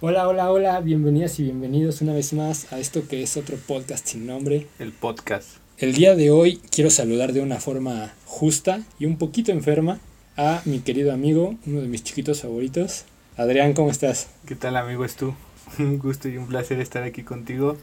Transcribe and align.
Hola, 0.00 0.28
hola, 0.28 0.52
hola, 0.52 0.80
bienvenidas 0.80 1.40
y 1.40 1.42
bienvenidos 1.42 2.02
una 2.02 2.12
vez 2.12 2.32
más 2.32 2.72
a 2.72 2.78
esto 2.78 3.08
que 3.08 3.20
es 3.20 3.36
otro 3.36 3.56
podcast 3.56 4.06
sin 4.06 4.28
nombre. 4.28 4.68
El 4.78 4.92
podcast. 4.92 5.56
El 5.76 5.92
día 5.92 6.14
de 6.14 6.30
hoy 6.30 6.60
quiero 6.70 6.88
saludar 6.88 7.32
de 7.32 7.40
una 7.40 7.56
forma 7.58 8.14
justa 8.24 8.84
y 9.00 9.06
un 9.06 9.18
poquito 9.18 9.50
enferma 9.50 9.98
a 10.36 10.62
mi 10.66 10.78
querido 10.78 11.12
amigo, 11.12 11.56
uno 11.66 11.80
de 11.80 11.88
mis 11.88 12.04
chiquitos 12.04 12.42
favoritos. 12.42 13.06
Adrián, 13.36 13.72
¿cómo 13.72 13.90
estás? 13.90 14.28
¿Qué 14.46 14.54
tal 14.54 14.76
amigo 14.76 15.04
es 15.04 15.16
tú? 15.16 15.34
Un 15.80 15.98
gusto 15.98 16.28
y 16.28 16.36
un 16.36 16.46
placer 16.46 16.78
estar 16.78 17.02
aquí 17.02 17.24
contigo. 17.24 17.76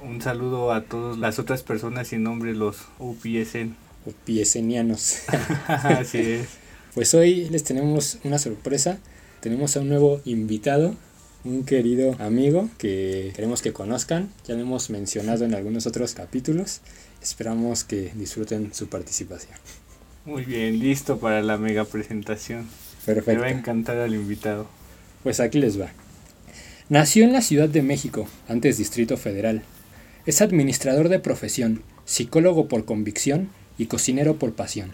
Un 0.00 0.22
saludo 0.22 0.70
a 0.70 0.82
todas 0.84 1.18
las 1.18 1.40
otras 1.40 1.64
personas 1.64 2.06
sin 2.06 2.22
nombre, 2.22 2.54
los 2.54 2.76
UPSN. 3.00 3.74
UPSNianos. 4.06 5.22
Así 5.66 6.18
es. 6.18 6.46
Pues 6.94 7.12
hoy 7.14 7.48
les 7.48 7.64
tenemos 7.64 8.18
una 8.22 8.38
sorpresa. 8.38 9.00
Tenemos 9.40 9.76
a 9.76 9.80
un 9.80 9.88
nuevo 9.88 10.20
invitado 10.24 10.94
un 11.46 11.64
querido 11.64 12.16
amigo 12.18 12.68
que 12.78 13.32
queremos 13.34 13.62
que 13.62 13.72
conozcan. 13.72 14.30
Ya 14.46 14.54
lo 14.54 14.62
hemos 14.62 14.90
mencionado 14.90 15.44
en 15.44 15.54
algunos 15.54 15.86
otros 15.86 16.14
capítulos. 16.14 16.80
Esperamos 17.22 17.84
que 17.84 18.10
disfruten 18.14 18.74
su 18.74 18.88
participación. 18.88 19.54
Muy 20.24 20.44
bien, 20.44 20.78
listo 20.80 21.18
para 21.18 21.42
la 21.42 21.56
mega 21.56 21.84
presentación. 21.84 22.66
Perfecto. 23.04 23.32
Me 23.32 23.38
va 23.38 23.46
a 23.46 23.58
encantar 23.58 23.96
al 23.98 24.14
invitado. 24.14 24.66
Pues 25.22 25.38
aquí 25.38 25.58
les 25.58 25.80
va. 25.80 25.90
Nació 26.88 27.24
en 27.24 27.32
la 27.32 27.42
Ciudad 27.42 27.68
de 27.68 27.82
México, 27.82 28.28
antes 28.48 28.78
Distrito 28.78 29.16
Federal. 29.16 29.62
Es 30.24 30.42
administrador 30.42 31.08
de 31.08 31.20
profesión, 31.20 31.82
psicólogo 32.04 32.66
por 32.66 32.84
convicción 32.84 33.50
y 33.78 33.86
cocinero 33.86 34.36
por 34.36 34.54
pasión. 34.54 34.90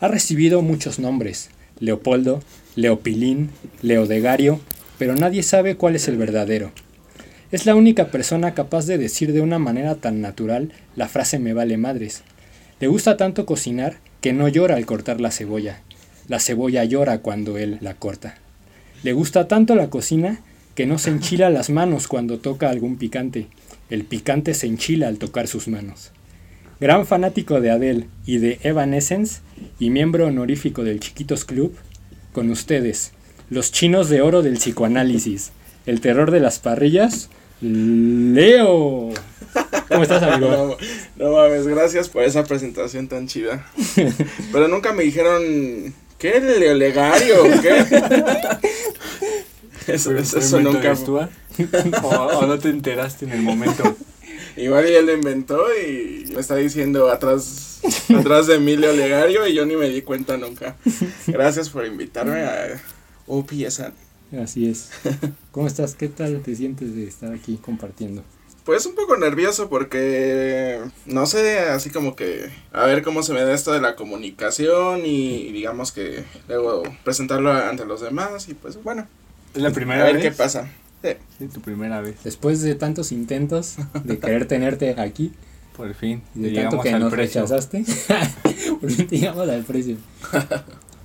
Ha 0.00 0.08
recibido 0.08 0.60
muchos 0.62 0.98
nombres, 0.98 1.50
Leopoldo, 1.78 2.42
Leopilín, 2.74 3.50
Leodegario 3.82 4.60
pero 5.00 5.14
nadie 5.14 5.42
sabe 5.42 5.76
cuál 5.76 5.96
es 5.96 6.08
el 6.08 6.18
verdadero. 6.18 6.72
Es 7.50 7.64
la 7.64 7.74
única 7.74 8.08
persona 8.08 8.52
capaz 8.52 8.84
de 8.84 8.98
decir 8.98 9.32
de 9.32 9.40
una 9.40 9.58
manera 9.58 9.94
tan 9.94 10.20
natural 10.20 10.72
la 10.94 11.08
frase 11.08 11.38
me 11.38 11.54
vale 11.54 11.78
madres. 11.78 12.22
Le 12.80 12.86
gusta 12.86 13.16
tanto 13.16 13.46
cocinar 13.46 13.96
que 14.20 14.34
no 14.34 14.46
llora 14.46 14.76
al 14.76 14.84
cortar 14.84 15.18
la 15.18 15.30
cebolla. 15.30 15.80
La 16.28 16.38
cebolla 16.38 16.84
llora 16.84 17.20
cuando 17.20 17.56
él 17.56 17.78
la 17.80 17.94
corta. 17.94 18.34
Le 19.02 19.14
gusta 19.14 19.48
tanto 19.48 19.74
la 19.74 19.88
cocina 19.88 20.40
que 20.74 20.84
no 20.84 20.98
se 20.98 21.08
enchila 21.08 21.48
las 21.48 21.70
manos 21.70 22.06
cuando 22.06 22.38
toca 22.38 22.68
algún 22.68 22.98
picante. 22.98 23.46
El 23.88 24.04
picante 24.04 24.52
se 24.52 24.66
enchila 24.66 25.08
al 25.08 25.16
tocar 25.16 25.48
sus 25.48 25.66
manos. 25.66 26.12
Gran 26.78 27.06
fanático 27.06 27.62
de 27.62 27.70
Adele 27.70 28.06
y 28.26 28.36
de 28.36 28.58
Evanescence 28.64 29.40
y 29.78 29.88
miembro 29.88 30.26
honorífico 30.26 30.84
del 30.84 31.00
Chiquitos 31.00 31.46
Club, 31.46 31.74
con 32.34 32.50
ustedes, 32.50 33.12
los 33.50 33.72
chinos 33.72 34.08
de 34.08 34.22
oro 34.22 34.42
del 34.42 34.54
psicoanálisis. 34.54 35.50
El 35.86 36.00
terror 36.00 36.30
de 36.30 36.40
las 36.40 36.58
parrillas. 36.58 37.28
Leo. 37.60 39.10
¿Cómo 39.88 40.02
estás, 40.02 40.22
amigo? 40.22 40.76
No, 41.16 41.32
mames, 41.32 41.66
gracias 41.66 42.08
por 42.08 42.22
esa 42.22 42.44
presentación 42.44 43.06
tan 43.08 43.26
chida. 43.26 43.66
Pero 44.52 44.68
nunca 44.68 44.94
me 44.94 45.02
dijeron, 45.02 45.92
¿qué 46.18 46.40
leolegario? 46.40 47.42
¿Qué? 47.60 47.84
eso, 49.92 50.16
eso, 50.16 50.60
nunca. 50.60 50.96
fue. 50.96 51.28
o, 52.02 52.08
o 52.08 52.46
no 52.46 52.58
te 52.58 52.70
enteraste 52.70 53.26
en 53.26 53.32
el 53.32 53.42
momento. 53.42 53.94
Igual 54.56 54.86
él 54.86 55.06
lo 55.06 55.12
inventó 55.12 55.66
y 55.74 56.30
me 56.32 56.40
está 56.40 56.56
diciendo 56.56 57.10
atrás, 57.10 57.80
atrás 58.18 58.46
de 58.46 58.58
mí 58.58 58.76
Leolegario 58.76 59.46
y 59.46 59.54
yo 59.54 59.66
ni 59.66 59.76
me 59.76 59.88
di 59.88 60.02
cuenta 60.02 60.36
nunca. 60.36 60.76
Gracias 61.26 61.68
por 61.68 61.86
invitarme 61.86 62.40
a 62.42 62.80
OPSN. 63.26 63.92
Así 64.42 64.68
es. 64.68 64.90
¿Cómo 65.52 65.66
estás? 65.66 65.94
¿Qué 65.94 66.08
tal 66.08 66.40
te 66.42 66.54
sientes 66.54 66.94
de 66.94 67.04
estar 67.04 67.32
aquí 67.32 67.56
compartiendo? 67.56 68.22
Pues 68.64 68.86
un 68.86 68.94
poco 68.94 69.16
nervioso 69.16 69.68
porque 69.68 70.78
no 71.06 71.26
sé, 71.26 71.58
así 71.60 71.90
como 71.90 72.14
que 72.14 72.50
a 72.72 72.84
ver 72.84 73.02
cómo 73.02 73.22
se 73.22 73.32
me 73.32 73.42
da 73.42 73.52
esto 73.54 73.72
de 73.72 73.80
la 73.80 73.96
comunicación 73.96 75.04
y, 75.04 75.50
digamos 75.50 75.92
que 75.92 76.24
luego 76.46 76.82
presentarlo 77.02 77.50
ante 77.50 77.84
los 77.86 78.00
demás 78.00 78.48
y 78.48 78.54
pues 78.54 78.80
bueno. 78.82 79.08
Es 79.54 79.62
la 79.62 79.70
primera 79.70 80.04
vez. 80.04 80.10
A 80.10 80.16
ver 80.18 80.22
qué 80.22 80.30
pasa. 80.30 80.70
Sí. 81.02 81.46
tu 81.46 81.60
primera 81.62 82.00
vez. 82.02 82.22
Después 82.22 82.60
de 82.62 82.74
tantos 82.74 83.10
intentos 83.10 83.76
de 84.04 84.18
querer 84.20 84.46
tenerte 84.46 85.00
aquí. 85.00 85.32
Por 85.76 85.94
fin. 85.94 86.22
De 86.34 86.50
tanto 86.50 86.80
que 86.80 86.92
nos 86.92 87.10
rechazaste. 87.12 87.84
por 88.80 88.90
fin 88.90 89.08
llegamos 89.08 89.48
al 89.48 89.64
precio. 89.64 89.96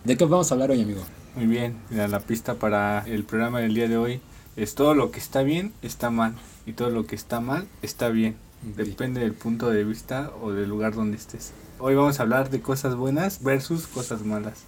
¿De 0.03 0.17
qué 0.17 0.25
vamos 0.25 0.51
a 0.51 0.53
hablar 0.53 0.71
hoy, 0.71 0.81
amigo? 0.81 1.01
Muy 1.35 1.47
bien, 1.47 1.75
mira, 1.89 2.07
la 2.07 2.21
pista 2.21 2.53
para 2.55 3.03
el 3.07 3.25
programa 3.25 3.59
del 3.59 3.73
día 3.73 3.89
de 3.89 3.97
hoy 3.97 4.21
es 4.55 4.73
todo 4.73 4.93
lo 4.93 5.11
que 5.11 5.19
está 5.19 5.43
bien 5.43 5.73
está 5.81 6.09
mal 6.09 6.33
y 6.65 6.71
todo 6.71 6.89
lo 6.91 7.05
que 7.05 7.15
está 7.15 7.41
mal 7.41 7.67
está 7.81 8.07
bien. 8.07 8.37
Depende 8.77 9.19
del 9.19 9.33
punto 9.33 9.69
de 9.69 9.83
vista 9.83 10.31
o 10.41 10.53
del 10.53 10.69
lugar 10.69 10.95
donde 10.95 11.17
estés. 11.17 11.51
Hoy 11.77 11.93
vamos 11.93 12.19
a 12.19 12.23
hablar 12.23 12.49
de 12.51 12.61
cosas 12.61 12.95
buenas 12.95 13.43
versus 13.43 13.85
cosas 13.85 14.23
malas. 14.23 14.63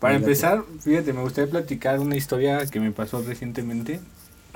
Para 0.00 0.14
empezar, 0.14 0.64
fíjate, 0.80 1.12
me 1.12 1.20
gustaría 1.20 1.50
platicar 1.50 2.00
una 2.00 2.16
historia 2.16 2.64
que 2.64 2.80
me 2.80 2.90
pasó 2.90 3.22
recientemente. 3.22 4.00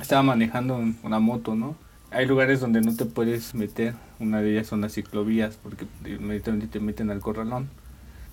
Estaba 0.00 0.22
manejando 0.22 0.82
una 1.02 1.18
moto, 1.18 1.54
¿no? 1.54 1.76
Hay 2.12 2.24
lugares 2.24 2.60
donde 2.60 2.80
no 2.80 2.96
te 2.96 3.04
puedes 3.04 3.54
meter. 3.54 3.94
Una 4.20 4.40
de 4.40 4.52
ellas 4.52 4.68
son 4.68 4.80
las 4.80 4.94
ciclovías 4.94 5.58
porque 5.62 5.86
inmediatamente 6.06 6.66
te 6.66 6.80
meten 6.80 7.10
al 7.10 7.20
corralón 7.20 7.68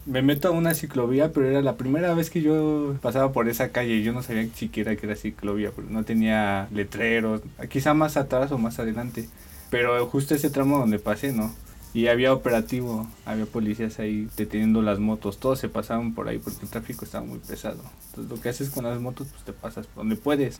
me 0.06 0.22
meto 0.22 0.50
a 0.50 0.52
una 0.52 0.74
ciclovía, 0.74 1.31
pero 1.31 1.47
era 1.47 1.62
la 1.62 1.78
primera 1.78 2.14
vez 2.14 2.30
que 2.30 2.41
yo 2.41 2.96
pasaba 3.02 3.31
por 3.31 3.47
esa 3.47 3.69
calle 3.69 4.03
yo 4.03 4.12
no 4.12 4.22
sabía 4.22 4.47
siquiera 4.53 4.96
que 4.96 5.06
era 5.06 5.16
ciclovía, 5.16 5.72
porque 5.72 5.91
no 5.91 6.03
tenía 6.03 6.68
letreros, 6.72 7.41
quizá 7.69 7.94
más 7.94 8.18
atrás 8.18 8.52
o 8.52 8.58
más 8.58 8.80
adelante, 8.80 9.30
pero 9.69 10.06
justo 10.08 10.36
ese 10.36 10.50
tramo 10.50 10.80
donde 10.80 11.00
pasé, 11.00 11.31
¿no? 11.31 11.53
Y 11.94 12.08
había 12.08 12.34
operativo, 12.34 13.08
había 13.25 13.46
policías 13.46 14.00
ahí 14.00 14.28
deteniendo 14.36 14.81
las 14.81 15.00
motos, 15.00 15.38
todos 15.40 15.59
se 15.59 15.69
pasaban 15.69 16.16
por 16.16 16.28
ahí 16.28 16.40
porque 16.40 16.63
el 16.63 16.69
tráfico 16.69 17.06
estaba 17.06 17.24
muy 17.24 17.38
pesado. 17.38 17.84
Entonces 18.08 18.31
lo 18.31 18.42
que 18.42 18.50
haces 18.50 18.72
con 18.72 18.86
las 18.86 19.00
motos, 19.00 19.28
pues 19.30 19.44
te 19.44 19.53
pasas 19.53 19.86
por 19.86 19.97
donde 19.97 20.16
puedes. 20.16 20.59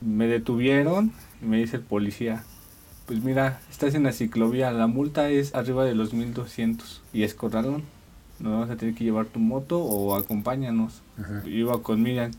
Me 0.00 0.26
detuvieron 0.26 1.12
y 1.40 1.46
me 1.46 1.58
dice 1.58 1.76
el 1.76 1.82
policía, 1.82 2.44
pues 3.06 3.22
mira, 3.22 3.60
estás 3.70 3.94
en 3.94 4.02
la 4.02 4.12
ciclovía, 4.12 4.72
la 4.72 4.88
multa 4.88 5.30
es 5.30 5.54
arriba 5.54 5.84
de 5.84 5.94
los 5.94 6.14
1200 6.14 7.00
y 7.12 7.22
es 7.22 7.34
corralón 7.34 7.84
nos 8.38 8.52
vamos 8.52 8.70
a 8.70 8.76
tener 8.76 8.94
que 8.94 9.04
llevar 9.04 9.26
tu 9.26 9.38
moto 9.38 9.78
o 9.80 10.16
acompáñanos. 10.16 11.02
Iba 11.44 11.82
con 11.82 12.02
Miriam. 12.02 12.30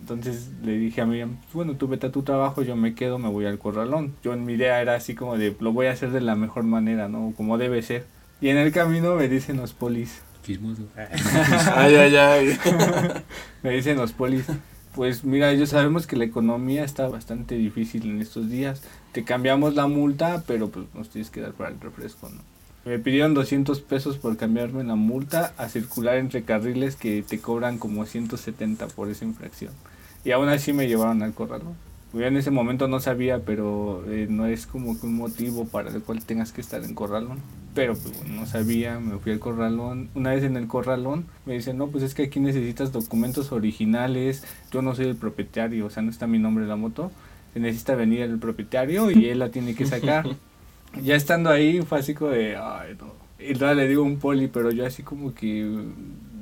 Entonces 0.00 0.50
le 0.62 0.78
dije 0.78 1.00
a 1.00 1.06
Miriam, 1.06 1.36
bueno, 1.52 1.74
tú 1.74 1.88
vete 1.88 2.06
a 2.06 2.12
tu 2.12 2.22
trabajo, 2.22 2.62
yo 2.62 2.76
me 2.76 2.94
quedo, 2.94 3.18
me 3.18 3.28
voy 3.28 3.46
al 3.46 3.58
corralón. 3.58 4.14
Yo 4.22 4.32
en 4.32 4.44
mi 4.44 4.54
idea 4.54 4.80
era 4.80 4.94
así 4.94 5.14
como 5.14 5.36
de, 5.36 5.56
lo 5.60 5.72
voy 5.72 5.86
a 5.86 5.92
hacer 5.92 6.10
de 6.12 6.20
la 6.20 6.34
mejor 6.34 6.64
manera, 6.64 7.08
¿no? 7.08 7.32
Como 7.36 7.58
debe 7.58 7.82
ser. 7.82 8.06
Y 8.40 8.48
en 8.48 8.56
el 8.56 8.72
camino 8.72 9.14
me 9.16 9.28
dicen 9.28 9.56
los 9.56 9.74
polis. 9.74 10.20
ay, 11.74 11.94
ay, 11.96 12.16
ay. 12.16 12.58
me 13.62 13.70
dicen 13.70 13.96
los 13.96 14.12
polis. 14.12 14.46
Pues 14.94 15.24
mira, 15.24 15.50
ellos 15.50 15.70
sabemos 15.70 16.06
que 16.06 16.16
la 16.16 16.24
economía 16.24 16.84
está 16.84 17.08
bastante 17.08 17.56
difícil 17.56 18.08
en 18.08 18.22
estos 18.22 18.48
días. 18.48 18.82
Te 19.12 19.24
cambiamos 19.24 19.74
la 19.74 19.86
multa, 19.86 20.42
pero 20.46 20.70
pues 20.70 20.86
nos 20.94 21.10
tienes 21.10 21.30
que 21.30 21.40
dar 21.40 21.52
para 21.52 21.70
el 21.70 21.80
refresco, 21.80 22.28
¿no? 22.28 22.40
Me 22.84 22.98
pidieron 22.98 23.34
200 23.34 23.80
pesos 23.80 24.16
por 24.16 24.36
cambiarme 24.36 24.84
la 24.84 24.94
multa 24.94 25.52
a 25.58 25.68
circular 25.68 26.16
entre 26.16 26.42
carriles 26.42 26.96
que 26.96 27.22
te 27.22 27.38
cobran 27.38 27.78
como 27.78 28.06
170 28.06 28.86
por 28.88 29.10
esa 29.10 29.24
infracción. 29.24 29.72
Y 30.24 30.30
aún 30.30 30.48
así 30.48 30.72
me 30.72 30.88
llevaron 30.88 31.22
al 31.22 31.34
corralón. 31.34 31.74
Yo 32.14 32.22
en 32.22 32.38
ese 32.38 32.50
momento 32.50 32.88
no 32.88 33.00
sabía, 33.00 33.40
pero 33.40 34.02
eh, 34.08 34.26
no 34.30 34.46
es 34.46 34.66
como 34.66 34.98
que 34.98 35.06
un 35.06 35.16
motivo 35.16 35.66
para 35.66 35.90
el 35.90 36.00
cual 36.00 36.24
tengas 36.24 36.52
que 36.52 36.62
estar 36.62 36.82
en 36.82 36.94
corralón. 36.94 37.40
Pero 37.74 37.94
pues, 37.94 38.26
no 38.26 38.46
sabía, 38.46 38.98
me 38.98 39.18
fui 39.18 39.32
al 39.32 39.38
corralón. 39.38 40.08
Una 40.14 40.30
vez 40.30 40.42
en 40.42 40.56
el 40.56 40.66
corralón 40.66 41.26
me 41.44 41.54
dicen, 41.54 41.76
no, 41.76 41.88
pues 41.88 42.02
es 42.02 42.14
que 42.14 42.24
aquí 42.24 42.40
necesitas 42.40 42.92
documentos 42.92 43.52
originales. 43.52 44.44
Yo 44.72 44.80
no 44.80 44.94
soy 44.94 45.06
el 45.06 45.16
propietario, 45.16 45.84
o 45.86 45.90
sea, 45.90 46.02
no 46.02 46.10
está 46.10 46.26
mi 46.26 46.38
nombre 46.38 46.64
en 46.64 46.70
la 46.70 46.76
moto. 46.76 47.12
Se 47.52 47.60
necesita 47.60 47.94
venir 47.94 48.22
el 48.22 48.38
propietario 48.38 49.10
y 49.10 49.26
él 49.26 49.40
la 49.40 49.50
tiene 49.50 49.74
que 49.74 49.84
sacar. 49.84 50.26
ya 51.02 51.14
estando 51.14 51.50
ahí 51.50 51.82
fue 51.82 51.98
así 51.98 52.14
de, 52.14 52.56
ay, 52.56 52.96
no. 52.98 53.12
Y 53.38 53.52
nada, 53.54 53.74
le 53.74 53.88
digo 53.88 54.02
un 54.02 54.18
poli, 54.18 54.48
pero 54.48 54.70
yo 54.70 54.84
así 54.86 55.02
como 55.02 55.34
que 55.34 55.84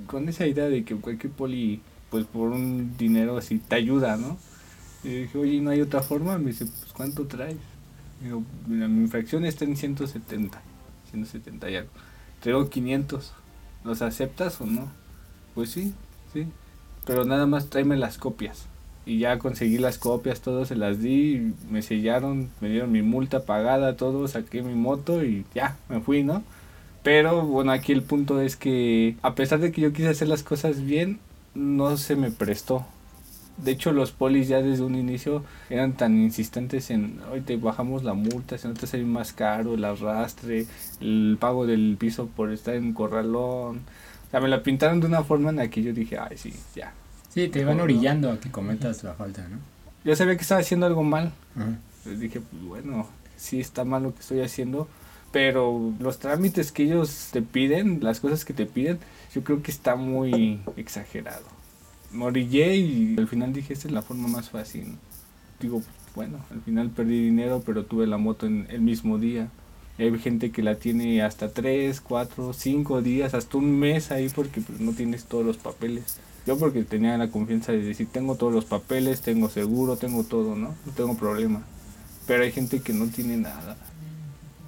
con 0.07 0.29
esa 0.29 0.47
idea 0.47 0.69
de 0.69 0.85
que 0.85 0.95
cualquier 0.97 1.33
poli, 1.33 1.81
pues 2.11 2.25
por 2.25 2.51
un 2.51 2.97
dinero 2.97 3.37
así, 3.37 3.59
te 3.59 3.77
ayuda, 3.77 4.17
¿no? 4.17 4.39
Y 5.05 5.09
dije, 5.09 5.39
oye, 5.39 5.61
¿no 5.61 5.71
hay 5.71 5.81
otra 5.81 6.03
forma? 6.03 6.39
Me 6.39 6.51
dice, 6.51 6.67
pues 6.67 6.93
¿cuánto 6.93 7.27
traes? 7.27 7.57
Digo, 8.23 8.43
mi 8.67 8.83
infracción 8.85 9.45
está 9.45 9.65
en 9.65 9.77
170, 9.77 10.61
170 11.11 11.71
y 11.71 11.77
algo. 11.77 11.91
Traigo 12.41 12.69
500, 12.71 13.33
¿los 13.85 14.03
aceptas 14.03 14.61
o 14.61 14.67
no? 14.67 14.89
Pues 15.55 15.71
sí, 15.71 15.95
sí. 16.33 16.47
Pero 17.05 17.25
nada 17.25 17.47
más 17.47 17.69
tráeme 17.69 17.97
las 17.97 18.19
copias 18.19 18.67
y 19.07 19.21
ya 19.21 19.39
conseguí 19.39 19.79
las 19.79 19.99
copias, 19.99 20.41
todo 20.41 20.67
se 20.67 20.75
las 20.75 21.01
di, 21.01 21.53
me 21.71 21.81
sellaron, 21.81 22.51
me 22.61 22.69
dieron 22.69 22.91
mi 22.91 23.03
multa 23.03 23.45
pagada, 23.45 23.97
todo, 23.97 24.27
saqué 24.27 24.63
mi 24.63 24.75
moto 24.75 25.25
y 25.25 25.47
ya, 25.55 25.77
me 25.89 26.01
fui, 26.01 26.25
¿no? 26.25 26.43
Pero 27.05 27.47
bueno, 27.47 27.71
aquí 27.71 27.93
el 27.93 28.03
punto 28.03 28.41
es 28.41 28.57
que 28.57 29.17
a 29.23 29.37
pesar 29.37 29.61
de 29.61 29.71
que 29.71 29.81
yo 29.81 29.93
quise 29.93 30.09
hacer 30.09 30.27
las 30.27 30.43
cosas 30.43 30.85
bien, 30.85 31.21
no 31.55 31.97
se 31.97 32.17
me 32.17 32.33
prestó. 32.33 32.85
De 33.59 33.71
hecho, 33.71 33.93
los 33.93 34.11
polis 34.13 34.49
ya 34.49 34.61
desde 34.61 34.83
un 34.83 34.97
inicio 34.97 35.45
eran 35.71 35.93
tan 35.93 36.19
insistentes 36.19 36.91
en, 36.91 37.21
hoy 37.33 37.41
te 37.43 37.57
bajamos 37.57 38.03
la 38.03 38.13
multa, 38.13 38.59
si 38.59 38.67
no 38.67 38.75
te 38.75 38.89
sale 38.89 39.05
más 39.05 39.33
caro, 39.33 39.75
el 39.75 39.85
arrastre, 39.85 40.67
el 41.01 41.39
pago 41.41 41.65
del 41.65 41.97
piso 41.99 42.27
por 42.27 42.51
estar 42.53 42.75
en 42.75 42.93
corralón. 42.93 43.83
O 44.27 44.31
sea, 44.31 44.41
me 44.41 44.49
la 44.49 44.63
pintaron 44.65 45.01
de 45.01 45.07
una 45.07 45.23
forma 45.23 45.51
en 45.51 45.57
la 45.57 45.71
que 45.71 45.83
yo 45.83 45.93
dije, 45.93 46.19
ay, 46.19 46.37
sí, 46.37 46.53
ya. 46.75 46.93
Sí, 47.37 47.49
te 47.49 47.67
van 47.67 47.81
orillando 47.81 48.33
a 48.33 48.41
que 48.41 48.51
cometas 48.51 49.05
la 49.05 49.13
falta, 49.13 49.47
¿no? 49.47 49.59
Yo 50.07 50.17
sabía 50.17 50.37
que 50.37 50.41
estaba 50.41 50.63
haciendo 50.63 50.87
algo 50.87 51.03
mal. 51.03 51.35
Entonces 51.55 52.19
dije, 52.19 52.41
pues 52.41 52.63
bueno, 52.65 53.07
sí 53.37 53.61
está 53.61 53.85
mal 53.85 54.05
lo 54.05 54.15
que 54.15 54.21
estoy 54.21 54.41
haciendo, 54.41 54.89
pero 55.33 55.93
los 56.01 56.19
trámites 56.19 56.73
que 56.73 56.85
ellos 56.85 57.29
te 57.33 57.43
piden, 57.43 57.99
las 58.03 58.21
cosas 58.21 58.47
que 58.47 58.55
te 58.55 58.65
piden, 58.65 59.01
yo 59.35 59.45
creo 59.45 59.63
que 59.63 59.71
está 59.71 59.97
muy 59.97 60.63
exagerado. 60.79 61.45
Morillé 62.11 62.75
y 62.77 63.17
al 63.19 63.29
final 63.29 63.53
dije, 63.53 63.75
esta 63.75 63.89
es 63.89 63.93
la 63.93 64.01
forma 64.01 64.29
más 64.29 64.49
fácil. 64.49 64.97
Digo, 65.61 65.83
bueno, 66.15 66.39
al 66.51 66.63
final 66.63 66.89
perdí 66.89 67.23
dinero, 67.23 67.63
pero 67.67 67.85
tuve 67.85 68.07
la 68.07 68.17
moto 68.17 68.47
en 68.47 68.67
el 68.71 68.81
mismo 68.81 69.19
día. 69.19 69.51
Hay 69.99 70.19
gente 70.21 70.53
que 70.53 70.63
la 70.63 70.77
tiene 70.77 71.21
hasta 71.21 71.51
3, 71.51 72.01
4, 72.01 72.55
5 72.55 73.03
días, 73.03 73.35
hasta 73.35 73.59
un 73.59 73.79
mes 73.79 74.11
ahí 74.11 74.31
porque 74.31 74.63
pues, 74.63 74.81
no 74.81 74.93
tienes 74.93 75.27
todos 75.27 75.45
los 75.45 75.59
papeles. 75.59 76.19
Yo 76.47 76.57
porque 76.57 76.85
tenía 76.85 77.19
la 77.19 77.29
confianza 77.29 77.73
de 77.73 77.83
decir, 77.83 78.09
tengo 78.11 78.37
todos 78.37 78.53
los 78.53 78.65
papeles, 78.65 79.21
tengo 79.21 79.49
seguro, 79.49 79.97
tengo 79.97 80.23
todo, 80.23 80.55
¿no? 80.55 80.75
No 80.87 80.93
tengo 80.95 81.17
problema. 81.17 81.63
Pero 82.27 82.45
hay 82.45 82.53
gente 82.53 82.81
que 82.81 82.93
no 82.93 83.09
tiene 83.09 83.37
nada. 83.37 83.77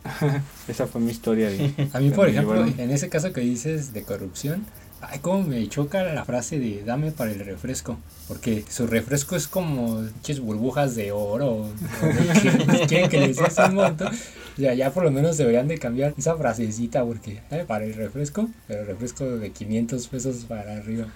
Esa 0.68 0.86
fue 0.86 1.00
mi 1.00 1.12
historia. 1.12 1.50
De, 1.50 1.72
a 1.92 2.00
mí, 2.00 2.10
por 2.10 2.28
ejemplo, 2.28 2.64
en 2.64 2.90
ese 2.90 3.08
caso 3.08 3.32
que 3.32 3.42
dices 3.42 3.92
de 3.92 4.02
corrupción, 4.02 4.66
ay, 5.00 5.20
cómo 5.20 5.44
me 5.44 5.68
choca 5.68 6.02
la 6.02 6.24
frase 6.24 6.58
de 6.58 6.82
dame 6.84 7.12
para 7.12 7.30
el 7.30 7.40
refresco. 7.44 7.98
Porque 8.26 8.64
su 8.68 8.86
refresco 8.86 9.36
es 9.36 9.46
como 9.46 10.02
ches 10.22 10.40
burbujas 10.40 10.96
de 10.96 11.12
oro. 11.12 11.68
quieren 12.88 13.08
que 13.08 13.20
les 13.20 13.36
des 13.36 13.58
un 13.58 13.74
montón. 13.76 14.12
Ya, 14.58 14.74
ya 14.74 14.92
por 14.92 15.04
lo 15.04 15.10
menos 15.12 15.36
deberían 15.36 15.68
de 15.68 15.78
cambiar 15.78 16.14
esa 16.18 16.36
frasecita 16.36 17.04
porque 17.04 17.40
dame 17.48 17.64
para 17.64 17.84
el 17.84 17.94
refresco, 17.94 18.48
pero 18.66 18.84
refresco 18.84 19.24
de 19.24 19.50
500 19.50 20.08
pesos 20.08 20.36
para 20.44 20.76
arriba. 20.76 21.06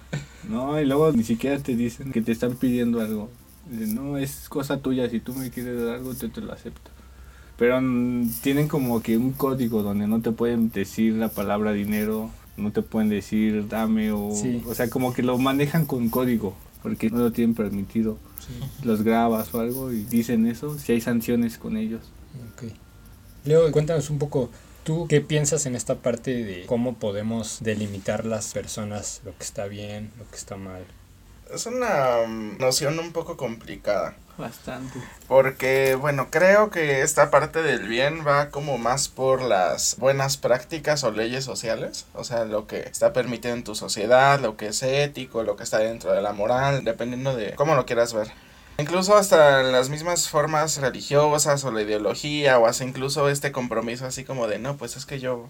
No, 0.49 0.81
y 0.81 0.87
luego 0.87 1.13
ni 1.13 1.25
siquiera 1.25 1.59
te 1.59 1.75
dicen 1.75 2.13
que 2.13 2.23
te 2.23 2.33
están 2.33 2.57
pidiendo 2.57 3.01
algo. 3.01 3.31
no, 3.69 4.17
es 4.17 4.49
cosa 4.49 4.79
tuya, 4.79 5.11
si 5.11 5.21
tú 5.21 5.35
me 5.35 5.51
quieres 5.51 5.81
dar 5.81 5.97
algo, 5.97 6.15
te, 6.15 6.29
te 6.29 6.41
lo 6.41 6.53
acepto. 6.53 6.91
Pero 7.59 7.81
tienen 8.43 8.69
como 8.69 9.03
que 9.03 9.17
un 9.17 9.33
código 9.33 9.83
donde 9.83 10.07
no 10.07 10.21
te 10.21 10.33
pueden 10.33 10.71
decir 10.71 11.15
la 11.15 11.29
palabra 11.29 11.73
dinero, 11.73 12.31
no 12.57 12.73
te 12.73 12.83
pueden 12.83 13.09
decir 13.09 13.69
dame 13.69 14.13
o... 14.13 14.29
O 14.67 14.75
sea, 14.75 14.89
como 14.89 15.13
que 15.13 15.23
lo 15.23 15.39
manejan 15.39 15.87
con 15.87 16.09
código, 16.09 16.57
porque 16.83 17.11
no 17.11 17.19
lo 17.19 17.33
tienen 17.33 17.55
permitido. 17.55 18.19
Los 18.83 19.03
grabas 19.03 19.55
o 19.55 19.61
algo 19.61 19.93
y 19.93 20.03
dicen 20.05 20.47
eso, 20.47 20.79
si 20.79 20.93
hay 20.93 21.01
sanciones 21.01 21.59
con 21.59 21.77
ellos. 21.77 22.11
Okay. 22.55 22.73
Leo, 23.45 23.73
cuéntanos 23.73 24.09
un 24.09 24.21
poco, 24.21 24.51
¿tú 24.85 25.07
qué 25.09 25.21
piensas 25.21 25.67
en 25.67 25.75
esta 25.75 25.97
parte 25.97 26.45
de 26.45 26.65
cómo 26.67 26.95
podemos 26.95 27.59
delimitar 27.61 28.25
las 28.25 28.53
personas, 28.53 29.21
lo 29.25 29.37
que 29.37 29.43
está 29.43 29.67
bien, 29.67 30.13
lo 30.19 30.31
que 30.31 30.37
está 30.37 30.57
mal? 30.57 30.85
Es 31.53 31.67
una 31.67 32.25
mm, 32.27 32.59
noción 32.59 33.01
un 33.01 33.13
poco 33.13 33.37
complicada. 33.37 34.15
Bastante. 34.39 35.01
Porque, 35.27 35.97
bueno, 35.97 36.29
creo 36.31 36.71
que 36.71 37.03
esta 37.03 37.33
parte 37.33 37.63
del 37.63 37.89
bien 37.89 38.25
va 38.25 38.51
como 38.51 38.79
más 38.79 39.09
por 39.09 39.43
las 39.43 39.97
buenas 39.99 40.37
prácticas 40.37 41.03
o 41.03 41.11
leyes 41.11 41.45
sociales. 41.45 42.07
O 42.15 42.23
sea, 42.23 42.45
lo 42.45 42.69
que 42.69 42.79
está 42.79 43.13
permitido 43.13 43.55
en 43.55 43.65
tu 43.65 43.75
sociedad, 43.75 44.41
lo 44.41 44.57
que 44.57 44.69
es 44.69 44.83
ético, 44.85 45.43
lo 45.43 45.57
que 45.57 45.65
está 45.65 45.79
dentro 45.79 46.13
de 46.13 46.23
la 46.23 46.33
moral, 46.33 46.85
dependiendo 46.85 47.35
de 47.37 47.55
cómo 47.57 47.75
lo 47.75 47.87
quieras 47.87 48.15
ver. 48.15 48.29
Incluso 48.79 49.17
hasta 49.17 49.63
las 49.63 49.89
mismas 49.91 50.29
formas 50.29 50.79
religiosas 50.79 51.65
o 51.65 51.71
la 51.71 51.83
ideología 51.83 52.59
o 52.59 52.67
hasta 52.67 52.85
incluso 52.85 53.29
este 53.29 53.53
compromiso 53.53 54.07
así 54.07 54.25
como 54.25 54.49
de, 54.49 54.59
no, 54.59 54.77
pues 54.77 54.97
es 54.97 55.07
que 55.07 55.21
yo 55.21 55.49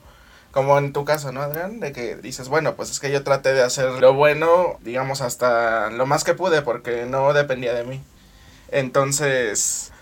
como 0.52 0.76
en 0.78 0.92
tu 0.92 1.04
caso, 1.04 1.32
¿no, 1.32 1.40
Adrián? 1.40 1.80
De 1.80 1.92
que 1.92 2.16
dices, 2.16 2.48
bueno, 2.48 2.76
pues 2.76 2.90
es 2.90 3.00
que 3.00 3.10
yo 3.10 3.24
traté 3.24 3.54
de 3.54 3.62
hacer 3.62 3.90
lo 4.00 4.12
bueno, 4.12 4.78
digamos, 4.82 5.22
hasta 5.22 5.90
lo 5.90 6.06
más 6.06 6.24
que 6.24 6.34
pude, 6.34 6.62
porque 6.62 7.06
no 7.06 7.32
dependía 7.32 7.72
de 7.74 7.84
mí. 7.84 8.02
Entonces, 8.70 9.92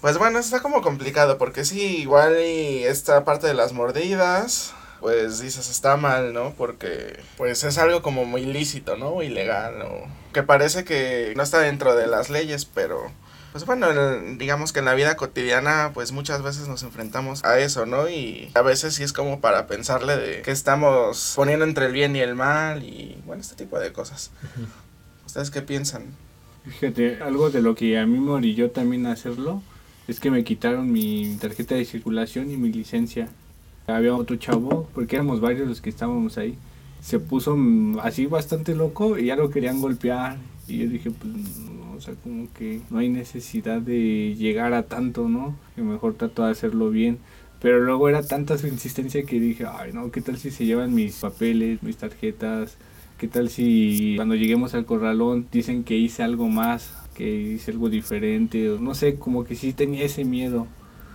pues 0.00 0.18
bueno, 0.18 0.38
está 0.38 0.60
como 0.60 0.82
complicado, 0.82 1.38
porque 1.38 1.64
sí, 1.66 1.98
igual 1.98 2.38
y 2.40 2.84
esta 2.84 3.24
parte 3.24 3.46
de 3.46 3.54
las 3.54 3.72
mordidas, 3.74 4.74
pues 5.04 5.40
dices, 5.40 5.68
está 5.68 5.98
mal, 5.98 6.32
¿no? 6.32 6.54
Porque 6.56 7.20
pues 7.36 7.62
es 7.62 7.76
algo 7.76 8.00
como 8.00 8.24
muy 8.24 8.40
ilícito, 8.40 8.96
¿no? 8.96 9.22
Ilegal, 9.22 9.82
o 9.82 10.06
que 10.32 10.42
parece 10.42 10.84
que 10.84 11.34
no 11.36 11.42
está 11.42 11.58
dentro 11.58 11.94
de 11.94 12.06
las 12.06 12.30
leyes, 12.30 12.64
pero 12.64 13.12
pues 13.52 13.66
bueno, 13.66 13.86
digamos 14.38 14.72
que 14.72 14.78
en 14.78 14.86
la 14.86 14.94
vida 14.94 15.14
cotidiana 15.18 15.90
pues 15.92 16.12
muchas 16.12 16.42
veces 16.42 16.68
nos 16.68 16.82
enfrentamos 16.84 17.44
a 17.44 17.58
eso, 17.58 17.84
¿no? 17.84 18.08
Y 18.08 18.50
a 18.54 18.62
veces 18.62 18.94
sí 18.94 19.02
es 19.02 19.12
como 19.12 19.42
para 19.42 19.66
pensarle 19.66 20.16
de 20.16 20.40
que 20.40 20.52
estamos 20.52 21.34
poniendo 21.36 21.66
entre 21.66 21.84
el 21.84 21.92
bien 21.92 22.16
y 22.16 22.20
el 22.20 22.34
mal 22.34 22.82
y 22.82 23.20
bueno, 23.26 23.42
este 23.42 23.56
tipo 23.56 23.78
de 23.78 23.92
cosas. 23.92 24.30
¿Ustedes 25.26 25.50
qué 25.50 25.60
piensan? 25.60 26.16
Fíjate, 26.64 27.22
algo 27.22 27.50
de 27.50 27.60
lo 27.60 27.74
que 27.74 27.98
a 27.98 28.06
mí 28.06 28.18
me 28.18 28.30
orilló 28.30 28.70
también 28.70 29.04
hacerlo 29.04 29.62
es 30.08 30.18
que 30.18 30.30
me 30.30 30.44
quitaron 30.44 30.90
mi 30.90 31.36
tarjeta 31.38 31.74
de 31.74 31.84
circulación 31.84 32.50
y 32.50 32.56
mi 32.56 32.72
licencia. 32.72 33.28
Había 33.86 34.14
otro 34.14 34.36
chavo, 34.36 34.88
porque 34.94 35.16
éramos 35.16 35.40
varios 35.40 35.68
los 35.68 35.80
que 35.80 35.90
estábamos 35.90 36.38
ahí, 36.38 36.56
se 37.02 37.18
puso 37.18 37.56
así 38.02 38.24
bastante 38.26 38.74
loco 38.74 39.18
y 39.18 39.26
ya 39.26 39.36
lo 39.36 39.50
querían 39.50 39.80
golpear. 39.80 40.38
Y 40.66 40.78
yo 40.78 40.88
dije, 40.88 41.10
pues, 41.10 41.60
o 41.94 42.00
sea, 42.00 42.14
como 42.22 42.48
que 42.54 42.80
no 42.88 42.98
hay 42.98 43.10
necesidad 43.10 43.82
de 43.82 44.34
llegar 44.36 44.72
a 44.72 44.84
tanto, 44.84 45.28
¿no? 45.28 45.54
Que 45.74 45.82
mejor 45.82 46.14
trato 46.14 46.44
de 46.44 46.50
hacerlo 46.50 46.88
bien. 46.88 47.18
Pero 47.60 47.80
luego 47.80 48.08
era 48.08 48.22
tanta 48.22 48.56
su 48.58 48.66
insistencia 48.66 49.24
que 49.24 49.38
dije, 49.38 49.66
ay, 49.66 49.92
no, 49.92 50.10
¿qué 50.10 50.20
tal 50.20 50.38
si 50.38 50.50
se 50.50 50.64
llevan 50.64 50.94
mis 50.94 51.16
papeles, 51.16 51.82
mis 51.82 51.96
tarjetas? 51.96 52.76
¿Qué 53.18 53.28
tal 53.28 53.48
si 53.48 54.14
cuando 54.16 54.34
lleguemos 54.34 54.74
al 54.74 54.86
corralón 54.86 55.46
dicen 55.52 55.84
que 55.84 55.96
hice 55.96 56.22
algo 56.22 56.48
más, 56.48 56.92
que 57.14 57.54
hice 57.54 57.70
algo 57.70 57.88
diferente? 57.90 58.76
No 58.80 58.94
sé, 58.94 59.16
como 59.16 59.44
que 59.44 59.54
sí 59.54 59.72
tenía 59.72 60.04
ese 60.04 60.24
miedo. 60.24 60.66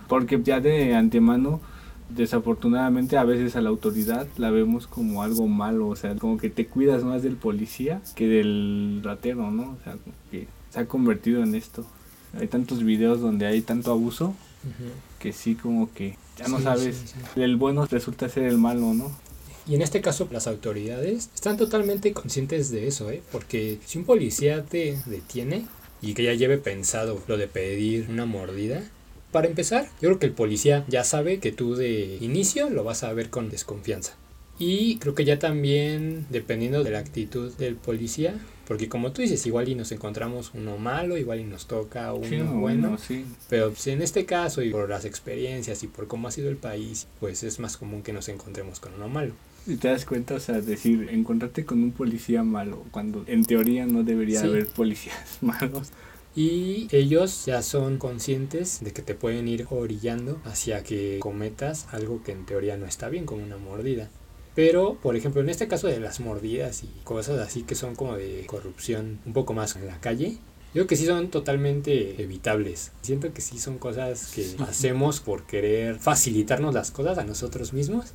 Porque 0.08 0.40
ya 0.42 0.60
de 0.60 0.94
antemano, 0.94 1.60
desafortunadamente 2.14 3.16
a 3.16 3.24
veces 3.24 3.56
a 3.56 3.60
la 3.60 3.70
autoridad 3.70 4.26
la 4.36 4.50
vemos 4.50 4.86
como 4.86 5.22
algo 5.22 5.46
malo. 5.46 5.88
O 5.88 5.96
sea, 5.96 6.14
como 6.16 6.38
que 6.38 6.50
te 6.50 6.66
cuidas 6.66 7.04
más 7.04 7.22
del 7.22 7.36
policía 7.36 8.00
que 8.14 8.28
del 8.28 9.00
ratero, 9.02 9.50
¿no? 9.50 9.76
O 9.80 9.84
sea, 9.84 9.96
que 10.30 10.46
se 10.70 10.80
ha 10.80 10.86
convertido 10.86 11.42
en 11.42 11.54
esto. 11.54 11.84
Hay 12.38 12.46
tantos 12.46 12.84
videos 12.84 13.20
donde 13.20 13.46
hay 13.46 13.60
tanto 13.60 13.90
abuso 13.90 14.34
que 15.18 15.32
sí 15.32 15.54
como 15.54 15.92
que 15.92 16.16
ya 16.38 16.48
no 16.48 16.60
sabes. 16.60 17.14
El 17.36 17.56
bueno 17.56 17.86
resulta 17.86 18.28
ser 18.28 18.44
el 18.44 18.58
malo, 18.58 18.94
¿no? 18.94 19.10
Y 19.66 19.74
en 19.74 19.82
este 19.82 20.00
caso 20.00 20.28
las 20.30 20.46
autoridades 20.46 21.30
están 21.34 21.56
totalmente 21.56 22.12
conscientes 22.12 22.70
de 22.70 22.88
eso, 22.88 23.10
¿eh? 23.10 23.22
Porque 23.30 23.78
si 23.84 23.98
un 23.98 24.04
policía 24.04 24.64
te 24.64 24.98
detiene 25.06 25.66
y 26.02 26.14
que 26.14 26.24
ya 26.24 26.34
lleve 26.34 26.58
pensado 26.58 27.22
lo 27.28 27.36
de 27.36 27.46
pedir 27.46 28.08
una 28.08 28.26
mordida, 28.26 28.82
para 29.32 29.46
empezar, 29.46 29.86
yo 30.00 30.08
creo 30.08 30.18
que 30.18 30.26
el 30.26 30.32
policía 30.32 30.84
ya 30.88 31.04
sabe 31.04 31.38
que 31.38 31.52
tú 31.52 31.74
de 31.74 32.18
inicio 32.20 32.70
lo 32.70 32.84
vas 32.84 33.02
a 33.02 33.12
ver 33.12 33.30
con 33.30 33.48
desconfianza. 33.48 34.14
Y 34.58 34.98
creo 34.98 35.14
que 35.14 35.24
ya 35.24 35.38
también, 35.38 36.26
dependiendo 36.28 36.84
de 36.84 36.90
la 36.90 36.98
actitud 36.98 37.50
del 37.54 37.76
policía, 37.76 38.34
porque 38.70 38.88
como 38.88 39.10
tú 39.10 39.22
dices, 39.22 39.44
igual 39.46 39.68
y 39.68 39.74
nos 39.74 39.90
encontramos 39.90 40.52
uno 40.54 40.76
malo, 40.76 41.16
igual 41.16 41.40
y 41.40 41.44
nos 41.44 41.66
toca 41.66 42.12
uno 42.12 42.60
bueno. 42.60 42.98
Sí. 42.98 43.24
Pero 43.48 43.70
pues, 43.70 43.86
en 43.86 44.02
este 44.02 44.26
caso, 44.26 44.62
y 44.62 44.70
por 44.70 44.88
las 44.88 45.06
experiencias 45.06 45.82
y 45.82 45.86
por 45.86 46.06
cómo 46.06 46.28
ha 46.28 46.30
sido 46.30 46.50
el 46.50 46.56
país, 46.56 47.08
pues 47.18 47.42
es 47.42 47.58
más 47.58 47.76
común 47.76 48.02
que 48.02 48.12
nos 48.12 48.28
encontremos 48.28 48.78
con 48.78 48.94
uno 48.94 49.08
malo. 49.08 49.32
Y 49.66 49.76
te 49.76 49.88
das 49.88 50.04
cuenta, 50.04 50.34
o 50.34 50.40
sea, 50.40 50.60
decir, 50.60 51.08
encontrarte 51.10 51.64
con 51.64 51.82
un 51.82 51.92
policía 51.92 52.42
malo, 52.42 52.84
cuando 52.90 53.24
en 53.26 53.44
teoría 53.44 53.86
no 53.86 54.02
debería 54.02 54.42
haber 54.42 54.66
policías 54.66 55.38
malos. 55.40 55.90
Y 56.34 56.88
ellos 56.92 57.46
ya 57.46 57.62
son 57.62 57.98
conscientes 57.98 58.78
de 58.82 58.92
que 58.92 59.02
te 59.02 59.14
pueden 59.14 59.48
ir 59.48 59.66
orillando 59.70 60.40
hacia 60.44 60.84
que 60.84 61.18
cometas 61.20 61.86
algo 61.92 62.22
que 62.22 62.32
en 62.32 62.46
teoría 62.46 62.76
no 62.76 62.86
está 62.86 63.08
bien, 63.08 63.26
como 63.26 63.42
una 63.42 63.56
mordida. 63.56 64.08
Pero, 64.54 64.98
por 65.00 65.16
ejemplo, 65.16 65.40
en 65.40 65.48
este 65.48 65.68
caso 65.68 65.86
de 65.86 66.00
las 66.00 66.20
mordidas 66.20 66.82
y 66.84 66.88
cosas 67.04 67.38
así 67.38 67.62
que 67.62 67.74
son 67.74 67.94
como 67.94 68.16
de 68.16 68.44
corrupción 68.46 69.18
un 69.26 69.32
poco 69.32 69.54
más 69.54 69.76
en 69.76 69.86
la 69.86 70.00
calle, 70.00 70.38
yo 70.72 70.82
creo 70.82 70.86
que 70.86 70.96
sí 70.96 71.04
son 71.04 71.30
totalmente 71.30 72.22
evitables. 72.22 72.92
Siento 73.02 73.32
que 73.32 73.40
sí 73.40 73.58
son 73.58 73.78
cosas 73.78 74.30
que 74.32 74.54
hacemos 74.62 75.18
por 75.18 75.44
querer 75.44 75.98
facilitarnos 75.98 76.72
las 76.72 76.92
cosas 76.92 77.18
a 77.18 77.24
nosotros 77.24 77.72
mismos. 77.72 78.14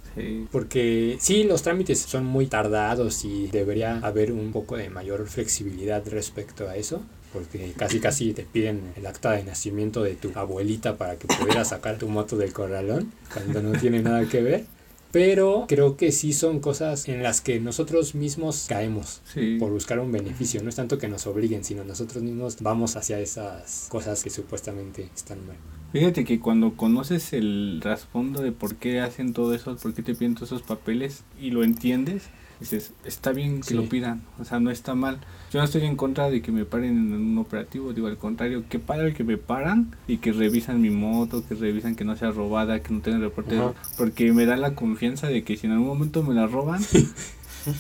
Porque 0.54 1.18
sí, 1.20 1.44
los 1.44 1.64
trámites 1.64 2.00
son 2.00 2.26
muy 2.26 2.48
tardados 2.48 3.26
y 3.26 3.48
debería 3.48 3.98
haber 3.98 4.32
un 4.32 4.54
poco 4.54 4.78
de 4.78 4.90
mayor 4.90 5.28
flexibilidad 5.28 6.02
respecto 6.08 6.70
a 6.70 6.78
eso. 6.78 7.02
Porque 7.36 7.74
casi 7.77 8.00
casi 8.00 8.34
te 8.34 8.44
piden 8.44 8.82
el 8.96 9.06
acta 9.06 9.34
de 9.34 9.44
nacimiento 9.44 10.01
de 10.01 10.15
tu 10.15 10.32
abuelita 10.34 10.98
para 10.98 11.18
que 11.18 11.27
pudieras 11.27 11.68
sacar 11.70 11.98
tu 12.00 12.08
moto 12.08 12.38
del 12.38 12.54
corralón 12.54 13.12
cuando 13.34 13.62
no 13.62 13.77
tiene 13.80 14.01
nada 14.01 14.25
que 14.27 14.42
ver. 14.42 14.65
pero 15.12 15.63
creo 15.70 15.96
que 15.96 16.12
sí 16.12 16.34
son 16.34 16.60
cosas 16.60 17.08
en 17.08 17.24
las 17.24 17.39
que 17.39 17.60
nosotros 17.62 18.15
mismos 18.15 18.65
caemos 18.68 19.22
Sí. 19.34 19.56
por 19.60 19.72
buscar 19.72 20.00
un 20.00 20.12
beneficio. 20.12 20.62
No 20.62 20.68
es 20.70 20.75
tanto 20.75 20.98
que 20.98 21.08
nos 21.08 21.25
obliguen, 21.25 21.63
sino 21.63 21.86
nosotros 21.86 22.22
mismos 22.24 22.58
vamos 22.60 22.98
hacia 22.98 23.18
esas 23.22 23.88
cosas 23.89 24.24
que 24.24 24.30
supuestamente 24.30 25.08
están 25.15 25.46
mal. 25.48 25.56
Fíjate 25.94 26.25
que 26.25 26.42
cuando 26.42 26.75
conoces 26.75 27.32
el 27.32 27.80
trasfondo 27.82 28.42
de 28.42 28.51
por 28.51 28.75
qué 28.75 29.00
hacen 29.00 29.32
todo 29.32 29.54
eso, 29.54 29.77
por 29.77 29.94
qué 29.94 30.01
te 30.04 30.15
piden 30.15 30.36
todos 30.36 30.50
esos 30.50 30.63
papeles 30.63 31.24
y 31.39 31.51
lo 31.51 31.63
entiendes, 31.63 32.24
dices, 32.60 32.92
está 33.06 33.32
bien 33.32 33.58
que 33.62 33.70
Sí. 33.70 33.74
lo 33.74 33.84
pidan, 33.90 34.22
o 34.40 34.46
sea, 34.46 34.60
no 34.60 34.72
está 34.72 34.96
mal. 34.96 35.20
Yo 35.52 35.60
no 35.60 35.66
estoy 35.66 35.84
en 35.86 35.96
contra 35.96 36.30
de 36.30 36.42
que 36.42 36.52
me 36.52 36.66
paren 36.66 36.92
en 36.92 37.14
un 37.14 37.38
operativo, 37.38 37.94
digo 37.94 38.08
al 38.08 38.18
contrario, 38.18 38.64
que 38.70 38.80
para 38.80 39.14
que 39.14 39.24
me 39.24 39.38
paran 39.38 39.96
y 40.08 40.18
que 40.18 40.32
revisan 40.32 40.82
mi 40.82 40.90
moto, 40.90 41.44
que 41.48 41.56
revisan 41.56 41.96
que 41.96 42.04
no 42.06 42.16
sea 42.16 42.32
robada, 42.32 42.82
que 42.82 42.94
no 42.94 43.02
tenga 43.02 43.20
reporte, 43.20 43.58
Ajá. 43.58 43.74
porque 43.98 44.32
me 44.34 44.46
da 44.46 44.58
la 44.58 44.76
confianza 44.76 45.28
de 45.28 45.44
que 45.44 45.58
si 45.58 45.68
en 45.68 45.74
algún 45.74 45.88
momento 45.88 46.24
me 46.24 46.34
la 46.34 46.48
roban, 46.48 46.82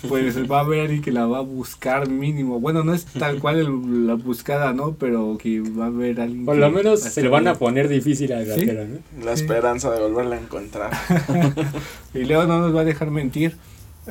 pues 0.09 0.49
va 0.49 0.57
a 0.57 0.61
haber 0.61 0.81
alguien 0.81 1.01
que 1.03 1.11
la 1.11 1.27
va 1.27 1.37
a 1.37 1.41
buscar 1.41 2.09
mínimo. 2.09 2.59
Bueno, 2.59 2.83
no 2.83 2.93
es 2.93 3.05
tal 3.05 3.39
cual 3.39 3.59
el- 3.59 4.07
la 4.07 4.15
buscada, 4.15 4.73
¿no? 4.73 4.95
Pero 4.95 5.37
que 5.37 5.59
va 5.61 5.85
a 5.85 5.87
haber 5.87 6.19
alguien 6.21 6.43
Por 6.45 6.55
que 6.55 6.61
lo 6.61 6.71
menos 6.71 7.05
a 7.05 7.09
se 7.09 7.21
le 7.21 7.29
van 7.29 7.47
a 7.47 7.53
poner 7.55 7.87
difícil 7.87 8.29
Sí. 8.29 8.65
¿no? 8.65 9.23
La 9.23 9.35
Sí. 9.35 9.43
esperanza 9.43 9.91
de 9.91 9.99
volverla 10.01 10.37
a 10.37 10.39
encontrar. 10.39 10.91
Y 12.15 12.23
Leo 12.23 12.47
no 12.47 12.59
nos 12.61 12.75
va 12.75 12.81
a 12.81 12.85
dejar 12.85 13.11
mentir. 13.11 13.57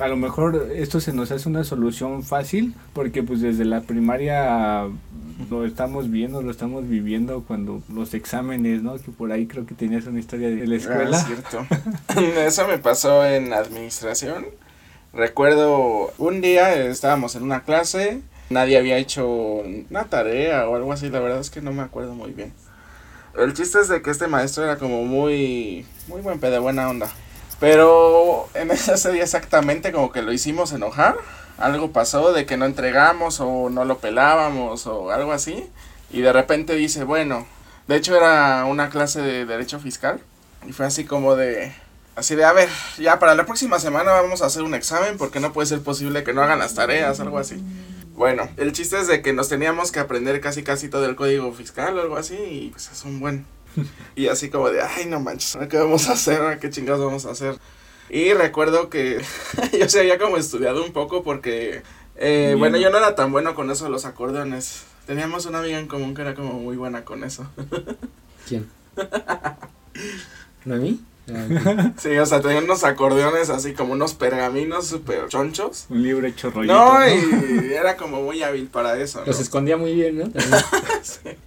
A 0.01 0.09
lo 0.09 0.17
mejor 0.17 0.71
esto 0.75 1.01
se 1.01 1.13
nos 1.13 1.31
hace 1.31 1.49
una 1.49 1.63
solución 1.65 2.23
fácil 2.25 2.75
porque 2.93 3.23
pues 3.23 3.41
desde 3.41 3.65
la 3.65 3.83
primaria 3.83 4.89
lo 5.51 5.65
estamos 5.65 6.11
viendo, 6.11 6.43
lo 6.43 6.51
estamos 6.51 6.89
viviendo 6.89 7.45
cuando 7.47 7.83
los 7.93 8.13
exámenes, 8.15 8.83
¿no? 8.83 8.97
Que 8.97 9.13
por 9.13 9.31
ahí 9.33 9.47
creo 9.47 9.67
que 9.67 9.75
tenías 9.75 10.07
una 10.07 10.19
historia 10.21 10.49
de 10.51 10.67
la 10.67 10.75
Ah, 10.75 10.79
escuela. 10.79 11.17
es 11.19 11.27
cierto. 11.27 11.67
Eso 12.41 12.67
me 12.67 12.79
pasó 12.79 13.25
en 13.25 13.53
administración. 13.53 14.47
Recuerdo 15.13 16.13
un 16.19 16.41
día 16.41 16.75
estábamos 16.75 17.37
en 17.37 17.45
una 17.45 17.63
clase, 17.63 18.21
nadie 18.51 18.77
había 18.79 18.99
hecho 18.99 19.29
una 19.29 20.05
tarea 20.05 20.69
o 20.69 20.75
algo 20.75 20.93
así, 20.93 21.09
la 21.09 21.21
verdad 21.21 21.39
es 21.41 21.51
que 21.51 21.61
no 21.63 21.73
me 21.73 21.83
acuerdo 21.83 22.15
muy 22.15 22.33
bien. 22.33 22.53
El 23.39 23.55
chiste 23.55 23.79
es 23.81 23.89
de 23.89 24.03
que 24.03 24.11
este 24.11 24.27
maestro 24.27 24.65
era 24.65 24.77
como 24.77 25.05
muy 25.05 25.87
muy 26.09 26.21
buen 26.21 26.41
pedo, 26.41 26.61
buena 26.63 26.89
onda. 26.89 27.09
Pero 27.61 28.49
en 28.55 28.71
ese 28.71 29.13
día 29.13 29.23
exactamente 29.23 29.93
como 29.93 30.13
que 30.13 30.23
lo 30.23 30.33
hicimos 30.33 30.73
enojar. 30.73 31.17
Algo 31.59 31.93
pasó 31.93 32.33
de 32.33 32.47
que 32.47 32.57
no 32.57 32.65
entregamos 32.65 33.41
o 33.41 33.71
no 33.71 33.85
lo 33.85 33.99
pelábamos 33.99 34.87
o 34.87 35.11
algo 35.11 35.33
así. 35.33 35.65
Y 36.11 36.21
de 36.21 36.33
repente 36.33 36.75
dice, 36.75 37.05
bueno, 37.05 37.47
de 37.87 37.97
hecho 37.97 38.17
era 38.17 38.65
una 38.65 38.91
clase 38.91 39.21
de 39.21 39.47
derecho 39.47 39.79
fiscal. 39.79 40.21
Y 40.67 40.73
fue 40.73 40.87
así 40.87 41.05
como 41.05 41.37
de... 41.37 41.73
Así 42.17 42.37
de, 42.37 42.45
a 42.45 42.53
ver, 42.53 42.69
ya 42.97 43.19
para 43.19 43.35
la 43.35 43.45
próxima 43.45 43.81
semana 43.81 44.13
vamos 44.13 44.41
a 44.41 44.47
hacer 44.47 44.63
un 44.63 44.75
examen 44.75 45.19
porque 45.19 45.41
no 45.41 45.53
puede 45.53 45.67
ser 45.67 45.83
posible 45.83 46.23
que 46.23 46.33
no 46.33 46.43
hagan 46.43 46.61
las 46.61 46.75
tareas, 46.75 47.19
algo 47.19 47.39
así. 47.39 47.61
Bueno, 48.15 48.49
el 48.57 48.73
chiste 48.73 49.01
es 49.01 49.09
de 49.09 49.23
que 49.23 49.33
nos 49.33 49.49
teníamos 49.49 49.91
que 49.91 49.99
aprender 49.99 50.41
casi 50.41 50.63
casi 50.63 50.89
todo 50.89 51.05
el 51.07 51.17
código 51.17 51.53
fiscal 51.53 51.99
o 51.99 52.01
algo 52.01 52.17
así 52.17 52.37
y 52.37 52.69
pues 52.71 52.89
es 52.93 53.05
un 53.05 53.19
buen. 53.19 53.45
Y 54.17 54.29
así 54.29 54.49
como 54.49 54.71
de, 54.71 54.81
ay 54.81 55.07
no 55.07 55.21
manches, 55.21 55.57
¿ahora 55.57 55.69
¿qué 55.69 55.77
vamos 55.77 56.09
a 56.09 56.13
hacer? 56.13 56.41
¿Ahora 56.41 56.59
¿Qué 56.61 56.71
chingados 56.71 57.05
vamos 57.05 57.27
a 57.27 57.31
hacer? 57.33 57.59
Y 58.11 58.33
recuerdo 58.33 58.91
que 58.91 59.21
yo 59.79 59.89
se 59.89 60.01
había 60.01 60.19
como 60.19 60.37
estudiado 60.37 60.85
un 60.85 60.93
poco 60.93 61.23
porque, 61.23 61.83
eh, 62.17 62.55
bueno, 62.59 62.77
yo 62.77 62.91
no 62.91 62.99
era 62.99 63.15
tan 63.15 63.33
bueno 63.33 63.55
con 63.55 63.71
eso 63.71 63.85
de 63.85 63.91
los 63.91 64.05
acordeones. 64.05 64.85
Teníamos 65.07 65.47
una 65.47 65.59
amiga 65.59 65.79
en 65.79 65.89
común 65.89 66.15
que 66.15 66.23
era 66.23 66.35
como 66.35 66.55
muy 66.55 66.77
buena 66.77 67.05
con 67.05 67.25
eso. 67.25 67.47
¿Quién? 68.49 68.69
¿No 70.65 70.75
a 70.75 70.79
mí? 70.79 71.01
Sí, 71.99 72.17
o 72.19 72.27
sea, 72.27 72.43
tenía 72.43 72.59
unos 72.59 72.85
acordeones 72.85 73.49
así 73.49 73.73
como 73.73 73.95
unos 73.95 74.13
pergaminos 74.15 74.87
súper 74.87 75.29
chonchos. 75.29 75.87
Un 75.89 76.03
libro 76.03 76.27
hecho 76.27 76.51
rollito. 76.51 76.75
No, 76.75 77.01
¿no? 77.01 77.07
y 77.09 77.73
era 77.73 77.97
como 77.97 78.23
muy 78.23 78.43
hábil 78.43 78.67
para 78.67 79.01
eso. 79.01 79.21
¿no? 79.21 79.27
Los 79.27 79.41
escondía 79.41 79.79
muy 79.79 79.95
bien, 79.95 80.19
¿no? 80.19 80.31
También. 80.31 81.39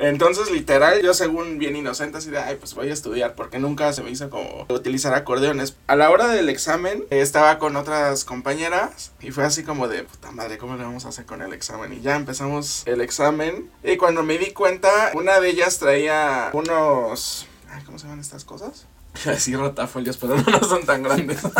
Entonces, 0.00 0.50
literal, 0.50 1.02
yo 1.02 1.12
según 1.12 1.58
bien 1.58 1.76
inocente, 1.76 2.18
así 2.18 2.30
de, 2.30 2.38
ay, 2.38 2.56
pues 2.56 2.74
voy 2.74 2.88
a 2.88 2.92
estudiar, 2.92 3.34
porque 3.34 3.58
nunca 3.58 3.92
se 3.92 4.02
me 4.02 4.10
hizo 4.10 4.30
como 4.30 4.66
utilizar 4.70 5.14
acordeones. 5.14 5.76
A 5.86 5.94
la 5.94 6.10
hora 6.10 6.28
del 6.28 6.48
examen, 6.48 7.04
eh, 7.10 7.20
estaba 7.20 7.58
con 7.58 7.76
otras 7.76 8.24
compañeras 8.24 9.12
y 9.20 9.30
fue 9.30 9.44
así 9.44 9.62
como 9.62 9.88
de, 9.88 10.04
puta 10.04 10.30
madre, 10.32 10.56
¿cómo 10.56 10.76
le 10.76 10.84
vamos 10.84 11.04
a 11.04 11.10
hacer 11.10 11.26
con 11.26 11.42
el 11.42 11.52
examen? 11.52 11.92
Y 11.92 12.00
ya 12.00 12.16
empezamos 12.16 12.82
el 12.86 13.02
examen 13.02 13.70
y 13.84 13.98
cuando 13.98 14.22
me 14.22 14.38
di 14.38 14.52
cuenta, 14.52 15.10
una 15.14 15.38
de 15.38 15.50
ellas 15.50 15.78
traía 15.78 16.50
unos, 16.54 17.46
ay, 17.68 17.82
¿cómo 17.84 17.98
se 17.98 18.04
llaman 18.04 18.20
estas 18.20 18.44
cosas? 18.46 18.86
Iba 19.22 19.32
a 19.32 19.34
decir 19.34 19.58
rotafolios, 19.58 20.16
pero 20.16 20.36
no 20.36 20.60
son 20.60 20.86
tan 20.86 21.02
grandes. 21.02 21.40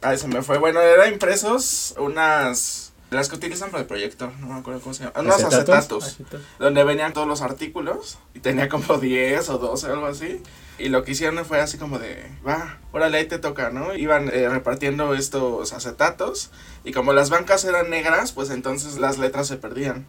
Ay, 0.00 0.18
se 0.18 0.28
me 0.28 0.42
fue. 0.42 0.58
Bueno, 0.58 0.80
era 0.80 1.08
impresos 1.08 1.94
unas... 1.98 2.83
Las 3.14 3.28
que 3.28 3.36
utilizan 3.36 3.70
para 3.70 3.82
el 3.82 3.86
proyector, 3.86 4.30
no 4.40 4.48
me 4.48 4.58
acuerdo 4.58 4.80
cómo 4.80 4.94
se 4.94 5.04
llama. 5.04 5.20
Unos 5.20 5.42
¿Acetatos? 5.42 6.04
acetatos 6.04 6.18
donde 6.58 6.84
venían 6.84 7.12
todos 7.12 7.26
los 7.26 7.42
artículos 7.42 8.18
y 8.34 8.40
tenía 8.40 8.68
como 8.68 8.98
10 9.00 9.48
o 9.50 9.58
12 9.58 9.86
algo 9.86 10.06
así. 10.06 10.42
Y 10.76 10.88
lo 10.88 11.04
que 11.04 11.12
hicieron 11.12 11.44
fue 11.44 11.60
así 11.60 11.78
como 11.78 12.00
de, 12.00 12.28
va, 12.46 12.78
órale, 12.90 13.18
ahí 13.18 13.26
te 13.26 13.38
toca, 13.38 13.70
¿no? 13.70 13.94
Iban 13.94 14.28
eh, 14.32 14.48
repartiendo 14.48 15.14
estos 15.14 15.72
acetatos 15.72 16.50
y 16.84 16.92
como 16.92 17.12
las 17.12 17.30
bancas 17.30 17.64
eran 17.64 17.90
negras, 17.90 18.32
pues 18.32 18.50
entonces 18.50 18.98
las 18.98 19.18
letras 19.18 19.46
se 19.46 19.56
perdían. 19.56 20.06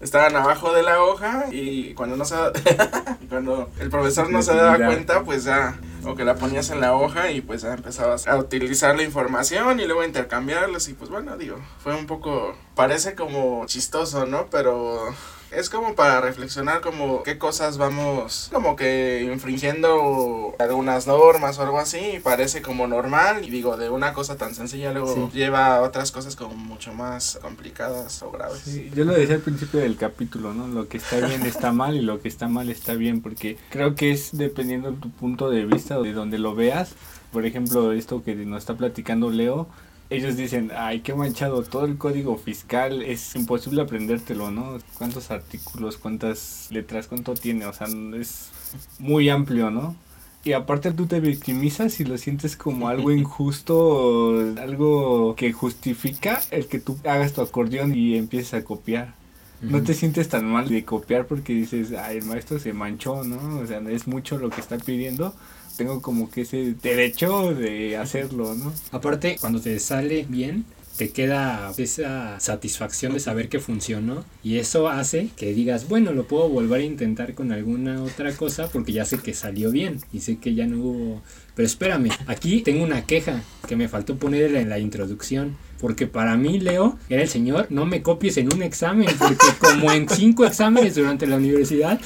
Estaban 0.00 0.34
abajo 0.36 0.72
de 0.72 0.82
la 0.82 1.02
hoja 1.02 1.46
y 1.50 1.94
cuando 1.94 2.16
no 2.16 2.24
se 2.24 2.36
cuando 3.28 3.70
el 3.80 3.90
profesor 3.90 4.30
no 4.30 4.42
se 4.42 4.54
daba 4.54 4.76
cuenta, 4.76 5.22
pues 5.22 5.44
ya 5.44 5.78
o 6.04 6.14
que 6.14 6.24
la 6.24 6.36
ponías 6.36 6.70
en 6.70 6.80
la 6.80 6.94
hoja 6.94 7.30
y 7.30 7.40
pues 7.40 7.62
ya 7.62 7.74
empezabas 7.74 8.26
a 8.26 8.36
utilizar 8.36 8.96
la 8.96 9.02
información 9.02 9.80
y 9.80 9.84
luego 9.84 10.02
a 10.02 10.06
intercambiarlas 10.06 10.88
y 10.88 10.94
pues 10.94 11.10
bueno, 11.10 11.36
digo, 11.36 11.58
fue 11.82 11.94
un 11.94 12.06
poco 12.06 12.56
parece 12.74 13.14
como 13.14 13.66
chistoso, 13.66 14.26
¿no? 14.26 14.46
Pero 14.50 15.14
es 15.50 15.70
como 15.70 15.94
para 15.94 16.20
reflexionar 16.20 16.80
como 16.80 17.22
qué 17.22 17.38
cosas 17.38 17.78
vamos 17.78 18.48
como 18.52 18.76
que 18.76 19.28
infringiendo 19.32 20.54
algunas 20.58 21.06
normas 21.06 21.58
o 21.58 21.62
algo 21.62 21.78
así 21.78 21.98
y 22.16 22.20
parece 22.20 22.62
como 22.62 22.86
normal 22.86 23.44
y 23.44 23.50
digo 23.50 23.76
de 23.76 23.90
una 23.90 24.12
cosa 24.12 24.36
tan 24.36 24.54
sencilla 24.54 24.92
luego 24.92 25.14
Sí. 25.14 25.38
lleva 25.38 25.76
a 25.76 25.82
otras 25.82 26.12
cosas 26.12 26.36
como 26.36 26.54
mucho 26.54 26.92
más 26.92 27.38
complicadas 27.40 28.22
o 28.22 28.30
graves. 28.30 28.60
Sí, 28.64 28.90
yo 28.94 29.04
lo 29.04 29.12
decía 29.14 29.36
al 29.36 29.40
principio 29.40 29.80
del 29.80 29.96
capítulo, 29.96 30.52
¿no? 30.54 30.68
Lo 30.68 30.88
que 30.88 30.98
está 30.98 31.16
bien 31.26 31.42
está 31.46 31.72
mal 31.72 31.94
y 31.96 32.00
lo 32.02 32.20
que 32.20 32.28
está 32.28 32.48
mal 32.48 32.68
está 32.68 32.94
bien, 32.94 33.20
porque 33.22 33.56
creo 33.70 33.94
que 33.94 34.10
es 34.12 34.36
dependiendo 34.36 34.90
de 34.92 34.98
tu 34.98 35.10
punto 35.10 35.50
de 35.50 35.64
vista 35.64 35.98
o 35.98 36.02
de 36.02 36.12
donde 36.12 36.38
lo 36.38 36.54
veas. 36.54 36.90
Por 37.32 37.44
ejemplo, 37.46 37.92
esto 37.92 38.22
que 38.22 38.34
nos 38.34 38.58
está 38.58 38.74
platicando 38.76 39.30
Leo, 39.30 39.68
ellos 40.10 40.36
dicen, 40.36 40.70
ay, 40.74 41.00
qué 41.00 41.14
manchado, 41.14 41.62
todo 41.62 41.84
el 41.84 41.98
código 41.98 42.36
fiscal 42.38 43.02
es 43.02 43.34
imposible 43.34 43.82
aprendértelo, 43.82 44.50
¿no? 44.50 44.78
¿Cuántos 44.96 45.30
artículos, 45.30 45.98
cuántas 45.98 46.68
letras, 46.70 47.08
cuánto 47.08 47.34
tiene? 47.34 47.66
O 47.66 47.72
sea, 47.72 47.88
es 48.18 48.50
muy 48.98 49.28
amplio, 49.28 49.70
¿no? 49.70 49.96
Y 50.44 50.52
aparte 50.52 50.92
tú 50.92 51.06
te 51.06 51.20
victimizas 51.20 52.00
y 52.00 52.04
lo 52.04 52.16
sientes 52.16 52.56
como 52.56 52.88
algo 52.88 53.12
injusto, 53.12 54.54
algo 54.58 55.34
que 55.36 55.52
justifica 55.52 56.40
el 56.50 56.68
que 56.68 56.78
tú 56.78 56.96
hagas 57.04 57.34
tu 57.34 57.42
acordeón 57.42 57.94
y 57.94 58.16
empieces 58.16 58.54
a 58.54 58.64
copiar. 58.64 59.14
No 59.60 59.82
te 59.82 59.92
sientes 59.92 60.28
tan 60.28 60.46
mal 60.46 60.68
de 60.68 60.84
copiar 60.84 61.26
porque 61.26 61.52
dices, 61.52 61.92
ay, 61.92 62.18
el 62.18 62.24
maestro 62.24 62.60
se 62.60 62.72
manchó, 62.72 63.24
¿no? 63.24 63.58
O 63.58 63.66
sea, 63.66 63.80
es 63.90 64.06
mucho 64.06 64.38
lo 64.38 64.50
que 64.50 64.60
está 64.60 64.78
pidiendo. 64.78 65.34
Tengo 65.78 66.02
como 66.02 66.28
que 66.28 66.40
ese 66.40 66.74
derecho 66.82 67.54
de 67.54 67.96
hacerlo, 67.96 68.56
¿no? 68.56 68.72
Aparte, 68.90 69.36
cuando 69.40 69.60
te 69.60 69.78
sale 69.78 70.26
bien, 70.28 70.64
te 70.96 71.10
queda 71.10 71.72
esa 71.76 72.40
satisfacción 72.40 73.12
de 73.12 73.20
saber 73.20 73.48
que 73.48 73.60
funcionó 73.60 74.24
y 74.42 74.56
eso 74.56 74.88
hace 74.88 75.28
que 75.36 75.54
digas, 75.54 75.88
bueno, 75.88 76.12
lo 76.12 76.26
puedo 76.26 76.48
volver 76.48 76.80
a 76.80 76.84
intentar 76.84 77.34
con 77.34 77.52
alguna 77.52 78.02
otra 78.02 78.32
cosa 78.32 78.68
porque 78.68 78.92
ya 78.92 79.04
sé 79.04 79.18
que 79.18 79.32
salió 79.32 79.70
bien 79.70 80.00
y 80.12 80.18
sé 80.18 80.38
que 80.38 80.54
ya 80.54 80.66
no 80.66 80.78
hubo... 80.78 81.22
Pero 81.54 81.66
espérame, 81.66 82.10
aquí 82.26 82.62
tengo 82.62 82.82
una 82.82 83.06
queja 83.06 83.44
que 83.68 83.76
me 83.76 83.88
faltó 83.88 84.16
poner 84.16 84.56
en 84.56 84.68
la 84.68 84.80
introducción. 84.80 85.56
Porque 85.80 86.08
para 86.08 86.36
mí, 86.36 86.58
Leo, 86.58 86.98
era 87.08 87.22
el 87.22 87.28
señor, 87.28 87.68
no 87.70 87.86
me 87.86 88.02
copies 88.02 88.36
en 88.36 88.52
un 88.52 88.62
examen, 88.62 89.08
porque 89.16 89.46
como 89.60 89.92
en 89.92 90.08
cinco 90.08 90.44
exámenes 90.44 90.96
durante 90.96 91.26
la 91.28 91.36
universidad, 91.36 92.00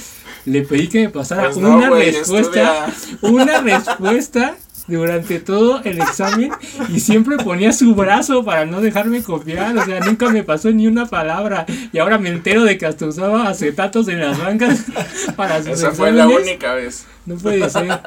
le 0.44 0.62
pedí 0.62 0.88
que 0.88 1.02
me 1.02 1.08
pasara 1.08 1.44
Pues 1.44 1.56
no, 1.58 1.76
una 1.76 1.90
respuesta 1.90 2.86
una 3.22 3.60
respuesta 3.60 4.56
durante 4.86 5.38
todo 5.38 5.80
el 5.84 5.98
examen 6.00 6.52
y 6.88 7.00
siempre 7.00 7.36
ponía 7.36 7.72
su 7.72 7.94
brazo 7.94 8.44
para 8.44 8.66
no 8.66 8.80
dejarme 8.80 9.22
copiar, 9.22 9.76
o 9.76 9.84
sea, 9.84 10.00
nunca 10.00 10.28
me 10.28 10.42
pasó 10.42 10.70
ni 10.70 10.86
una 10.86 11.06
palabra 11.06 11.66
y 11.92 11.98
ahora 11.98 12.18
me 12.18 12.30
entero 12.30 12.64
de 12.64 12.78
que 12.78 12.86
hasta 12.86 13.06
usaba 13.06 13.48
acetatos 13.48 14.08
en 14.08 14.20
las 14.20 14.38
bancas 14.38 14.84
para 15.36 15.62
sus 15.62 15.74
Esa 15.74 15.92
fue 15.92 16.12
la 16.12 16.26
única 16.26 16.74
vez. 16.74 17.06
No 17.26 17.36
puede 17.36 17.68
ser. 17.70 18.00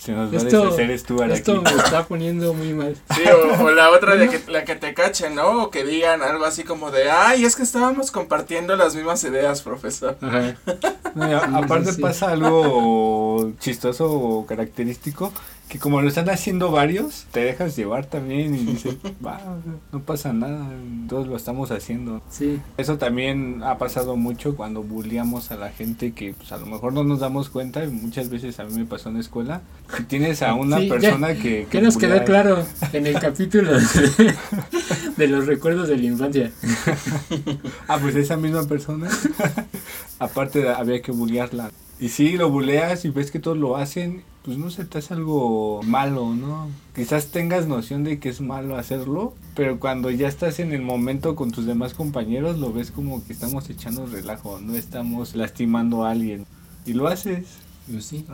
Se 0.00 0.12
nos 0.12 0.32
va 0.32 0.38
Esto, 0.38 0.62
a 0.62 0.64
deshacer 0.64 0.98
Stuart 0.98 1.30
esto 1.30 1.52
aquí. 1.60 1.74
me 1.74 1.82
está 1.82 2.04
poniendo 2.06 2.54
muy 2.54 2.72
mal. 2.72 2.96
Sí, 3.14 3.22
o, 3.28 3.64
o 3.64 3.70
la 3.70 3.90
otra 3.90 4.16
de 4.16 4.30
que, 4.30 4.40
la 4.50 4.64
que 4.64 4.74
te 4.74 4.94
cachen, 4.94 5.34
¿no? 5.34 5.64
O 5.64 5.70
que 5.70 5.84
digan 5.84 6.22
algo 6.22 6.46
así 6.46 6.64
como 6.64 6.90
de, 6.90 7.10
ay, 7.10 7.44
es 7.44 7.54
que 7.54 7.62
estábamos 7.62 8.10
compartiendo 8.10 8.76
las 8.76 8.94
mismas 8.94 9.22
ideas, 9.24 9.60
profesor. 9.60 10.16
Ajá. 10.22 10.56
No, 11.14 11.36
aparte 11.58 11.92
sí, 11.92 12.00
pasa 12.00 12.30
algo 12.32 13.52
chistoso 13.60 14.10
o 14.10 14.46
característico 14.46 15.32
que 15.70 15.78
como 15.78 16.02
lo 16.02 16.08
están 16.08 16.28
haciendo 16.28 16.72
varios, 16.72 17.26
te 17.30 17.40
dejas 17.44 17.76
llevar 17.76 18.04
también 18.04 18.54
y 18.56 18.58
dices, 18.58 18.96
va, 19.24 19.40
no 19.92 20.00
pasa 20.00 20.32
nada, 20.32 20.68
todos 21.08 21.28
lo 21.28 21.36
estamos 21.36 21.70
haciendo. 21.70 22.20
Sí. 22.28 22.60
Eso 22.76 22.98
también 22.98 23.62
ha 23.62 23.78
pasado 23.78 24.16
mucho 24.16 24.56
cuando 24.56 24.82
bulliamos 24.82 25.52
a 25.52 25.56
la 25.56 25.70
gente 25.70 26.10
que 26.12 26.34
pues 26.34 26.50
a 26.50 26.56
lo 26.58 26.66
mejor 26.66 26.92
no 26.92 27.04
nos 27.04 27.20
damos 27.20 27.50
cuenta 27.50 27.84
y 27.84 27.88
muchas 27.88 28.30
veces 28.30 28.58
a 28.58 28.64
mí 28.64 28.76
me 28.80 28.84
pasó 28.84 29.10
en 29.10 29.14
la 29.14 29.20
escuela. 29.20 29.60
Si 29.96 30.02
tienes 30.04 30.42
a 30.42 30.54
una 30.54 30.78
Sí, 30.78 30.88
ya. 30.88 30.94
persona 30.94 31.34
que... 31.34 31.66
Que 31.70 31.80
nos 31.80 31.96
quedó 31.96 32.24
claro 32.24 32.64
en 32.92 33.06
el 33.06 33.20
capítulo 33.20 33.72
de, 33.78 34.34
de 35.16 35.26
los 35.28 35.46
recuerdos 35.46 35.88
de 35.88 35.96
la 35.96 36.04
infancia. 36.04 36.50
Ah, 37.88 37.98
pues 38.00 38.14
esa 38.16 38.36
misma 38.36 38.64
persona. 38.64 39.08
Aparte 40.18 40.68
había 40.68 41.00
que 41.02 41.12
bullearla. 41.12 41.70
Y 42.00 42.08
sí, 42.08 42.38
lo 42.38 42.50
buleas 42.50 43.04
y 43.04 43.10
ves 43.10 43.30
que 43.30 43.40
todos 43.40 43.58
lo 43.58 43.76
hacen, 43.76 44.22
pues 44.42 44.56
no 44.56 44.70
se 44.70 44.86
te 44.86 44.98
hace 44.98 45.12
algo 45.12 45.82
malo, 45.82 46.34
¿no? 46.34 46.70
Quizás 46.94 47.26
tengas 47.26 47.66
noción 47.68 48.04
de 48.04 48.18
que 48.18 48.30
es 48.30 48.40
malo 48.40 48.76
hacerlo, 48.76 49.34
pero 49.54 49.78
cuando 49.78 50.10
ya 50.10 50.26
estás 50.26 50.60
en 50.60 50.72
el 50.72 50.80
momento 50.80 51.36
con 51.36 51.50
tus 51.50 51.66
demás 51.66 51.92
compañeros, 51.92 52.58
lo 52.58 52.72
ves 52.72 52.90
como 52.90 53.22
que 53.26 53.34
estamos 53.34 53.68
echando 53.68 54.06
relajo, 54.06 54.60
no 54.62 54.76
estamos 54.76 55.36
lastimando 55.36 56.04
a 56.04 56.12
alguien. 56.12 56.46
Y 56.86 56.94
lo 56.94 57.06
haces, 57.06 57.46
Pues 57.90 58.06
sí. 58.06 58.24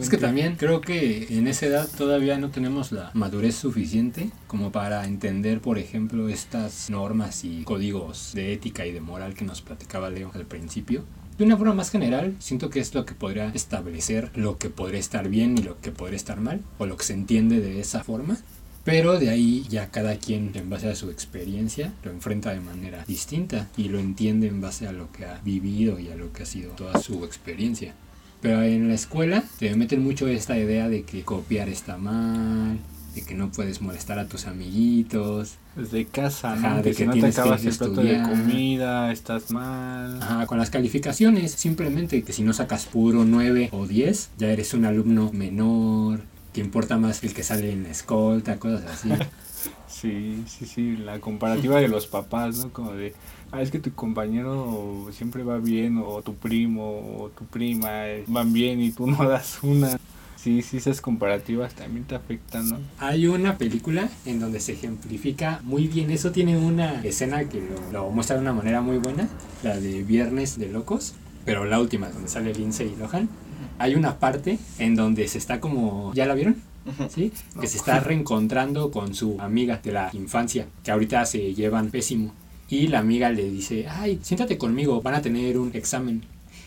Es 0.00 0.08
que 0.08 0.16
también 0.16 0.56
creo 0.56 0.80
que 0.80 1.26
en 1.36 1.48
esa 1.48 1.66
edad 1.66 1.88
todavía 1.98 2.38
no 2.38 2.50
tenemos 2.50 2.92
la 2.92 3.10
madurez 3.12 3.56
suficiente 3.56 4.30
como 4.46 4.72
para 4.72 5.04
entender, 5.06 5.60
por 5.60 5.78
ejemplo, 5.78 6.30
estas 6.30 6.88
normas 6.88 7.44
y 7.44 7.64
códigos 7.64 8.32
de 8.32 8.54
ética 8.54 8.86
y 8.86 8.92
de 8.92 9.02
moral 9.02 9.34
que 9.34 9.44
nos 9.44 9.60
platicaba 9.60 10.08
Leo 10.08 10.30
al 10.34 10.46
principio. 10.46 11.04
De 11.38 11.44
una 11.44 11.56
forma 11.56 11.74
más 11.74 11.90
general, 11.90 12.36
siento 12.38 12.68
que 12.68 12.80
es 12.80 12.94
lo 12.94 13.06
que 13.06 13.14
podría 13.14 13.48
establecer 13.48 14.30
lo 14.34 14.58
que 14.58 14.68
podría 14.68 15.00
estar 15.00 15.28
bien 15.28 15.56
y 15.56 15.62
lo 15.62 15.80
que 15.80 15.90
podría 15.90 16.16
estar 16.16 16.40
mal, 16.40 16.60
o 16.78 16.86
lo 16.86 16.96
que 16.96 17.04
se 17.04 17.14
entiende 17.14 17.60
de 17.60 17.80
esa 17.80 18.04
forma. 18.04 18.38
Pero 18.84 19.18
de 19.18 19.30
ahí 19.30 19.64
ya 19.68 19.90
cada 19.90 20.16
quien 20.16 20.50
en 20.54 20.68
base 20.68 20.88
a 20.88 20.96
su 20.96 21.10
experiencia 21.10 21.92
lo 22.02 22.10
enfrenta 22.10 22.52
de 22.52 22.60
manera 22.60 23.04
distinta 23.06 23.68
y 23.76 23.88
lo 23.88 24.00
entiende 24.00 24.48
en 24.48 24.60
base 24.60 24.88
a 24.88 24.92
lo 24.92 25.10
que 25.12 25.24
ha 25.24 25.40
vivido 25.44 26.00
y 26.00 26.10
a 26.10 26.16
lo 26.16 26.32
que 26.32 26.42
ha 26.42 26.46
sido 26.46 26.72
toda 26.72 27.00
su 27.00 27.24
experiencia. 27.24 27.94
Pero 28.40 28.60
en 28.62 28.88
la 28.88 28.94
escuela 28.94 29.44
te 29.60 29.74
meten 29.76 30.02
mucho 30.02 30.26
esta 30.26 30.58
idea 30.58 30.88
de 30.88 31.04
que 31.04 31.22
copiar 31.22 31.68
está 31.68 31.96
mal, 31.96 32.78
de 33.14 33.22
que 33.22 33.34
no 33.34 33.50
puedes 33.50 33.80
molestar 33.80 34.18
a 34.18 34.26
tus 34.26 34.46
amiguitos. 34.46 35.56
Desde 35.76 36.06
casa, 36.06 36.56
¿no? 36.56 36.66
Ajá, 36.68 36.76
de 36.76 36.82
que 36.82 36.90
que 36.90 36.94
si 36.94 37.06
no 37.06 37.14
te 37.14 37.26
acabas 37.26 37.64
el 37.64 37.76
plato 37.76 38.02
de 38.02 38.22
comida, 38.22 39.12
estás 39.12 39.50
mal. 39.50 40.22
Ajá, 40.22 40.46
con 40.46 40.58
las 40.58 40.70
calificaciones, 40.70 41.52
simplemente 41.52 42.22
que 42.22 42.32
si 42.32 42.42
no 42.42 42.52
sacas 42.52 42.86
puro 42.86 43.24
9 43.24 43.70
o 43.72 43.86
10, 43.86 44.30
ya 44.38 44.48
eres 44.48 44.74
un 44.74 44.84
alumno 44.84 45.30
menor, 45.32 46.20
que 46.52 46.60
importa 46.60 46.96
más 46.98 47.22
el 47.22 47.34
que 47.34 47.42
sale 47.42 47.72
en 47.72 47.84
la 47.84 47.90
escolta, 47.90 48.58
cosas 48.58 48.84
así. 48.86 49.10
Sí, 49.86 50.42
sí, 50.48 50.66
sí, 50.66 50.96
la 50.96 51.20
comparativa 51.20 51.78
de 51.78 51.86
los 51.86 52.08
papás, 52.08 52.58
¿no? 52.58 52.72
Como 52.72 52.92
de, 52.92 53.14
ah, 53.52 53.62
es 53.62 53.70
que 53.70 53.78
tu 53.78 53.94
compañero 53.94 55.06
siempre 55.12 55.44
va 55.44 55.58
bien, 55.58 56.02
o 56.04 56.22
tu 56.22 56.34
primo, 56.34 57.20
o 57.20 57.28
tu 57.28 57.44
prima 57.44 58.08
eh, 58.08 58.24
van 58.26 58.52
bien 58.52 58.80
y 58.80 58.90
tú 58.90 59.06
no 59.06 59.28
das 59.28 59.60
una. 59.62 60.00
Sí, 60.42 60.60
sí, 60.62 60.78
esas 60.78 61.00
comparativas 61.00 61.72
también 61.74 62.04
te 62.04 62.16
afectan, 62.16 62.68
¿no? 62.68 62.78
Hay 62.98 63.28
una 63.28 63.58
película 63.58 64.08
en 64.26 64.40
donde 64.40 64.58
se 64.58 64.72
ejemplifica 64.72 65.60
muy 65.62 65.86
bien. 65.86 66.10
Eso 66.10 66.32
tiene 66.32 66.58
una 66.58 67.00
escena 67.04 67.48
que 67.48 67.60
lo, 67.60 67.92
lo 67.92 68.10
muestra 68.10 68.34
de 68.34 68.42
una 68.42 68.52
manera 68.52 68.80
muy 68.80 68.98
buena, 68.98 69.28
la 69.62 69.78
de 69.78 70.02
Viernes 70.02 70.58
de 70.58 70.68
Locos, 70.68 71.14
pero 71.44 71.64
la 71.64 71.78
última, 71.78 72.08
donde 72.08 72.28
sale 72.28 72.52
Lindsay 72.52 72.92
Lohan. 72.98 73.28
Hay 73.78 73.94
una 73.94 74.18
parte 74.18 74.58
en 74.80 74.96
donde 74.96 75.28
se 75.28 75.38
está 75.38 75.60
como. 75.60 76.12
¿Ya 76.12 76.26
la 76.26 76.34
vieron? 76.34 76.56
¿Sí? 77.08 77.32
Que 77.60 77.68
se 77.68 77.76
está 77.76 78.00
reencontrando 78.00 78.90
con 78.90 79.14
su 79.14 79.40
amiga 79.40 79.80
de 79.80 79.92
la 79.92 80.10
infancia, 80.12 80.66
que 80.82 80.90
ahorita 80.90 81.24
se 81.24 81.54
llevan 81.54 81.90
pésimo. 81.90 82.34
Y 82.68 82.88
la 82.88 82.98
amiga 82.98 83.30
le 83.30 83.48
dice: 83.48 83.86
Ay, 83.88 84.18
siéntate 84.22 84.58
conmigo, 84.58 85.02
van 85.02 85.14
a 85.14 85.22
tener 85.22 85.56
un 85.56 85.70
examen. 85.74 86.24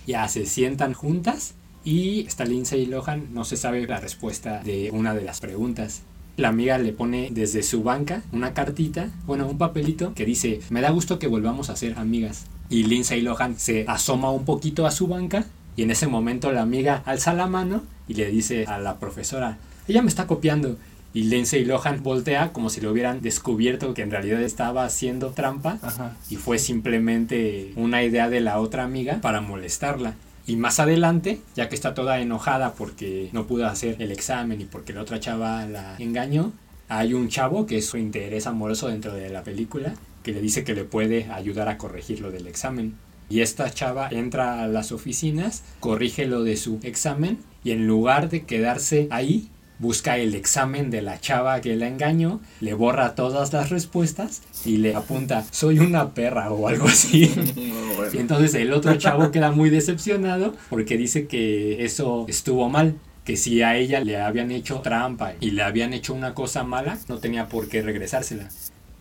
Ya 0.08 0.26
se 0.30 0.46
sientan 0.46 0.94
juntas 0.94 1.56
y 1.86 2.22
está 2.22 2.44
Lindsay 2.46 2.88
Lohan, 2.88 3.28
no 3.32 3.46
se 3.46 3.56
sabe 3.56 3.86
la 3.86 4.00
respuesta 4.00 4.60
de 4.64 4.90
una 4.92 5.14
de 5.14 5.22
las 5.22 5.40
preguntas. 5.40 6.02
La 6.36 6.50
amiga 6.50 6.78
le 6.80 6.92
pone 6.92 7.30
desde 7.32 7.64
su 7.64 7.84
banca 7.84 8.24
una 8.34 8.54
cartita, 8.54 9.12
bueno, 9.26 9.48
un 9.48 9.58
papelito 9.58 10.14
que 10.16 10.26
dice, 10.26 10.60
me 10.70 10.82
da 10.82 10.90
gusto 10.90 11.20
que 11.20 11.28
volvamos 11.28 11.70
a 11.70 11.76
ser 11.76 11.98
amigas. 11.98 12.48
Y 12.70 12.84
Lindsay 12.84 13.22
Lohan 13.22 13.58
se 13.58 13.86
asoma 13.88 14.32
un 14.32 14.44
poquito 14.44 14.88
a 14.88 14.92
su 14.92 15.08
banca 15.08 15.46
y 15.78 15.84
en 15.84 15.92
ese 15.92 16.08
momento 16.08 16.52
la 16.52 16.64
amiga 16.64 17.04
alza 17.06 17.34
la 17.34 17.48
mano 17.48 17.84
y 18.08 18.16
le 18.16 18.30
dice 18.32 18.66
a 18.66 18.80
la 18.80 19.00
profesora, 19.00 19.60
ella 19.88 20.02
me 20.02 20.10
está 20.10 20.26
copiando. 20.28 20.78
Y 21.14 21.24
Lindsay 21.24 21.64
Lohan 21.64 22.04
voltea 22.04 22.52
como 22.52 22.70
si 22.70 22.82
le 22.82 22.90
hubieran 22.90 23.22
descubierto 23.22 23.94
que 23.94 24.02
en 24.02 24.12
realidad 24.12 24.42
estaba 24.42 24.84
haciendo 24.84 25.30
trampa 25.30 25.78
Ajá. 25.82 26.18
y 26.30 26.36
fue 26.36 26.60
simplemente 26.60 27.72
una 27.78 28.04
idea 28.04 28.28
de 28.28 28.42
la 28.42 28.60
otra 28.60 28.84
amiga 28.84 29.22
para 29.22 29.40
molestarla. 29.40 30.16
Y 30.48 30.58
más 30.58 30.80
adelante, 30.80 31.42
ya 31.56 31.70
que 31.70 31.76
está 31.76 31.94
toda 31.94 32.20
enojada 32.20 32.74
porque 32.74 33.30
no 33.34 33.48
pudo 33.48 33.66
hacer 33.68 33.96
el 34.00 34.12
examen 34.12 34.62
y 34.62 34.66
porque 34.66 34.94
la 34.94 35.02
otra 35.02 35.20
chava 35.20 35.66
la 35.66 35.96
engañó, 35.98 36.54
hay 36.88 37.14
un 37.14 37.30
chavo 37.30 37.66
que 37.66 37.78
es 37.78 37.88
su 37.88 37.98
interés 37.98 38.46
amoroso 38.46 38.90
dentro 38.90 39.14
de 39.14 39.30
la 39.30 39.44
película 39.44 39.94
que 40.24 40.34
le 40.34 40.42
dice 40.42 40.64
que 40.64 40.74
le 40.74 40.84
puede 40.84 41.32
ayudar 41.32 41.68
a 41.70 41.78
corregir 41.78 42.20
lo 42.20 42.32
del 42.32 42.48
examen. 42.48 42.96
Y 43.30 43.42
esta 43.42 43.72
chava 43.72 44.10
entra 44.10 44.64
a 44.64 44.68
las 44.68 44.92
oficinas, 44.92 45.64
corrige 45.80 46.26
lo 46.26 46.44
de 46.44 46.58
su 46.58 46.80
examen 46.84 47.40
y 47.64 47.72
en 47.72 47.88
lugar 47.88 48.30
de 48.30 48.46
quedarse 48.46 49.08
ahí, 49.10 49.50
busca 49.80 50.18
el 50.18 50.36
examen 50.36 50.90
de 50.90 51.02
la 51.02 51.20
chava 51.20 51.62
que 51.62 51.76
la 51.76 51.88
engañó, 51.88 52.42
le 52.62 52.74
borra 52.74 53.16
todas 53.16 53.54
las 53.54 53.70
respuestas 53.70 54.42
y 54.66 54.78
le 54.78 54.96
apunta, 54.96 55.44
soy 55.52 55.80
una 55.80 56.14
perra 56.14 56.52
o 56.52 56.68
algo 56.68 56.88
así. 56.88 57.32
No, 57.56 57.96
bueno. 57.96 58.12
Y 58.14 58.18
entonces 58.18 58.54
el 58.56 58.74
otro 58.74 58.96
chavo 58.96 59.32
queda 59.32 59.52
muy 59.52 59.70
decepcionado 59.70 60.56
porque 60.70 60.98
dice 60.98 61.28
que 61.28 61.84
eso 61.84 62.26
estuvo 62.28 62.70
mal, 62.70 62.96
que 63.24 63.38
si 63.38 63.62
a 63.62 63.76
ella 63.76 64.00
le 64.02 64.18
habían 64.18 64.52
hecho 64.52 64.82
trampa 64.82 65.34
y 65.40 65.52
le 65.52 65.64
habían 65.64 65.94
hecho 65.94 66.14
una 66.14 66.34
cosa 66.34 66.64
mala, 66.64 66.98
no 67.08 67.18
tenía 67.18 67.48
por 67.48 67.68
qué 67.68 67.82
regresársela. 67.82 68.50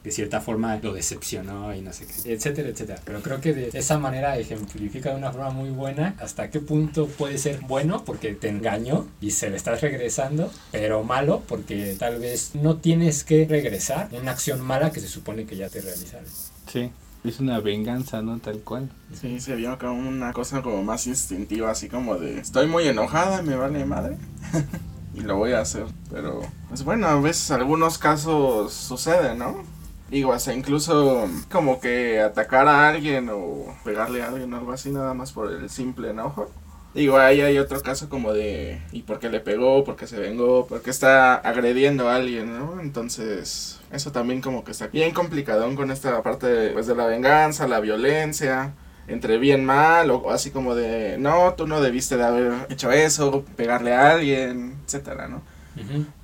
De 0.05 0.11
cierta 0.11 0.43
forma 0.43 0.77
lo 0.77 0.93
decepcionó 0.93 1.75
y 1.75 1.81
no 1.81 1.93
sé 1.95 2.07
qué, 2.07 2.35
etcétera, 2.35 2.69
etcétera. 2.69 3.01
Pero 3.05 3.23
creo 3.23 3.41
que 3.41 3.55
de 3.55 3.71
esa 3.73 3.99
manera 3.99 4.37
ejemplifica 4.39 5.11
de 5.11 5.17
una 5.17 5.33
forma 5.33 5.51
muy 5.51 5.71
buena 5.71 6.15
hasta 6.21 6.51
qué 6.51 6.61
punto 6.61 7.07
puede 7.07 7.39
ser 7.39 7.61
bueno 7.61 8.05
porque 8.05 8.35
te 8.35 8.51
engañó 8.51 9.09
y 9.23 9.31
se 9.31 9.49
le 9.49 9.57
estás 9.57 9.81
regresando, 9.81 10.53
pero 10.71 11.03
malo 11.05 11.43
porque 11.49 11.97
tal 11.99 12.21
vez 12.21 12.51
no 12.55 12.77
tienes 12.77 13.25
que 13.25 13.47
regresar 13.47 14.11
una 14.13 14.33
acción 14.33 14.61
mala 14.61 14.93
que 14.93 15.01
se 15.01 15.09
supone 15.09 15.47
que 15.47 15.57
ya 15.57 15.71
te 15.71 15.81
realizaron. 15.81 16.27
Sí, 16.71 16.91
es 17.25 17.41
una 17.41 17.61
venganza, 17.61 18.21
¿no? 18.21 18.39
Tal 18.39 18.59
cual. 18.59 18.91
Sí, 19.19 19.41
se 19.41 19.57
vio 19.57 19.79
como 19.79 20.09
una 20.09 20.35
cosa 20.35 20.61
como 20.61 20.83
más 20.83 21.07
instintiva, 21.07 21.71
así 21.71 21.89
como 21.89 22.17
de 22.17 22.41
estoy 22.41 22.67
muy 22.67 22.87
enojada, 22.87 23.41
me 23.41 23.57
vale 23.57 23.85
madre. 23.87 24.19
y 25.15 25.21
lo 25.21 25.37
voy 25.37 25.53
a 25.53 25.61
hacer. 25.61 25.87
Pero, 26.11 26.43
pues 26.69 26.85
bueno, 26.85 27.07
a 27.07 27.19
veces 27.19 27.51
algunos 27.51 27.97
casos 27.97 28.75
suceden, 28.75 29.39
¿no? 29.39 29.63
Digo, 30.11 30.33
hasta 30.33 30.53
incluso 30.53 31.29
como 31.51 31.81
que 31.81 32.21
atacar 32.21 32.69
a 32.69 32.89
alguien 32.89 33.29
o 33.33 33.75
pegarle 33.85 34.23
a 34.23 34.29
alguien 34.29 34.53
o 34.53 34.59
algo 34.59 34.73
así, 34.73 34.91
nada 34.91 35.15
más 35.15 35.33
por 35.33 35.51
el 35.51 35.71
simple 35.71 36.11
enojo. 36.11 36.51
Digo, 36.95 37.19
ahí 37.19 37.41
hay 37.41 37.59
otro 37.59 37.81
caso 37.83 38.09
como 38.09 38.33
de, 38.33 38.81
¿y 38.93 39.03
por 39.03 39.19
qué 39.19 39.29
le 39.29 39.41
pegó? 39.41 39.83
¿Por 39.83 39.97
qué 39.97 40.07
se 40.07 40.21
vengó? 40.21 40.67
¿Por 40.67 40.81
qué 40.81 40.91
está 40.91 41.35
agrediendo 41.35 42.09
a 42.09 42.15
alguien? 42.15 42.57
¿no? 42.57 42.81
Entonces, 42.81 43.81
eso 43.91 44.13
también 44.13 44.41
como 44.41 44.63
que 44.63 44.71
está 44.71 44.87
bien 44.87 45.13
complicadón 45.13 45.75
con 45.75 45.91
esta 45.91 46.23
parte 46.23 46.47
de, 46.47 46.71
pues, 46.71 46.87
de 46.87 46.95
la 46.95 47.07
venganza, 47.07 47.67
la 47.67 47.81
violencia, 47.81 48.75
entre 49.09 49.39
bien 49.39 49.65
mal, 49.65 50.11
o 50.13 50.31
así 50.31 50.53
como 50.53 50.77
de, 50.77 51.19
no, 51.19 51.55
tú 51.55 51.67
no 51.67 51.81
debiste 51.81 52.17
de 52.17 52.25
haber 52.25 52.53
hecho 52.71 52.93
eso, 52.93 53.45
pegarle 53.57 53.93
a 53.93 54.13
alguien, 54.13 54.77
etcétera, 54.87 55.27
¿no? 55.27 55.43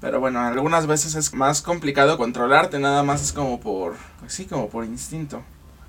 Pero 0.00 0.20
bueno, 0.20 0.40
algunas 0.40 0.86
veces 0.86 1.14
es 1.14 1.34
más 1.34 1.62
complicado 1.62 2.16
controlarte, 2.18 2.78
nada 2.78 3.02
más 3.02 3.22
es 3.22 3.32
como 3.32 3.60
por, 3.60 3.96
pues 4.20 4.32
sí, 4.32 4.46
como 4.46 4.68
por 4.68 4.84
instinto. 4.84 5.42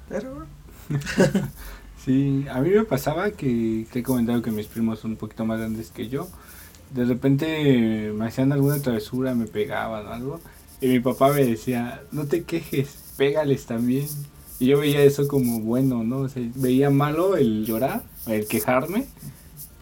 Pero 0.09 0.47
Sí, 1.97 2.45
a 2.49 2.61
mí 2.61 2.71
me 2.71 2.83
pasaba 2.83 3.31
que 3.31 3.85
te 3.91 3.99
he 3.99 4.03
comentado 4.03 4.41
que 4.41 4.51
mis 4.51 4.65
primos 4.67 4.99
son 4.99 5.11
un 5.11 5.17
poquito 5.17 5.45
más 5.45 5.59
grandes 5.59 5.91
que 5.91 6.09
yo. 6.09 6.27
De 6.89 7.05
repente 7.05 8.11
me 8.15 8.25
hacían 8.27 8.51
alguna 8.51 8.81
travesura, 8.81 9.35
me 9.35 9.45
pegaban 9.47 10.07
o 10.07 10.11
algo. 10.13 10.41
Y 10.81 10.87
mi 10.87 10.99
papá 10.99 11.31
me 11.31 11.45
decía, 11.45 12.01
no 12.11 12.25
te 12.27 12.43
quejes, 12.43 13.13
pégales 13.17 13.65
también. 13.67 14.07
Y 14.59 14.67
yo 14.67 14.79
veía 14.79 15.03
eso 15.03 15.27
como 15.27 15.59
bueno, 15.61 16.03
¿no? 16.03 16.19
O 16.21 16.29
sea, 16.29 16.43
veía 16.55 16.89
malo 16.89 17.35
el 17.37 17.65
llorar, 17.65 18.03
el 18.27 18.47
quejarme. 18.47 19.07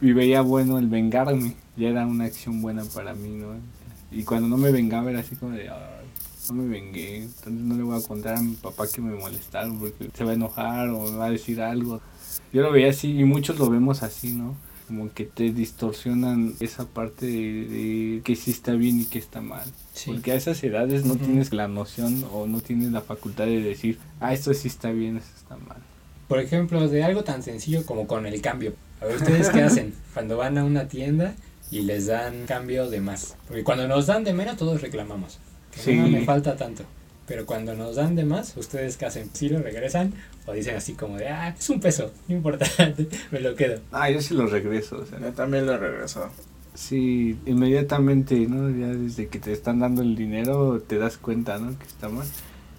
Y 0.01 0.13
veía 0.13 0.41
bueno 0.41 0.77
el 0.79 0.87
vengarme. 0.87 1.55
Ya 1.79 1.89
era 1.89 2.05
una 2.05 2.25
acción 2.25 2.61
buena 2.61 2.83
para 2.83 3.15
mí, 3.15 3.29
¿no? 3.29 3.55
Y 4.11 4.23
cuando 4.23 4.47
no 4.47 4.57
me 4.57 4.71
vengaba 4.71 5.09
era 5.09 5.21
así 5.21 5.35
como 5.35 5.53
de, 5.53 5.69
"Ay, 5.69 6.05
no 6.49 6.53
me 6.61 6.67
vengué, 6.67 7.23
entonces 7.23 7.53
no 7.53 7.75
le 7.75 7.83
voy 7.83 7.97
a 7.97 8.05
contar 8.05 8.37
a 8.37 8.41
mi 8.41 8.55
papá 8.55 8.85
que 8.87 9.01
me 9.01 9.15
molestaron 9.15 9.79
porque 9.79 10.09
se 10.13 10.23
va 10.23 10.31
a 10.31 10.33
enojar 10.33 10.89
o 10.89 11.09
me 11.09 11.17
va 11.17 11.25
a 11.27 11.31
decir 11.31 11.61
algo. 11.61 12.01
Yo 12.51 12.61
lo 12.61 12.71
veía 12.71 12.89
así 12.89 13.17
y 13.17 13.23
muchos 13.23 13.57
lo 13.59 13.69
vemos 13.69 14.03
así, 14.03 14.33
¿no? 14.33 14.55
como 14.89 15.13
que 15.13 15.25
te 15.25 15.51
distorsionan 15.51 16.55
esa 16.59 16.87
parte 16.87 17.27
de, 17.27 18.21
que 18.23 18.35
sí 18.35 18.49
está 18.49 18.71
bien 18.73 18.99
y 18.99 19.05
que 19.05 19.19
está 19.19 19.39
mal. 19.39 19.71
Porque 20.07 20.31
a 20.31 20.35
esas 20.35 20.63
edades 20.63 21.05
no 21.05 21.15
tienes 21.15 21.53
la 21.53 21.67
noción 21.67 22.25
o 22.33 22.47
no 22.47 22.59
tienes 22.61 22.91
la 22.91 23.01
facultad 23.01 23.45
de 23.45 23.61
decir, 23.61 23.99
ah, 24.19 24.33
esto 24.33 24.51
sí 24.55 24.67
está 24.67 24.89
bien, 24.89 25.17
esto 25.17 25.29
está 25.37 25.57
mal. 25.57 25.77
Por 26.27 26.39
ejemplo, 26.39 26.87
de 26.87 27.03
algo 27.03 27.23
tan 27.23 27.43
sencillo 27.43 27.85
como 27.85 28.07
con 28.07 28.25
el 28.25 28.41
cambio. 28.41 28.73
A 28.99 29.05
ver, 29.05 29.17
¿ustedes 29.17 29.51
qué 29.51 29.61
hacen? 29.61 29.93
Cuando 30.15 30.37
van 30.37 30.57
a 30.57 30.65
una 30.65 30.87
tienda 30.87 31.35
y 31.71 31.81
les 31.81 32.07
dan 32.07 32.45
cambio 32.45 32.89
de 32.89 33.01
más. 33.01 33.35
Porque 33.47 33.63
cuando 33.63 33.87
nos 33.87 34.07
dan 34.07 34.23
de 34.23 34.33
menos 34.33 34.57
todos 34.57 34.81
reclamamos. 34.81 35.39
Que 35.71 35.95
no 35.95 36.07
me 36.07 36.25
falta 36.25 36.55
tanto. 36.55 36.83
Pero 37.27 37.45
cuando 37.45 37.75
nos 37.75 37.95
dan 37.95 38.15
de 38.15 38.25
más, 38.25 38.57
¿ustedes 38.57 38.97
qué 38.97 39.05
hacen? 39.05 39.29
¿Sí 39.33 39.49
lo 39.49 39.59
regresan? 39.59 40.13
O 40.47 40.53
dicen 40.53 40.75
así 40.75 40.93
como 40.93 41.17
de, 41.17 41.27
ah, 41.27 41.55
es 41.57 41.69
un 41.69 41.79
peso, 41.79 42.11
no 42.27 42.35
importa, 42.35 42.65
me 43.31 43.39
lo 43.39 43.55
quedo. 43.55 43.81
Ah, 43.91 44.09
yo 44.09 44.19
sí 44.19 44.33
lo 44.33 44.47
regreso. 44.47 44.97
O 44.97 45.05
sea. 45.05 45.19
Yo 45.19 45.31
también 45.33 45.67
lo 45.67 45.77
regreso. 45.77 46.27
Sí, 46.73 47.37
inmediatamente, 47.45 48.35
¿no? 48.47 48.69
Ya 48.71 48.87
desde 48.87 49.27
que 49.27 49.37
te 49.37 49.51
están 49.51 49.79
dando 49.79 50.01
el 50.01 50.15
dinero 50.15 50.81
te 50.81 50.97
das 50.97 51.17
cuenta, 51.17 51.59
¿no? 51.59 51.77
Que 51.77 51.85
está 51.85 52.09
mal. 52.09 52.25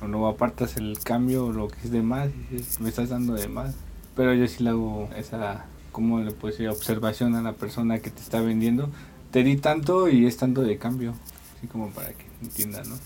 O 0.02 0.08
no 0.08 0.26
apartas 0.26 0.76
el 0.76 0.98
cambio 0.98 1.46
o 1.46 1.52
lo 1.52 1.68
que 1.68 1.76
es 1.84 1.92
de 1.92 2.02
más 2.02 2.28
y 2.50 2.56
dices, 2.56 2.80
me 2.80 2.88
estás 2.88 3.10
dando 3.10 3.34
de 3.34 3.46
más. 3.46 3.76
Pero 4.16 4.34
yo 4.34 4.48
sí 4.48 4.64
le 4.64 4.70
hago 4.70 5.08
esa, 5.16 5.66
¿cómo 5.92 6.20
le 6.20 6.30
puedo 6.30 6.52
decir? 6.52 6.68
Observación 6.68 7.34
a 7.34 7.42
la 7.42 7.52
persona 7.52 7.98
que 8.00 8.10
te 8.10 8.20
está 8.20 8.40
vendiendo. 8.40 8.90
Te 9.30 9.42
di 9.42 9.56
tanto 9.56 10.08
y 10.08 10.26
es 10.26 10.36
tanto 10.36 10.62
de 10.62 10.78
cambio. 10.78 11.14
Así 11.56 11.66
como 11.66 11.90
para 11.90 12.08
que 12.08 12.24
entienda, 12.42 12.82
¿no? 12.84 12.96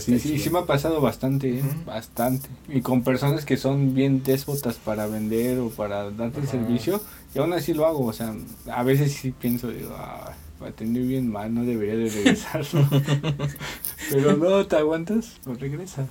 sí, 0.00 0.18
sí, 0.18 0.38
sí, 0.38 0.50
me 0.50 0.58
ha 0.58 0.66
pasado 0.66 1.00
bastante, 1.00 1.58
¿eh? 1.58 1.62
bastante. 1.86 2.48
Y 2.68 2.80
con 2.80 3.02
personas 3.02 3.44
que 3.44 3.56
son 3.56 3.94
bien 3.94 4.22
déspotas 4.22 4.76
para 4.76 5.06
vender 5.06 5.58
o 5.58 5.70
para 5.70 6.10
darte 6.10 6.40
el 6.40 6.48
servicio, 6.48 7.00
y 7.34 7.38
aún 7.38 7.52
así 7.52 7.74
lo 7.74 7.86
hago. 7.86 8.06
O 8.06 8.12
sea, 8.12 8.34
a 8.70 8.82
veces 8.82 9.12
sí 9.12 9.32
pienso, 9.32 9.68
digo, 9.68 9.94
ah, 9.96 10.34
atendí 10.66 11.00
bien 11.00 11.30
mal, 11.30 11.54
no 11.54 11.64
debería 11.64 11.96
de 11.96 12.10
regresarlo. 12.10 12.86
Pero 14.10 14.36
no, 14.36 14.66
te 14.66 14.76
aguantas, 14.76 15.40
lo 15.46 15.54
regresas. 15.54 16.08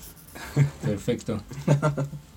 Perfecto. 0.82 1.42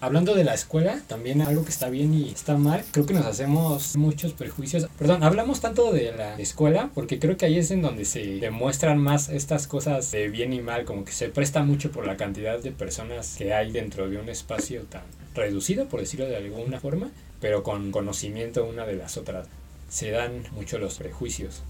Hablando 0.00 0.36
de 0.36 0.44
la 0.44 0.54
escuela, 0.54 1.00
también 1.08 1.42
algo 1.42 1.64
que 1.64 1.70
está 1.70 1.90
bien 1.90 2.14
y 2.14 2.28
está 2.28 2.56
mal, 2.56 2.84
creo 2.92 3.04
que 3.04 3.14
nos 3.14 3.26
hacemos 3.26 3.96
muchos 3.96 4.32
prejuicios. 4.32 4.86
Perdón, 4.96 5.24
hablamos 5.24 5.60
tanto 5.60 5.92
de 5.92 6.12
la 6.12 6.38
escuela 6.38 6.90
porque 6.94 7.18
creo 7.18 7.36
que 7.36 7.46
ahí 7.46 7.58
es 7.58 7.72
en 7.72 7.82
donde 7.82 8.04
se 8.04 8.38
demuestran 8.38 8.98
más 8.98 9.28
estas 9.28 9.66
cosas 9.66 10.12
de 10.12 10.28
bien 10.28 10.52
y 10.52 10.60
mal, 10.60 10.84
como 10.84 11.04
que 11.04 11.10
se 11.10 11.30
presta 11.30 11.64
mucho 11.64 11.90
por 11.90 12.06
la 12.06 12.16
cantidad 12.16 12.60
de 12.60 12.70
personas 12.70 13.34
que 13.36 13.52
hay 13.52 13.72
dentro 13.72 14.08
de 14.08 14.18
un 14.18 14.28
espacio 14.28 14.82
tan 14.82 15.02
reducido, 15.34 15.88
por 15.88 15.98
decirlo 15.98 16.26
de 16.26 16.36
alguna 16.36 16.78
forma, 16.78 17.10
pero 17.40 17.64
con 17.64 17.90
conocimiento 17.90 18.66
una 18.66 18.86
de 18.86 18.94
las 18.94 19.16
otras. 19.16 19.48
Se 19.88 20.12
dan 20.12 20.44
mucho 20.52 20.78
los 20.78 20.98
prejuicios. 20.98 21.62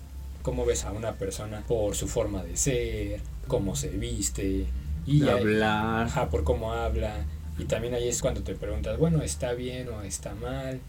¿Cómo 0.43 0.67
ves 0.67 0.85
a 0.85 0.93
una 0.93 1.14
persona 1.14 1.64
por 1.67 1.97
su 1.97 2.07
forma 2.07 2.45
de 2.45 2.59
ser, 2.59 3.21
cómo 3.47 3.75
se 3.75 3.88
viste, 3.88 4.67
y 5.07 5.27
hablar, 5.27 6.29
por 6.29 6.45
cómo 6.45 6.75
habla? 6.75 7.25
Y 7.59 7.64
también 7.64 7.94
ahí 7.94 8.09
es 8.09 8.23
cuando 8.23 8.42
te 8.42 8.55
preguntas, 8.55 8.99
bueno, 8.99 9.23
¿está 9.23 9.53
bien 9.53 9.88
o 9.88 10.03
está 10.03 10.35
mal? 10.35 10.81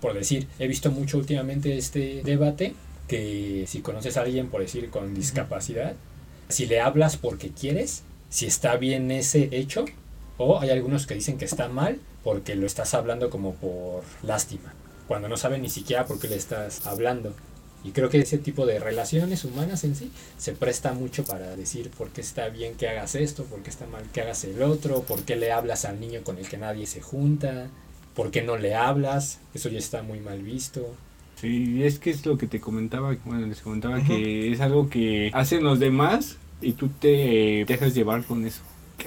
Por 0.00 0.14
decir, 0.14 0.48
he 0.58 0.66
visto 0.66 0.90
mucho 0.90 1.18
últimamente 1.18 1.76
este 1.78 2.22
debate 2.24 2.74
que 3.08 3.64
si 3.68 3.80
conoces 3.80 4.16
a 4.16 4.22
alguien, 4.22 4.48
por 4.48 4.60
decir, 4.60 4.90
con 4.90 5.14
discapacidad, 5.14 5.94
si 6.48 6.66
le 6.66 6.80
hablas 6.80 7.16
porque 7.16 7.50
quieres, 7.50 8.02
si 8.28 8.46
está 8.46 8.76
bien 8.76 9.10
ese 9.10 9.48
hecho, 9.52 9.84
o 10.38 10.60
hay 10.60 10.70
algunos 10.70 11.06
que 11.06 11.14
dicen 11.14 11.38
que 11.38 11.44
está 11.44 11.68
mal 11.68 11.98
porque 12.24 12.56
lo 12.56 12.66
estás 12.66 12.94
hablando 12.94 13.30
como 13.30 13.54
por 13.54 14.02
lástima, 14.22 14.74
cuando 15.06 15.28
no 15.28 15.36
saben 15.36 15.62
ni 15.62 15.70
siquiera 15.70 16.06
por 16.06 16.18
qué 16.18 16.28
le 16.28 16.36
estás 16.36 16.86
hablando. 16.86 17.32
Y 17.84 17.92
creo 17.92 18.08
que 18.08 18.18
ese 18.18 18.38
tipo 18.38 18.66
de 18.66 18.80
relaciones 18.80 19.44
humanas 19.44 19.84
en 19.84 19.94
sí 19.94 20.10
se 20.38 20.52
presta 20.52 20.92
mucho 20.92 21.24
para 21.24 21.54
decir 21.54 21.90
por 21.90 22.08
qué 22.10 22.20
está 22.20 22.48
bien 22.48 22.74
que 22.74 22.88
hagas 22.88 23.14
esto, 23.14 23.44
por 23.44 23.62
qué 23.62 23.70
está 23.70 23.86
mal 23.86 24.02
que 24.12 24.22
hagas 24.22 24.44
el 24.44 24.60
otro, 24.62 25.02
por 25.02 25.22
qué 25.22 25.36
le 25.36 25.52
hablas 25.52 25.84
al 25.84 26.00
niño 26.00 26.22
con 26.24 26.38
el 26.38 26.48
que 26.48 26.58
nadie 26.58 26.86
se 26.86 27.00
junta, 27.00 27.68
por 28.14 28.30
qué 28.30 28.42
no 28.42 28.56
le 28.56 28.74
hablas, 28.74 29.38
eso 29.54 29.68
ya 29.68 29.78
está 29.78 30.02
muy 30.02 30.20
mal 30.20 30.42
visto. 30.42 30.94
Sí, 31.40 31.84
es 31.84 31.98
que 31.98 32.10
es 32.10 32.24
lo 32.24 32.38
que 32.38 32.46
te 32.46 32.60
comentaba, 32.60 33.14
bueno, 33.24 33.46
les 33.46 33.60
comentaba 33.60 34.02
que 34.02 34.50
es 34.50 34.60
algo 34.60 34.88
que 34.88 35.30
hacen 35.34 35.62
los 35.62 35.78
demás 35.78 36.38
y 36.62 36.72
tú 36.72 36.88
te 36.88 37.64
dejas 37.68 37.94
llevar 37.94 38.24
con 38.24 38.46
eso. 38.46 38.62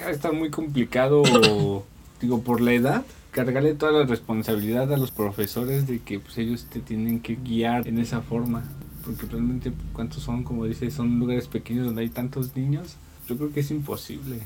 Está 0.08 0.30
muy 0.30 0.50
complicado, 0.50 1.22
digo, 2.20 2.40
por 2.42 2.60
la 2.60 2.72
edad, 2.72 3.04
cargarle 3.30 3.74
toda 3.74 3.92
la 3.92 4.04
responsabilidad 4.04 4.92
a 4.92 4.96
los 4.96 5.10
profesores 5.10 5.86
de 5.86 6.00
que 6.00 6.18
pues, 6.18 6.38
ellos 6.38 6.66
te 6.70 6.80
tienen 6.80 7.20
que 7.20 7.36
guiar 7.36 7.86
en 7.86 7.98
esa 7.98 8.20
forma. 8.20 8.64
Porque 9.04 9.26
realmente, 9.26 9.72
¿cuántos 9.92 10.22
son? 10.22 10.44
Como 10.44 10.66
dices, 10.66 10.94
son 10.94 11.18
lugares 11.18 11.48
pequeños 11.48 11.86
donde 11.86 12.02
hay 12.02 12.10
tantos 12.10 12.54
niños. 12.56 12.96
Yo 13.28 13.36
creo 13.36 13.52
que 13.52 13.60
es 13.60 13.70
imposible. 13.70 14.40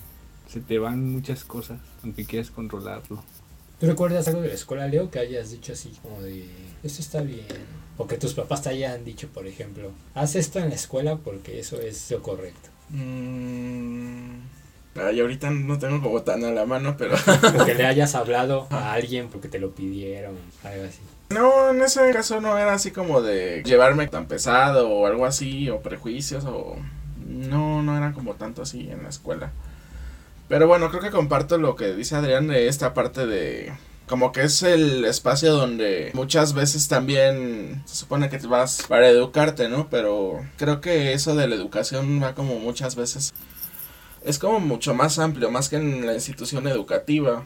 Se 0.49 0.61
te 0.61 0.79
van 0.79 1.11
muchas 1.11 1.44
cosas, 1.44 1.81
aunque 2.03 2.25
quieras 2.25 2.51
controlarlo. 2.51 3.23
¿Tú 3.81 3.87
recuerdas 3.87 4.29
algo 4.29 4.42
de 4.42 4.49
la 4.49 4.55
escuela, 4.55 4.87
Leo, 4.87 5.11
que 5.11 5.18
hayas 5.18 5.51
dicho 5.51 5.73
así, 5.73 5.92
como 6.01 6.23
de, 6.23 6.47
esto 6.85 7.01
está 7.03 7.23
bien? 7.23 7.47
O 7.97 8.07
que 8.07 8.16
tus 8.16 8.35
papás 8.35 8.62
te 8.62 8.68
hayan 8.68 9.05
dicho, 9.05 9.29
por 9.29 9.47
ejemplo, 9.47 9.90
haz 10.14 10.37
esto 10.37 10.61
en 10.61 10.68
la 10.68 10.75
escuela 10.77 11.16
porque 11.16 11.59
eso 11.59 11.81
es 11.81 12.11
lo 12.11 12.23
correcto. 12.23 12.68
Mmm 12.90 14.63
y 15.12 15.20
ahorita 15.20 15.50
no 15.50 15.78
tengo 15.78 16.00
como 16.00 16.22
tan 16.22 16.44
a 16.44 16.50
la 16.50 16.66
mano, 16.66 16.96
pero... 16.96 17.16
que 17.66 17.74
le 17.74 17.87
hayas 17.87 18.14
hablado 18.14 18.68
a 18.70 18.92
alguien 18.92 19.28
porque 19.28 19.48
te 19.48 19.59
lo 19.59 19.72
pidieron, 19.72 20.37
algo 20.62 20.85
así. 20.85 21.00
No, 21.30 21.70
en 21.70 21.83
ese 21.83 22.12
caso 22.12 22.40
no 22.40 22.57
era 22.59 22.74
así 22.74 22.92
como 22.92 23.20
de 23.20 23.62
llevarme 23.64 24.07
tan 24.07 24.26
pesado 24.26 24.88
o 24.88 25.07
algo 25.07 25.26
así, 25.26 25.68
o 25.68 25.80
prejuicios, 25.80 26.44
o... 26.44 26.76
No, 27.26 27.83
no 27.83 27.96
era 27.96 28.12
como 28.12 28.35
tanto 28.35 28.62
así 28.62 28.88
en 28.90 29.02
la 29.02 29.09
escuela. 29.09 29.50
Pero 30.48 30.68
bueno, 30.68 30.90
creo 30.90 31.02
que 31.02 31.11
comparto 31.11 31.59
lo 31.59 31.74
que 31.74 31.94
dice 31.94 32.14
Adrián 32.14 32.46
de 32.46 32.68
esta 32.68 32.94
parte 32.94 33.26
de... 33.26 33.72
Como 34.07 34.33
que 34.33 34.42
es 34.42 34.62
el 34.62 35.07
espacio 35.07 35.54
donde 35.54 36.11
muchas 36.12 36.52
veces 36.52 36.88
también 36.88 37.83
se 37.87 37.96
supone 37.96 38.28
que 38.28 38.38
te 38.38 38.46
vas 38.46 38.85
para 38.87 39.09
educarte, 39.09 39.70
¿no? 39.70 39.88
Pero 39.88 40.44
creo 40.59 40.83
que 40.83 41.14
eso 41.14 41.35
de 41.35 41.48
la 41.48 41.54
educación 41.54 42.22
va 42.22 42.35
como 42.35 42.59
muchas 42.59 42.96
veces 42.96 43.33
es 44.24 44.38
como 44.38 44.60
mucho 44.60 44.94
más 44.94 45.18
amplio, 45.18 45.50
más 45.50 45.68
que 45.68 45.76
en 45.76 46.06
la 46.06 46.14
institución 46.14 46.66
educativa. 46.66 47.44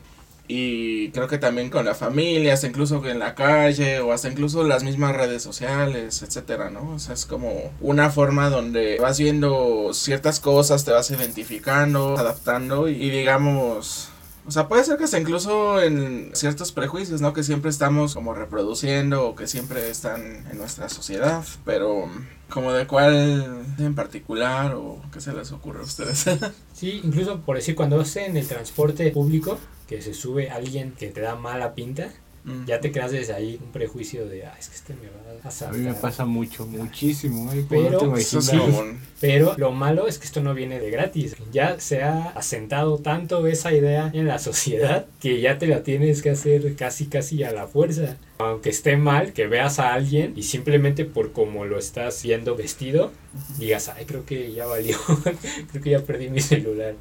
Y 0.51 1.11
creo 1.11 1.29
que 1.29 1.37
también 1.37 1.69
con 1.69 1.85
la 1.85 1.95
familia, 1.95 2.55
hasta 2.55 2.67
incluso 2.67 3.05
en 3.07 3.19
la 3.19 3.35
calle 3.35 4.01
o 4.01 4.13
hasta 4.13 4.31
incluso 4.31 4.65
las 4.65 4.83
mismas 4.83 5.15
redes 5.15 5.43
sociales, 5.43 6.23
etcétera, 6.23 6.71
¿no? 6.71 6.95
O 6.95 6.99
sea, 6.99 7.13
es 7.13 7.27
como 7.27 7.71
una 7.83 8.09
forma 8.09 8.49
donde 8.49 8.97
vas 8.99 9.19
viendo 9.19 9.91
ciertas 9.93 10.41
cosas, 10.41 10.87
te 10.87 10.93
vas 10.93 11.11
identificando, 11.11 12.17
adaptando 12.17 12.89
y 12.89 13.11
digamos, 13.11 14.09
o 14.49 14.51
sea, 14.51 14.67
puede 14.67 14.83
ser 14.83 14.97
que 14.97 15.05
hasta 15.05 15.21
incluso 15.21 15.83
en 15.83 16.31
ciertos 16.33 16.73
prejuicios, 16.73 17.21
¿no? 17.21 17.35
Que 17.35 17.43
siempre 17.43 17.69
estamos 17.69 18.15
como 18.15 18.33
reproduciendo 18.33 19.29
o 19.29 19.37
que 19.37 19.47
siempre 19.47 19.91
están 19.91 20.47
en 20.51 20.57
nuestra 20.57 20.89
sociedad, 20.89 21.45
pero 21.67 22.09
como 22.49 22.73
de 22.73 22.87
cuál 22.87 23.67
en 23.79 23.95
particular 23.95 24.75
o 24.75 25.03
qué 25.13 25.21
se 25.21 25.35
les 25.35 25.53
ocurre 25.53 25.81
a 25.81 25.83
ustedes. 25.83 26.25
sí, 26.73 27.03
incluso 27.05 27.41
por 27.43 27.57
decir, 27.57 27.75
cuando 27.75 27.99
vas 27.99 28.17
en 28.17 28.39
el 28.39 28.49
transporte 28.49 29.11
público, 29.11 29.59
que 29.87 30.01
se 30.01 30.15
sube 30.15 30.49
alguien 30.49 30.93
que 30.93 31.09
te 31.09 31.21
da 31.21 31.37
mala 31.37 31.75
pinta, 31.75 32.09
Mm. 32.49 32.67
Ya 32.67 32.81
te 32.81 32.91
creas 32.91 33.13
desde 33.13 33.35
ahí 33.35 33.59
un 33.63 33.71
prejuicio 33.71 34.27
de, 34.27 34.47
ah, 34.47 34.57
es 34.59 34.69
que 34.69 34.77
este 34.77 34.95
me 34.95 35.09
va 35.09 35.19
a 35.45 35.69
A 35.69 35.73
mí 35.73 35.79
me 35.79 35.95
pasa 35.95 36.25
mucho, 36.25 36.67
muchísimo. 36.67 37.51
pero, 37.69 38.89
pero 39.21 39.55
lo 39.59 39.73
malo 39.73 40.09
es 40.09 40.19
que 40.19 40.25
esto 40.25 40.43
no 40.43 40.55
viene 40.55 40.81
de 40.81 40.91
gratis. 40.91 41.37
Ya 41.53 41.79
se 41.79 42.03
ha 42.03 42.31
asentado 42.31 42.99
tanto 42.99 43.47
esa 43.47 43.73
idea 43.73 44.11
en 44.15 44.27
la 44.27 44.39
sociedad 44.39 45.07
que 45.21 45.41
ya 45.41 45.59
te 45.59 45.67
la 45.67 45.83
tienes 45.83 46.23
que 46.23 46.31
hacer 46.31 46.75
casi, 46.75 47.07
casi 47.07 47.43
a 47.45 47.53
la 47.53 47.67
fuerza. 47.67 48.17
Aunque 48.39 48.71
esté 48.71 48.97
mal, 48.97 49.33
que 49.33 49.47
veas 49.47 49.79
a 49.79 49.93
alguien 49.93 50.33
y 50.37 50.45
simplemente 50.45 51.05
por 51.05 51.33
cómo 51.33 51.65
lo 51.65 51.79
estás 51.79 52.23
viendo 52.23 52.57
vestido, 52.57 53.13
digas, 53.59 53.89
ay, 53.89 54.05
creo 54.07 54.25
que 54.25 54.53
ya 54.53 54.65
valió, 54.67 54.97
creo 55.71 55.83
que 55.83 55.91
ya 55.91 56.01
perdí 56.01 56.31
mi 56.31 56.41
celular. 56.41 56.95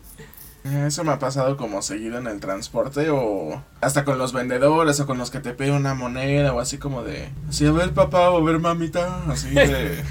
Eso 0.85 1.03
me 1.03 1.11
ha 1.11 1.19
pasado 1.19 1.57
como 1.57 1.81
seguido 1.81 2.17
en 2.17 2.27
el 2.27 2.39
transporte 2.39 3.09
o 3.09 3.61
hasta 3.81 4.05
con 4.05 4.17
los 4.17 4.33
vendedores 4.33 4.99
o 4.99 5.05
con 5.05 5.17
los 5.17 5.31
que 5.31 5.39
te 5.39 5.53
piden 5.53 5.75
una 5.75 5.93
moneda 5.93 6.53
o 6.53 6.59
así 6.59 6.77
como 6.77 7.03
de, 7.03 7.29
si 7.49 7.65
a 7.65 7.71
ver 7.71 7.93
papá 7.93 8.29
o 8.31 8.37
a 8.37 8.43
ver 8.43 8.59
mamita, 8.59 9.21
así 9.29 9.49
de, 9.49 10.03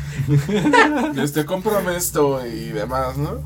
este, 1.23 1.45
cómprame 1.45 1.97
esto 1.97 2.47
y 2.47 2.69
demás, 2.69 3.17
¿no? 3.17 3.41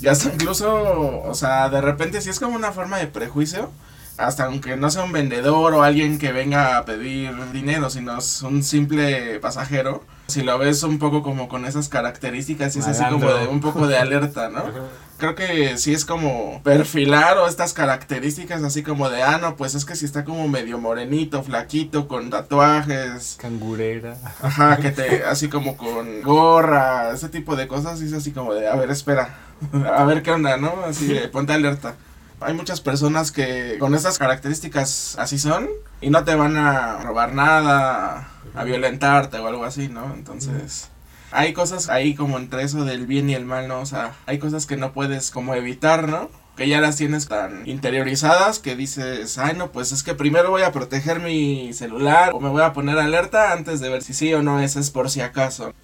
Y 0.00 0.08
hasta 0.08 0.32
incluso, 0.32 1.22
o 1.24 1.34
sea, 1.34 1.68
de 1.68 1.80
repente 1.80 2.20
si 2.20 2.30
es 2.30 2.40
como 2.40 2.56
una 2.56 2.72
forma 2.72 2.98
de 2.98 3.06
prejuicio 3.06 3.70
hasta 4.16 4.44
aunque 4.44 4.76
no 4.76 4.90
sea 4.90 5.04
un 5.04 5.12
vendedor 5.12 5.74
o 5.74 5.82
alguien 5.82 6.18
que 6.18 6.32
venga 6.32 6.78
a 6.78 6.84
pedir 6.84 7.32
dinero, 7.52 7.90
sino 7.90 8.18
es 8.18 8.42
un 8.42 8.62
simple 8.62 9.40
pasajero, 9.40 10.04
si 10.28 10.42
lo 10.42 10.56
ves 10.58 10.82
un 10.82 10.98
poco 10.98 11.22
como 11.22 11.48
con 11.48 11.64
esas 11.64 11.88
características, 11.88 12.76
es 12.76 12.86
así 12.86 13.04
como 13.10 13.32
de 13.32 13.46
un 13.48 13.60
poco 13.60 13.86
de 13.86 13.98
alerta, 13.98 14.48
¿no? 14.48 14.62
Creo 15.24 15.34
que 15.36 15.78
sí 15.78 15.94
es 15.94 16.04
como 16.04 16.60
perfilar 16.62 17.38
o 17.38 17.46
estas 17.46 17.72
características 17.72 18.62
así 18.62 18.82
como 18.82 19.08
de, 19.08 19.22
ah, 19.22 19.38
no, 19.38 19.56
pues 19.56 19.74
es 19.74 19.86
que 19.86 19.96
si 19.96 20.04
está 20.04 20.22
como 20.22 20.46
medio 20.48 20.76
morenito, 20.76 21.42
flaquito, 21.42 22.08
con 22.08 22.28
tatuajes. 22.28 23.38
Cangurera. 23.40 24.18
Ajá, 24.42 24.76
que 24.76 24.90
te, 24.90 25.24
así 25.24 25.48
como 25.48 25.78
con 25.78 26.20
gorra, 26.20 27.10
ese 27.14 27.30
tipo 27.30 27.56
de 27.56 27.66
cosas, 27.66 28.02
y 28.02 28.04
es 28.04 28.12
así 28.12 28.32
como 28.32 28.52
de, 28.52 28.68
a 28.68 28.76
ver, 28.76 28.90
espera, 28.90 29.34
a 29.96 30.04
ver 30.04 30.22
qué 30.22 30.30
onda, 30.30 30.58
¿no? 30.58 30.74
Así 30.84 31.06
de, 31.06 31.26
ponte 31.28 31.54
alerta. 31.54 31.94
Hay 32.40 32.52
muchas 32.52 32.82
personas 32.82 33.32
que 33.32 33.78
con 33.78 33.94
esas 33.94 34.18
características 34.18 35.16
así 35.18 35.38
son 35.38 35.70
y 36.02 36.10
no 36.10 36.24
te 36.24 36.34
van 36.34 36.58
a 36.58 36.98
robar 36.98 37.32
nada, 37.32 38.28
a 38.54 38.64
violentarte 38.64 39.38
o 39.38 39.46
algo 39.46 39.64
así, 39.64 39.88
¿no? 39.88 40.12
Entonces, 40.12 40.90
hay 41.34 41.52
cosas 41.52 41.88
ahí 41.90 42.14
como 42.14 42.38
entre 42.38 42.62
eso 42.62 42.84
del 42.84 43.06
bien 43.06 43.28
y 43.28 43.34
el 43.34 43.44
mal, 43.44 43.68
¿no? 43.68 43.80
O 43.80 43.86
sea, 43.86 44.14
hay 44.26 44.38
cosas 44.38 44.66
que 44.66 44.76
no 44.76 44.92
puedes 44.92 45.30
como 45.30 45.54
evitar, 45.54 46.08
¿no? 46.08 46.30
Que 46.56 46.68
ya 46.68 46.80
las 46.80 46.96
tienes 46.96 47.26
tan 47.26 47.68
interiorizadas 47.68 48.60
que 48.60 48.76
dices, 48.76 49.36
ay 49.38 49.56
no, 49.56 49.72
pues 49.72 49.90
es 49.90 50.04
que 50.04 50.14
primero 50.14 50.50
voy 50.50 50.62
a 50.62 50.72
proteger 50.72 51.20
mi 51.20 51.72
celular 51.72 52.30
o 52.32 52.40
me 52.40 52.48
voy 52.48 52.62
a 52.62 52.72
poner 52.72 52.98
alerta 52.98 53.52
antes 53.52 53.80
de 53.80 53.88
ver 53.88 54.02
si 54.02 54.14
sí 54.14 54.32
o 54.32 54.42
no, 54.42 54.60
ese 54.60 54.78
es 54.78 54.90
por 54.90 55.10
si 55.10 55.20
acaso. 55.20 55.74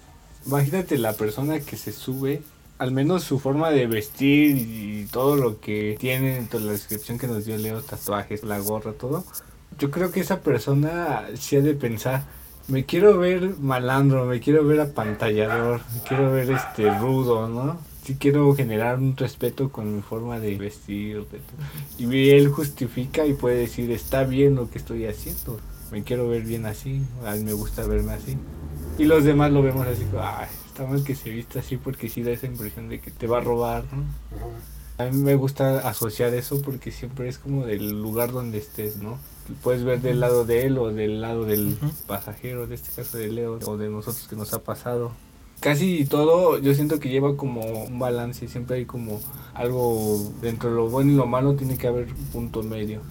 Imagínate 0.45 0.97
la 0.97 1.13
persona 1.13 1.59
que 1.59 1.75
se 1.75 1.91
sube 1.91 2.41
al 2.81 2.91
menos 2.91 3.23
su 3.23 3.37
forma 3.37 3.69
de 3.69 3.85
vestir 3.85 4.57
y 4.57 5.05
todo 5.11 5.35
lo 5.35 5.59
que 5.59 5.97
tiene, 5.99 6.47
toda 6.49 6.63
la 6.63 6.71
descripción 6.71 7.19
que 7.19 7.27
nos 7.27 7.45
dio 7.45 7.55
Leo, 7.57 7.81
tatuajes, 7.81 8.43
la 8.43 8.57
gorra, 8.57 8.93
todo. 8.93 9.23
Yo 9.77 9.91
creo 9.91 10.11
que 10.11 10.21
esa 10.21 10.39
persona 10.39 11.25
sí 11.37 11.57
ha 11.57 11.61
de 11.61 11.75
pensar, 11.75 12.23
me 12.67 12.85
quiero 12.85 13.17
ver 13.17 13.57
malandro, 13.59 14.25
me 14.25 14.39
quiero 14.39 14.65
ver 14.65 14.81
apantallador, 14.81 15.81
me 15.93 16.01
quiero 16.07 16.31
ver 16.31 16.51
este 16.51 16.89
rudo, 16.99 17.47
¿no? 17.47 17.77
Sí 18.03 18.15
quiero 18.19 18.53
generar 18.55 18.97
un 18.97 19.15
respeto 19.15 19.71
con 19.71 19.95
mi 19.95 20.01
forma 20.01 20.39
de 20.39 20.57
vestir. 20.57 21.25
y 21.99 22.29
él 22.29 22.49
justifica 22.49 23.25
y 23.25 23.33
puede 23.33 23.57
decir, 23.57 23.91
está 23.91 24.23
bien 24.23 24.55
lo 24.55 24.69
que 24.69 24.79
estoy 24.79 25.05
haciendo, 25.05 25.59
me 25.91 26.03
quiero 26.03 26.27
ver 26.27 26.43
bien 26.43 26.65
así, 26.65 27.01
a 27.25 27.35
mí 27.35 27.43
me 27.43 27.53
gusta 27.53 27.85
verme 27.85 28.13
así. 28.13 28.37
Y 28.97 29.05
los 29.05 29.23
demás 29.23 29.51
lo 29.51 29.61
vemos 29.61 29.85
así, 29.87 30.05
ay, 30.19 30.47
está 30.67 30.85
mal 30.85 31.03
que 31.03 31.15
se 31.15 31.29
vista 31.29 31.59
así 31.59 31.77
porque 31.77 32.09
sí 32.09 32.23
da 32.23 32.31
esa 32.31 32.47
impresión 32.47 32.89
de 32.89 32.99
que 32.99 33.11
te 33.11 33.27
va 33.27 33.37
a 33.37 33.41
robar, 33.41 33.83
¿no? 33.91 34.03
A 34.97 35.09
mí 35.09 35.17
me 35.17 35.35
gusta 35.35 35.87
asociar 35.87 36.33
eso 36.33 36.61
porque 36.61 36.91
siempre 36.91 37.27
es 37.27 37.37
como 37.37 37.65
del 37.65 38.01
lugar 38.01 38.31
donde 38.31 38.59
estés, 38.59 38.97
¿no? 38.97 39.17
Puedes 39.63 39.83
ver 39.83 40.01
del 40.01 40.19
lado 40.19 40.45
de 40.45 40.65
él 40.65 40.77
o 40.77 40.91
del 40.91 41.21
lado 41.21 41.45
del 41.45 41.77
pasajero, 42.07 42.67
de 42.67 42.75
este 42.75 42.91
caso 42.91 43.17
de 43.17 43.27
Leo, 43.27 43.59
o 43.65 43.77
de 43.77 43.89
nosotros 43.89 44.27
que 44.27 44.35
nos 44.35 44.53
ha 44.53 44.63
pasado. 44.63 45.11
Casi 45.59 46.05
todo 46.05 46.57
yo 46.57 46.73
siento 46.73 46.99
que 46.99 47.09
lleva 47.09 47.37
como 47.37 47.61
un 47.61 47.99
balance, 47.99 48.47
siempre 48.47 48.77
hay 48.77 48.85
como 48.85 49.21
algo 49.53 50.31
dentro 50.41 50.69
de 50.69 50.75
lo 50.75 50.89
bueno 50.89 51.11
y 51.11 51.15
lo 51.15 51.27
malo 51.27 51.55
tiene 51.55 51.77
que 51.77 51.87
haber 51.87 52.07
un 52.07 52.25
punto 52.31 52.63
medio. 52.63 53.01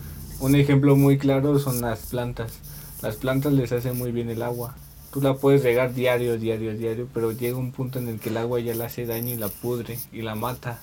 Un 0.41 0.57
ejemplo 0.57 0.97
muy 0.97 1.19
claro 1.19 1.59
son 1.59 1.81
las 1.81 2.07
plantas. 2.07 2.59
Las 3.03 3.17
plantas 3.17 3.53
les 3.53 3.71
hace 3.73 3.93
muy 3.93 4.11
bien 4.11 4.31
el 4.31 4.43
agua 4.43 4.75
tú 5.13 5.21
la 5.21 5.35
puedes 5.35 5.63
regar 5.63 5.95
diario, 5.95 6.39
diario, 6.39 6.77
diario, 6.77 7.09
pero 7.13 7.33
llega 7.33 7.57
un 7.57 7.73
punto 7.73 7.99
en 7.99 8.09
el 8.09 8.21
que 8.21 8.29
el 8.29 8.37
agua 8.37 8.61
ya 8.61 8.75
le 8.75 8.85
hace 8.85 9.07
daño 9.07 9.35
y 9.35 9.37
la 9.37 9.49
pudre 9.49 9.99
y 10.13 10.23
la 10.23 10.35
mata. 10.35 10.81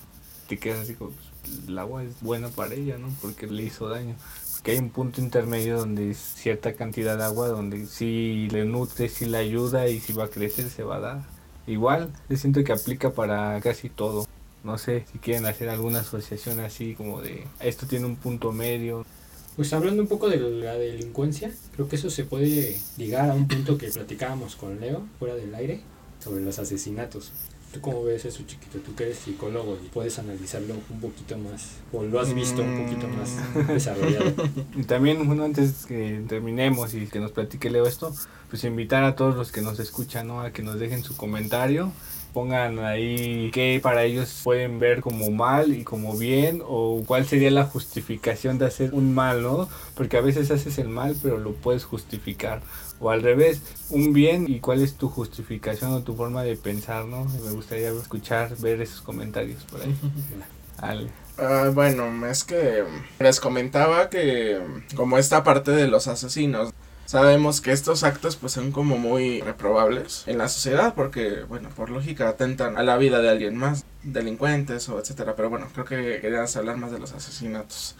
Te 0.48 0.58
quedas 0.58 0.80
así 0.80 0.94
como, 0.94 1.10
pues, 1.10 1.68
el 1.68 1.78
agua 1.78 2.02
es 2.04 2.20
buena 2.20 2.48
para 2.48 2.74
ella, 2.74 2.98
¿no? 2.98 3.08
Porque 3.20 3.46
le 3.46 3.62
hizo 3.62 3.88
daño. 3.88 4.14
Porque 4.58 4.72
hay 4.72 4.78
un 4.78 4.90
punto 4.90 5.20
intermedio 5.20 5.78
donde 5.78 6.10
es 6.10 6.18
cierta 6.18 6.72
cantidad 6.74 7.16
de 7.16 7.22
agua, 7.22 7.46
donde 7.46 7.86
si 7.86 8.48
le 8.50 8.64
nutre, 8.64 9.08
si 9.08 9.26
le 9.26 9.38
ayuda 9.38 9.88
y 9.88 10.00
si 10.00 10.12
va 10.12 10.24
a 10.24 10.28
crecer, 10.28 10.68
se 10.68 10.82
va 10.82 10.96
a 10.96 11.00
dar. 11.00 11.22
Igual, 11.68 12.10
yo 12.28 12.36
siento 12.36 12.64
que 12.64 12.72
aplica 12.72 13.12
para 13.12 13.60
casi 13.60 13.88
todo. 13.88 14.26
No 14.64 14.76
sé 14.76 15.04
si 15.12 15.18
quieren 15.20 15.46
hacer 15.46 15.68
alguna 15.68 16.00
asociación 16.00 16.58
así 16.58 16.94
como 16.94 17.22
de 17.22 17.46
esto 17.60 17.86
tiene 17.86 18.06
un 18.06 18.16
punto 18.16 18.50
medio. 18.50 19.06
Pues 19.54 19.72
hablando 19.72 20.02
un 20.02 20.08
poco 20.08 20.28
de 20.28 20.38
la 20.38 20.74
delincuencia, 20.74 21.52
creo 21.74 21.88
que 21.88 21.94
eso 21.94 22.10
se 22.10 22.24
puede 22.24 22.80
ligar 22.96 23.30
a 23.30 23.34
un 23.34 23.46
punto 23.46 23.78
que 23.78 23.88
platicábamos 23.90 24.56
con 24.56 24.80
Leo 24.80 25.06
fuera 25.20 25.36
del 25.36 25.54
aire 25.54 25.82
sobre 26.18 26.42
los 26.42 26.58
asesinatos. 26.58 27.30
¿Tú 27.72 27.80
cómo 27.80 28.04
ves 28.04 28.24
eso, 28.24 28.42
chiquito? 28.46 28.78
Tú 28.78 28.94
que 28.94 29.04
eres 29.04 29.18
psicólogo 29.18 29.78
y 29.84 29.88
puedes 29.88 30.18
analizarlo 30.18 30.74
un 30.90 31.00
poquito 31.00 31.36
más, 31.36 31.76
o 31.92 32.02
lo 32.02 32.18
has 32.18 32.32
visto 32.34 32.62
un 32.62 32.84
poquito 32.84 33.08
más 33.08 33.36
mm. 33.54 33.72
desarrollado. 33.72 34.32
Y 34.74 34.82
también, 34.84 35.26
bueno, 35.26 35.44
antes 35.44 35.84
que 35.86 36.22
terminemos 36.26 36.94
y 36.94 37.06
que 37.06 37.20
nos 37.20 37.32
platique 37.32 37.68
Leo 37.70 37.86
esto, 37.86 38.14
pues 38.48 38.64
invitar 38.64 39.04
a 39.04 39.16
todos 39.16 39.36
los 39.36 39.52
que 39.52 39.60
nos 39.60 39.78
escuchan, 39.80 40.28
¿no? 40.28 40.40
A 40.40 40.52
que 40.52 40.62
nos 40.62 40.78
dejen 40.78 41.04
su 41.04 41.16
comentario 41.16 41.92
pongan 42.32 42.78
ahí 42.78 43.50
qué 43.52 43.80
para 43.82 44.04
ellos 44.04 44.42
pueden 44.44 44.78
ver 44.78 45.00
como 45.00 45.30
mal 45.30 45.74
y 45.74 45.84
como 45.84 46.16
bien 46.16 46.62
o 46.64 47.02
cuál 47.06 47.26
sería 47.26 47.50
la 47.50 47.64
justificación 47.64 48.58
de 48.58 48.66
hacer 48.66 48.94
un 48.94 49.14
mal, 49.14 49.42
¿no? 49.42 49.68
Porque 49.94 50.16
a 50.18 50.20
veces 50.20 50.50
haces 50.50 50.78
el 50.78 50.88
mal 50.88 51.16
pero 51.22 51.38
lo 51.38 51.54
puedes 51.54 51.84
justificar 51.84 52.60
o 53.00 53.10
al 53.10 53.22
revés, 53.22 53.60
un 53.90 54.12
bien 54.12 54.46
y 54.48 54.60
cuál 54.60 54.82
es 54.82 54.94
tu 54.94 55.08
justificación 55.08 55.92
o 55.92 56.02
tu 56.02 56.14
forma 56.14 56.42
de 56.42 56.56
pensar, 56.56 57.04
¿no? 57.04 57.24
Me 57.24 57.50
gustaría 57.50 57.90
escuchar, 57.90 58.56
ver 58.58 58.80
esos 58.80 59.00
comentarios 59.00 59.64
por 59.64 59.82
ahí. 59.82 59.94
Ale. 60.78 61.10
Uh, 61.38 61.72
bueno, 61.72 62.26
es 62.26 62.44
que 62.44 62.84
les 63.20 63.40
comentaba 63.40 64.10
que 64.10 64.60
como 64.96 65.18
esta 65.18 65.44
parte 65.44 65.70
de 65.70 65.86
los 65.86 66.08
asesinos, 66.08 66.72
Sabemos 67.08 67.62
que 67.62 67.72
estos 67.72 68.04
actos 68.04 68.36
pues 68.36 68.52
son 68.52 68.70
como 68.70 68.98
muy 68.98 69.40
reprobables 69.40 70.24
en 70.26 70.36
la 70.36 70.46
sociedad 70.50 70.92
porque, 70.94 71.42
bueno, 71.48 71.70
por 71.70 71.88
lógica 71.88 72.28
atentan 72.28 72.76
a 72.76 72.82
la 72.82 72.98
vida 72.98 73.22
de 73.22 73.30
alguien 73.30 73.56
más, 73.56 73.86
delincuentes 74.02 74.90
o 74.90 74.98
etcétera, 74.98 75.34
pero 75.34 75.48
bueno, 75.48 75.68
creo 75.72 75.86
que 75.86 76.20
querías 76.20 76.54
hablar 76.58 76.76
más 76.76 76.92
de 76.92 76.98
los 76.98 77.14
asesinatos. 77.14 77.96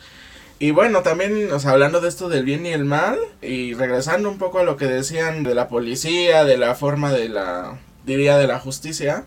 Y 0.59 0.73
bueno, 0.73 1.03
también, 1.03 1.53
o 1.53 1.61
sea, 1.61 1.73
hablando 1.73 2.01
de 2.01 2.09
esto 2.09 2.29
del 2.29 2.45
bien 2.45 2.67
y 2.67 2.71
el 2.71 2.85
mal, 2.85 3.19
y 3.43 3.75
regresando 3.75 4.29
un 4.29 4.39
poco 4.39 4.59
a 4.59 4.65
lo 4.65 4.77
que 4.77 4.87
decían 4.87 5.45
de 5.45 5.55
la 5.55 5.69
policía, 5.69 6.45
de 6.45 6.59
la 6.59 6.75
forma 6.75 7.13
de 7.13 7.29
la, 7.29 7.79
diría, 8.05 8.37
de 8.39 8.49
la 8.49 8.59
justicia, 8.59 9.27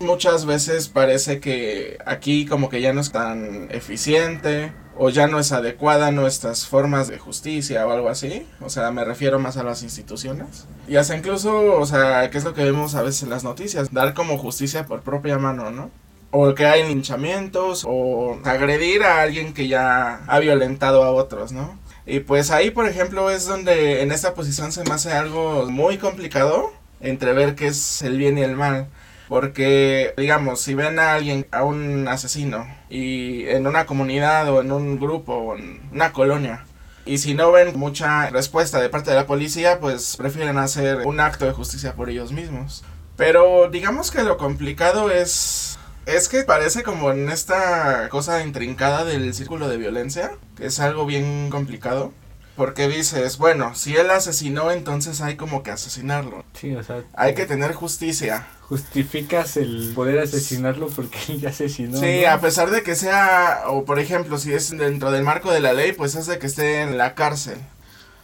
muchas 0.00 0.46
veces 0.46 0.88
parece 0.88 1.38
que 1.38 1.98
aquí 2.06 2.44
como 2.44 2.68
que 2.70 2.80
ya 2.80 2.92
no 2.92 3.00
es 3.00 3.12
tan 3.12 3.68
eficiente, 3.70 4.72
o 4.98 5.10
ya 5.10 5.28
no 5.28 5.38
es 5.38 5.52
adecuada 5.52 6.10
nuestras 6.10 6.66
formas 6.66 7.06
de 7.08 7.18
justicia 7.18 7.86
o 7.86 7.92
algo 7.92 8.08
así. 8.08 8.46
O 8.60 8.68
sea, 8.68 8.90
me 8.90 9.04
refiero 9.04 9.38
más 9.38 9.56
a 9.56 9.62
las 9.62 9.82
instituciones. 9.82 10.66
Y 10.88 10.96
hasta 10.96 11.16
incluso, 11.16 11.78
o 11.78 11.86
sea, 11.86 12.28
que 12.30 12.38
es 12.38 12.44
lo 12.44 12.52
que 12.52 12.64
vemos 12.64 12.96
a 12.96 13.02
veces 13.02 13.22
en 13.22 13.30
las 13.30 13.44
noticias, 13.44 13.92
dar 13.92 14.12
como 14.12 14.38
justicia 14.38 14.86
por 14.86 15.02
propia 15.02 15.38
mano, 15.38 15.70
¿no? 15.70 15.90
O 16.30 16.54
que 16.54 16.66
hay 16.66 16.86
linchamientos 16.86 17.84
o 17.88 18.38
agredir 18.44 19.02
a 19.02 19.22
alguien 19.22 19.54
que 19.54 19.66
ya 19.66 20.20
ha 20.26 20.38
violentado 20.40 21.02
a 21.04 21.10
otros, 21.10 21.52
¿no? 21.52 21.78
Y 22.06 22.20
pues 22.20 22.50
ahí, 22.50 22.70
por 22.70 22.86
ejemplo, 22.86 23.30
es 23.30 23.46
donde 23.46 24.02
en 24.02 24.12
esta 24.12 24.34
posición 24.34 24.72
se 24.72 24.84
me 24.84 24.92
hace 24.92 25.12
algo 25.12 25.70
muy 25.70 25.98
complicado 25.98 26.72
entre 27.00 27.32
ver 27.32 27.54
qué 27.54 27.68
es 27.68 28.02
el 28.02 28.18
bien 28.18 28.38
y 28.38 28.42
el 28.42 28.56
mal. 28.56 28.88
Porque, 29.28 30.14
digamos, 30.16 30.60
si 30.60 30.74
ven 30.74 30.98
a 30.98 31.12
alguien, 31.12 31.46
a 31.50 31.62
un 31.62 32.08
asesino, 32.08 32.66
y 32.88 33.46
en 33.48 33.66
una 33.66 33.84
comunidad 33.84 34.50
o 34.50 34.62
en 34.62 34.72
un 34.72 34.98
grupo 34.98 35.34
o 35.34 35.56
en 35.56 35.82
una 35.92 36.12
colonia, 36.14 36.64
y 37.04 37.18
si 37.18 37.34
no 37.34 37.52
ven 37.52 37.78
mucha 37.78 38.30
respuesta 38.30 38.80
de 38.80 38.88
parte 38.88 39.10
de 39.10 39.16
la 39.16 39.26
policía, 39.26 39.80
pues 39.80 40.16
prefieren 40.16 40.58
hacer 40.58 41.06
un 41.06 41.20
acto 41.20 41.46
de 41.46 41.52
justicia 41.52 41.94
por 41.94 42.10
ellos 42.10 42.32
mismos. 42.32 42.84
Pero 43.16 43.68
digamos 43.70 44.10
que 44.10 44.22
lo 44.22 44.36
complicado 44.36 45.10
es... 45.10 45.77
Es 46.08 46.30
que 46.30 46.42
parece 46.42 46.82
como 46.82 47.10
en 47.10 47.28
esta 47.28 48.08
cosa 48.08 48.42
intrincada 48.42 49.04
del 49.04 49.34
círculo 49.34 49.68
de 49.68 49.76
violencia, 49.76 50.32
que 50.56 50.64
es 50.64 50.80
algo 50.80 51.04
bien 51.04 51.50
complicado. 51.50 52.12
Porque 52.56 52.88
dices, 52.88 53.36
bueno, 53.36 53.74
si 53.74 53.94
él 53.94 54.10
asesinó, 54.10 54.70
entonces 54.70 55.20
hay 55.20 55.36
como 55.36 55.62
que 55.62 55.70
asesinarlo. 55.70 56.44
Sí, 56.54 56.74
o 56.74 56.82
sea. 56.82 57.04
Hay 57.14 57.34
que 57.34 57.44
tener 57.44 57.74
justicia 57.74 58.48
justificas 58.62 59.56
el 59.56 59.92
poder 59.94 60.18
asesinarlo 60.18 60.88
porque 60.88 61.18
él 61.28 61.40
ya 61.40 61.50
asesinó. 61.50 61.98
Sí, 62.00 62.24
a 62.24 62.40
pesar 62.40 62.70
de 62.70 62.82
que 62.82 62.94
sea, 62.94 63.64
o 63.66 63.84
por 63.84 63.98
ejemplo, 63.98 64.38
si 64.38 64.54
es 64.54 64.70
dentro 64.70 65.10
del 65.10 65.24
marco 65.24 65.52
de 65.52 65.60
la 65.60 65.74
ley, 65.74 65.92
pues 65.92 66.14
es 66.14 66.26
de 66.26 66.38
que 66.38 66.46
esté 66.46 66.80
en 66.80 66.96
la 66.96 67.14
cárcel. 67.14 67.58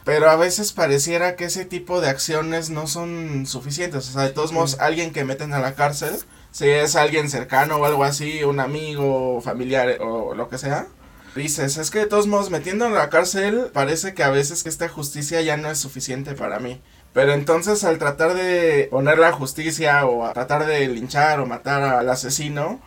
Pero 0.05 0.31
a 0.31 0.37
veces 0.37 0.73
pareciera 0.73 1.37
que 1.37 1.45
ese 1.45 1.67
tipo 1.67 2.01
de 2.01 2.09
acciones 2.09 2.71
no 2.71 2.87
son 2.87 3.47
suficientes. 3.47 4.09
O 4.09 4.13
sea, 4.13 4.23
de 4.23 4.31
todos 4.31 4.53
modos, 4.53 4.79
alguien 4.81 5.13
que 5.13 5.25
meten 5.25 5.53
a 5.53 5.61
la 5.61 5.75
cárcel, 5.75 6.15
si 6.55 6.69
es 6.69 6.95
alguien 6.95 7.29
cercano 7.29 7.79
o 7.79 7.85
algo 7.85 8.05
así, 8.05 8.45
un 8.45 8.61
amigo, 8.61 9.41
familiar 9.41 9.99
o 10.01 10.37
lo 10.37 10.49
que 10.49 10.57
sea, 10.57 10.87
dices, 11.35 11.79
es 11.79 11.91
que 11.91 11.99
de 11.99 12.07
todos 12.07 12.29
modos, 12.29 12.51
metiendo 12.51 12.87
en 12.87 12.95
la 12.95 13.11
cárcel, 13.11 13.73
parece 13.73 14.15
que 14.15 14.23
a 14.23 14.31
veces 14.31 14.63
que 14.63 14.69
esta 14.69 14.89
justicia 14.89 15.41
ya 15.43 15.57
no 15.57 15.69
es 15.69 15.79
suficiente 15.79 16.35
para 16.35 16.61
mí. 16.61 16.81
Pero 17.13 17.33
entonces 17.33 17.83
al 17.83 17.99
tratar 17.99 18.35
de 18.35 18.87
poner 18.93 19.19
la 19.19 19.33
justicia 19.33 20.07
o 20.07 20.25
a 20.25 20.33
tratar 20.33 20.65
de 20.65 20.87
linchar 20.87 21.41
o 21.41 21.47
matar 21.47 21.83
al 21.83 22.09
asesino, 22.09 22.81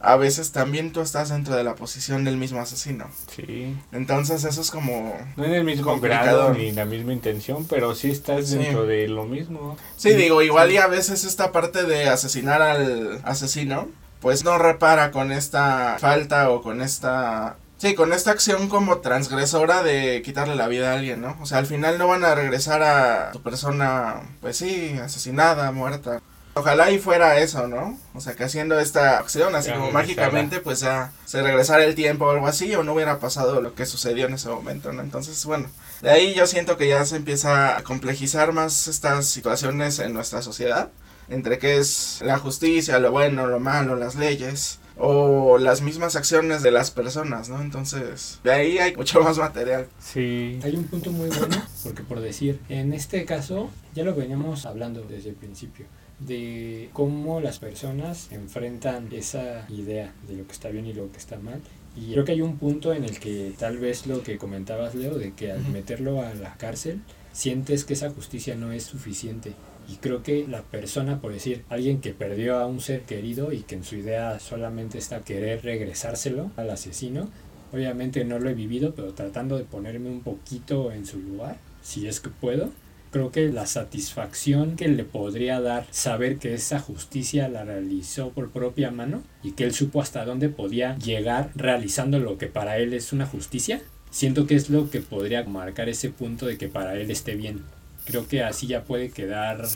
a 0.00 0.16
veces 0.16 0.52
también 0.52 0.92
tú 0.92 1.00
estás 1.02 1.28
dentro 1.28 1.54
de 1.54 1.62
la 1.62 1.74
posición 1.74 2.24
del 2.24 2.36
mismo 2.38 2.60
asesino. 2.60 3.06
Sí. 3.36 3.76
Entonces 3.92 4.44
eso 4.44 4.60
es 4.60 4.70
como... 4.70 5.14
No 5.36 5.44
en 5.44 5.52
el 5.54 5.64
mismo 5.64 5.84
Complicado. 5.84 6.24
grado 6.38 6.54
ni 6.54 6.72
la 6.72 6.86
misma 6.86 7.12
intención, 7.12 7.66
pero 7.68 7.94
sí 7.94 8.10
estás 8.10 8.48
Sí. 8.48 8.56
dentro 8.56 8.86
de 8.86 9.08
lo 9.08 9.24
mismo. 9.24 9.76
Sí, 9.96 10.14
digo, 10.14 10.40
igual 10.42 10.72
y 10.72 10.78
a 10.78 10.86
veces 10.86 11.24
esta 11.24 11.52
parte 11.52 11.82
de 11.84 12.08
asesinar 12.08 12.62
al 12.62 13.20
asesino, 13.24 13.88
pues 14.20 14.42
no 14.44 14.56
repara 14.58 15.10
con 15.10 15.32
esta 15.32 15.96
falta 16.00 16.50
o 16.50 16.62
con 16.62 16.80
esta... 16.82 17.56
Sí, 17.78 17.94
con 17.94 18.12
esta 18.12 18.30
acción 18.30 18.68
como 18.68 18.98
transgresora 18.98 19.82
de 19.82 20.20
quitarle 20.22 20.54
la 20.54 20.68
vida 20.68 20.90
a 20.90 20.94
alguien, 20.96 21.22
¿no? 21.22 21.34
O 21.40 21.46
sea, 21.46 21.56
al 21.58 21.66
final 21.66 21.96
no 21.96 22.08
van 22.08 22.24
a 22.24 22.34
regresar 22.34 22.82
a 22.82 23.30
tu 23.32 23.40
persona, 23.42 24.16
pues 24.42 24.58
sí, 24.58 24.98
asesinada, 25.02 25.72
muerta. 25.72 26.20
Ojalá 26.54 26.90
y 26.90 26.98
fuera 26.98 27.38
eso, 27.38 27.68
¿no? 27.68 27.98
O 28.14 28.20
sea, 28.20 28.34
que 28.34 28.44
haciendo 28.44 28.78
esta 28.80 29.18
acción, 29.18 29.54
así 29.54 29.68
Ya 29.68 29.76
como 29.76 29.92
mágicamente, 29.92 30.60
pues 30.60 30.80
ya 30.80 31.12
se 31.24 31.42
regresara 31.42 31.84
el 31.84 31.94
tiempo 31.94 32.26
o 32.26 32.30
algo 32.30 32.46
así, 32.46 32.74
o 32.74 32.82
no 32.82 32.94
hubiera 32.94 33.18
pasado 33.18 33.60
lo 33.60 33.74
que 33.74 33.86
sucedió 33.86 34.26
en 34.26 34.34
ese 34.34 34.48
momento, 34.48 34.92
¿no? 34.92 35.02
Entonces, 35.02 35.44
bueno, 35.44 35.68
de 36.02 36.10
ahí 36.10 36.34
yo 36.34 36.46
siento 36.46 36.76
que 36.76 36.88
ya 36.88 37.04
se 37.04 37.16
empieza 37.16 37.76
a 37.76 37.82
complejizar 37.82 38.52
más 38.52 38.88
estas 38.88 39.26
situaciones 39.26 39.98
en 40.00 40.12
nuestra 40.12 40.42
sociedad, 40.42 40.90
entre 41.28 41.58
qué 41.58 41.78
es 41.78 42.20
la 42.22 42.38
justicia, 42.38 42.98
lo 42.98 43.12
bueno, 43.12 43.46
lo 43.46 43.60
malo, 43.60 43.94
las 43.94 44.16
leyes, 44.16 44.80
o 45.00 45.58
las 45.58 45.80
mismas 45.80 46.14
acciones 46.14 46.62
de 46.62 46.70
las 46.70 46.90
personas, 46.90 47.48
¿no? 47.48 47.60
Entonces, 47.62 48.38
de 48.44 48.52
ahí 48.52 48.78
hay 48.78 48.94
mucho 48.94 49.20
más 49.22 49.38
material. 49.38 49.86
Sí. 49.98 50.60
Hay 50.62 50.76
un 50.76 50.84
punto 50.84 51.10
muy 51.10 51.30
bueno, 51.30 51.56
porque 51.82 52.02
por 52.02 52.20
decir, 52.20 52.60
en 52.68 52.92
este 52.92 53.24
caso, 53.24 53.70
ya 53.94 54.04
lo 54.04 54.14
veníamos 54.14 54.66
hablando 54.66 55.02
desde 55.02 55.30
el 55.30 55.36
principio, 55.36 55.86
de 56.20 56.90
cómo 56.92 57.40
las 57.40 57.58
personas 57.58 58.30
enfrentan 58.30 59.08
esa 59.12 59.66
idea 59.68 60.14
de 60.28 60.36
lo 60.36 60.46
que 60.46 60.52
está 60.52 60.68
bien 60.68 60.86
y 60.86 60.92
lo 60.92 61.10
que 61.10 61.18
está 61.18 61.38
mal. 61.38 61.60
Y 61.96 62.12
creo 62.12 62.24
que 62.24 62.32
hay 62.32 62.40
un 62.40 62.56
punto 62.56 62.92
en 62.92 63.04
el 63.04 63.18
que 63.18 63.52
tal 63.58 63.78
vez 63.78 64.06
lo 64.06 64.22
que 64.22 64.38
comentabas, 64.38 64.94
Leo, 64.94 65.18
de 65.18 65.32
que 65.32 65.50
al 65.50 65.66
meterlo 65.68 66.22
a 66.22 66.34
la 66.34 66.54
cárcel, 66.56 67.00
sientes 67.32 67.84
que 67.84 67.94
esa 67.94 68.10
justicia 68.10 68.54
no 68.54 68.72
es 68.72 68.84
suficiente. 68.84 69.54
Y 69.88 69.96
creo 69.96 70.22
que 70.22 70.46
la 70.46 70.62
persona, 70.62 71.20
por 71.20 71.32
decir, 71.32 71.64
alguien 71.68 72.00
que 72.00 72.12
perdió 72.12 72.58
a 72.58 72.66
un 72.66 72.80
ser 72.80 73.02
querido 73.02 73.52
y 73.52 73.62
que 73.62 73.74
en 73.74 73.84
su 73.84 73.96
idea 73.96 74.38
solamente 74.38 74.98
está 74.98 75.22
querer 75.22 75.64
regresárselo 75.64 76.52
al 76.56 76.70
asesino, 76.70 77.28
obviamente 77.72 78.24
no 78.24 78.38
lo 78.38 78.50
he 78.50 78.54
vivido, 78.54 78.94
pero 78.94 79.14
tratando 79.14 79.58
de 79.58 79.64
ponerme 79.64 80.10
un 80.10 80.20
poquito 80.20 80.92
en 80.92 81.06
su 81.06 81.18
lugar, 81.18 81.58
si 81.82 82.06
es 82.06 82.20
que 82.20 82.30
puedo, 82.30 82.70
creo 83.10 83.32
que 83.32 83.48
la 83.48 83.66
satisfacción 83.66 84.76
que 84.76 84.88
le 84.88 85.04
podría 85.04 85.60
dar 85.60 85.86
saber 85.90 86.38
que 86.38 86.54
esa 86.54 86.78
justicia 86.78 87.48
la 87.48 87.64
realizó 87.64 88.30
por 88.30 88.50
propia 88.50 88.90
mano 88.90 89.22
y 89.42 89.52
que 89.52 89.64
él 89.64 89.74
supo 89.74 90.00
hasta 90.00 90.24
dónde 90.24 90.48
podía 90.48 90.96
llegar 90.98 91.50
realizando 91.54 92.18
lo 92.18 92.38
que 92.38 92.46
para 92.46 92.78
él 92.78 92.94
es 92.94 93.12
una 93.12 93.26
justicia, 93.26 93.80
siento 94.10 94.46
que 94.46 94.54
es 94.54 94.70
lo 94.70 94.90
que 94.90 95.00
podría 95.00 95.44
marcar 95.44 95.88
ese 95.88 96.10
punto 96.10 96.46
de 96.46 96.58
que 96.58 96.68
para 96.68 96.96
él 96.96 97.10
esté 97.10 97.34
bien. 97.34 97.62
Creo 98.04 98.26
que 98.26 98.42
así 98.42 98.66
ya 98.66 98.84
puede 98.84 99.10
quedar 99.10 99.66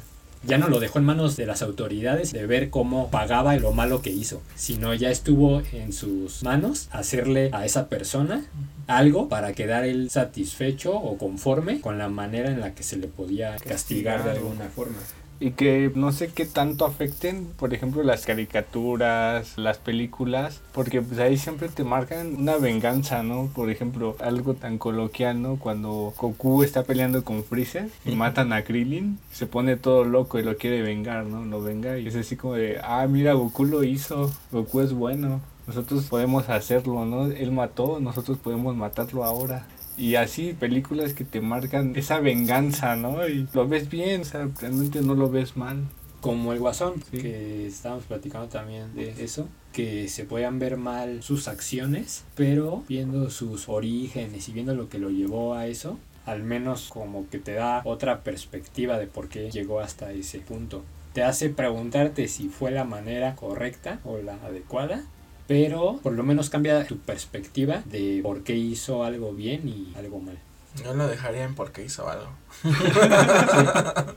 ya 0.46 0.58
no 0.58 0.68
lo 0.68 0.80
dejó 0.80 0.98
en 0.98 1.04
manos 1.04 1.36
de 1.36 1.46
las 1.46 1.62
autoridades 1.62 2.32
de 2.32 2.46
ver 2.46 2.70
cómo 2.70 3.10
pagaba 3.10 3.56
lo 3.56 3.72
malo 3.72 4.02
que 4.02 4.10
hizo, 4.10 4.42
sino 4.54 4.94
ya 4.94 5.10
estuvo 5.10 5.62
en 5.72 5.92
sus 5.92 6.42
manos 6.42 6.88
hacerle 6.92 7.50
a 7.52 7.64
esa 7.64 7.88
persona 7.88 8.44
algo 8.86 9.28
para 9.28 9.52
quedar 9.54 9.84
él 9.84 10.10
satisfecho 10.10 10.94
o 10.94 11.16
conforme 11.16 11.80
con 11.80 11.98
la 11.98 12.08
manera 12.08 12.50
en 12.50 12.60
la 12.60 12.74
que 12.74 12.82
se 12.82 12.96
le 12.96 13.08
podía 13.08 13.56
castigar 13.56 14.18
de 14.18 14.30
Castigar. 14.30 14.36
alguna 14.36 14.68
forma. 14.68 14.98
Y 15.44 15.50
que 15.50 15.92
no 15.94 16.10
sé 16.10 16.28
qué 16.28 16.46
tanto 16.46 16.86
afecten, 16.86 17.44
por 17.58 17.74
ejemplo, 17.74 18.02
las 18.02 18.24
caricaturas, 18.24 19.58
las 19.58 19.76
películas, 19.76 20.62
porque 20.72 21.02
pues 21.02 21.20
ahí 21.20 21.36
siempre 21.36 21.68
te 21.68 21.84
marcan 21.84 22.36
una 22.36 22.56
venganza, 22.56 23.22
¿no? 23.22 23.50
Por 23.54 23.68
ejemplo, 23.68 24.16
algo 24.20 24.54
tan 24.54 24.78
coloquial, 24.78 25.42
¿no? 25.42 25.56
Cuando 25.56 26.14
Goku 26.16 26.62
está 26.62 26.84
peleando 26.84 27.24
con 27.24 27.44
Freezer 27.44 27.90
y 28.06 28.12
matan 28.16 28.54
a 28.54 28.64
Krillin, 28.64 29.18
se 29.32 29.46
pone 29.46 29.76
todo 29.76 30.04
loco 30.04 30.38
y 30.38 30.42
lo 30.44 30.56
quiere 30.56 30.80
vengar, 30.80 31.26
¿no? 31.26 31.44
Lo 31.44 31.62
venga 31.62 31.98
y 31.98 32.08
es 32.08 32.16
así 32.16 32.36
como 32.36 32.54
de, 32.54 32.80
ah, 32.82 33.06
mira, 33.06 33.34
Goku 33.34 33.66
lo 33.66 33.84
hizo, 33.84 34.32
Goku 34.50 34.80
es 34.80 34.94
bueno. 34.94 35.42
Nosotros 35.66 36.04
podemos 36.04 36.48
hacerlo, 36.48 37.04
¿no? 37.04 37.26
Él 37.26 37.52
mató, 37.52 38.00
nosotros 38.00 38.38
podemos 38.38 38.74
matarlo 38.76 39.24
ahora. 39.24 39.66
Y 39.96 40.16
así 40.16 40.54
películas 40.54 41.14
que 41.14 41.24
te 41.24 41.40
marcan 41.40 41.94
esa 41.96 42.18
venganza, 42.20 42.96
¿no? 42.96 43.26
Y 43.28 43.46
lo 43.52 43.68
ves 43.68 43.88
bien, 43.88 44.22
o 44.22 44.24
sea, 44.24 44.48
realmente 44.60 45.00
no 45.02 45.14
lo 45.14 45.30
ves 45.30 45.56
mal. 45.56 45.84
Como 46.20 46.52
el 46.52 46.58
Guasón, 46.58 46.94
Sí. 47.10 47.18
que 47.18 47.66
estábamos 47.66 48.04
platicando 48.04 48.48
también 48.48 48.94
de 48.94 49.10
eso, 49.22 49.46
que 49.72 50.08
se 50.08 50.24
puedan 50.24 50.58
ver 50.58 50.76
mal 50.78 51.22
sus 51.22 51.48
acciones, 51.48 52.24
pero 52.34 52.82
viendo 52.88 53.28
sus 53.30 53.68
orígenes 53.68 54.48
y 54.48 54.52
viendo 54.52 54.74
lo 54.74 54.88
que 54.88 54.98
lo 54.98 55.10
llevó 55.10 55.54
a 55.54 55.66
eso, 55.66 55.98
al 56.24 56.42
menos 56.42 56.88
como 56.88 57.28
que 57.28 57.38
te 57.38 57.52
da 57.52 57.82
otra 57.84 58.22
perspectiva 58.22 58.98
de 58.98 59.06
por 59.06 59.28
qué 59.28 59.50
llegó 59.50 59.80
hasta 59.80 60.12
ese 60.12 60.38
punto. 60.40 60.82
Te 61.12 61.22
hace 61.22 61.50
preguntarte 61.50 62.26
si 62.26 62.48
fue 62.48 62.70
la 62.70 62.84
manera 62.84 63.36
correcta 63.36 64.00
o 64.04 64.16
la 64.18 64.34
adecuada, 64.44 65.04
pero 65.46 65.98
por 66.02 66.12
lo 66.12 66.22
menos 66.22 66.50
cambia 66.50 66.86
tu 66.86 66.98
perspectiva 66.98 67.82
de 67.86 68.20
por 68.22 68.42
qué 68.42 68.54
hizo 68.54 69.04
algo 69.04 69.32
bien 69.32 69.68
y 69.68 69.94
algo 69.96 70.20
mal. 70.20 70.38
Yo 70.82 70.92
lo 70.92 71.06
dejaría 71.06 71.44
en 71.44 71.54
porque 71.54 71.84
hizo 71.84 72.08
algo. 72.08 72.28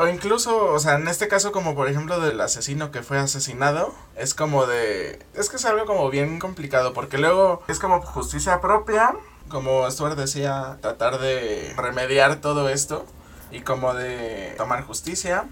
o 0.00 0.08
incluso, 0.08 0.72
o 0.72 0.78
sea, 0.80 0.96
en 0.96 1.06
este 1.06 1.28
caso 1.28 1.52
como 1.52 1.76
por 1.76 1.88
ejemplo 1.88 2.18
del 2.18 2.40
asesino 2.40 2.90
que 2.90 3.02
fue 3.02 3.18
asesinado, 3.18 3.94
es 4.16 4.34
como 4.34 4.66
de... 4.66 5.20
Es 5.34 5.50
que 5.50 5.56
es 5.56 5.64
algo 5.64 5.86
como 5.86 6.10
bien 6.10 6.40
complicado 6.40 6.92
porque 6.94 7.18
luego 7.18 7.62
es 7.68 7.78
como 7.78 8.00
justicia 8.00 8.60
propia, 8.60 9.14
como 9.48 9.88
Stuart 9.88 10.16
decía, 10.16 10.78
tratar 10.80 11.20
de 11.20 11.72
remediar 11.76 12.40
todo 12.40 12.68
esto 12.68 13.06
y 13.52 13.60
como 13.60 13.94
de 13.94 14.54
tomar 14.56 14.82
justicia. 14.84 15.44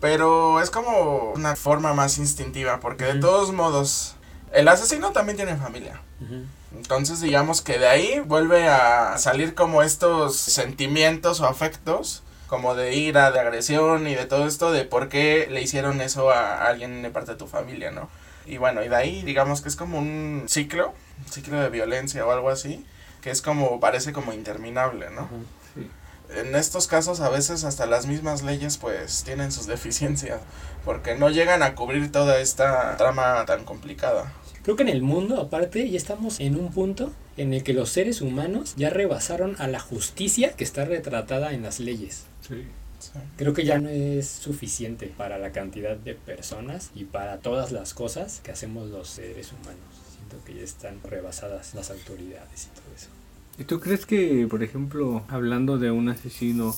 Pero 0.00 0.60
es 0.60 0.70
como 0.70 1.32
una 1.32 1.56
forma 1.56 1.92
más 1.92 2.18
instintiva 2.18 2.78
porque 2.78 3.04
de 3.04 3.16
todos 3.16 3.50
modos 3.50 4.14
el 4.52 4.68
asesino 4.68 5.12
también 5.12 5.36
tiene 5.36 5.56
familia. 5.56 6.00
Entonces 6.74 7.20
digamos 7.20 7.62
que 7.62 7.78
de 7.78 7.88
ahí 7.88 8.20
vuelve 8.20 8.68
a 8.68 9.16
salir 9.18 9.54
como 9.54 9.82
estos 9.82 10.36
sentimientos 10.36 11.40
o 11.40 11.46
afectos, 11.46 12.22
como 12.46 12.74
de 12.74 12.94
ira, 12.94 13.30
de 13.30 13.40
agresión 13.40 14.06
y 14.06 14.14
de 14.14 14.26
todo 14.26 14.46
esto, 14.46 14.72
de 14.72 14.84
por 14.84 15.08
qué 15.08 15.48
le 15.50 15.60
hicieron 15.60 16.00
eso 16.00 16.30
a 16.30 16.64
alguien 16.66 17.02
de 17.02 17.10
parte 17.10 17.32
de 17.32 17.38
tu 17.38 17.46
familia, 17.46 17.90
¿no? 17.90 18.08
Y 18.46 18.56
bueno, 18.56 18.82
y 18.82 18.88
de 18.88 18.96
ahí 18.96 19.22
digamos 19.22 19.60
que 19.60 19.68
es 19.68 19.76
como 19.76 19.98
un 19.98 20.44
ciclo, 20.48 20.94
un 21.24 21.32
ciclo 21.32 21.60
de 21.60 21.68
violencia 21.68 22.26
o 22.26 22.30
algo 22.30 22.48
así, 22.48 22.86
que 23.20 23.30
es 23.30 23.42
como, 23.42 23.80
parece 23.80 24.12
como 24.12 24.32
interminable, 24.32 25.10
¿no? 25.10 25.28
Sí. 25.74 25.90
En 26.34 26.54
estos 26.54 26.86
casos 26.86 27.20
a 27.20 27.30
veces 27.30 27.64
hasta 27.64 27.86
las 27.86 28.06
mismas 28.06 28.42
leyes 28.42 28.76
pues 28.76 29.24
tienen 29.24 29.50
sus 29.50 29.66
deficiencias, 29.66 30.40
porque 30.84 31.14
no 31.14 31.30
llegan 31.30 31.62
a 31.62 31.74
cubrir 31.74 32.12
toda 32.12 32.38
esta 32.38 32.96
trama 32.96 33.44
tan 33.46 33.64
complicada. 33.64 34.32
Creo 34.68 34.76
que 34.76 34.82
en 34.82 34.90
el 34.90 35.00
mundo, 35.00 35.40
aparte, 35.40 35.88
ya 35.88 35.96
estamos 35.96 36.38
en 36.40 36.54
un 36.54 36.70
punto 36.70 37.10
en 37.38 37.54
el 37.54 37.62
que 37.62 37.72
los 37.72 37.88
seres 37.88 38.20
humanos 38.20 38.74
ya 38.76 38.90
rebasaron 38.90 39.56
a 39.58 39.66
la 39.66 39.80
justicia 39.80 40.52
que 40.52 40.62
está 40.62 40.84
retratada 40.84 41.54
en 41.54 41.62
las 41.62 41.80
leyes. 41.80 42.26
Sí. 42.46 42.64
Creo 43.38 43.54
que 43.54 43.64
ya 43.64 43.78
no 43.78 43.88
es 43.88 44.28
suficiente 44.28 45.06
para 45.06 45.38
la 45.38 45.52
cantidad 45.52 45.96
de 45.96 46.14
personas 46.14 46.90
y 46.94 47.04
para 47.04 47.38
todas 47.38 47.72
las 47.72 47.94
cosas 47.94 48.42
que 48.44 48.50
hacemos 48.50 48.90
los 48.90 49.08
seres 49.08 49.54
humanos. 49.54 49.80
Siento 50.14 50.44
que 50.44 50.56
ya 50.56 50.64
están 50.64 51.00
rebasadas 51.02 51.74
las 51.74 51.90
autoridades 51.90 52.68
y 52.70 52.78
todo 52.78 52.94
eso. 52.94 53.08
¿Y 53.58 53.64
tú 53.64 53.80
crees 53.80 54.04
que, 54.04 54.46
por 54.50 54.62
ejemplo, 54.62 55.24
hablando 55.28 55.78
de 55.78 55.90
un 55.90 56.10
asesino, 56.10 56.76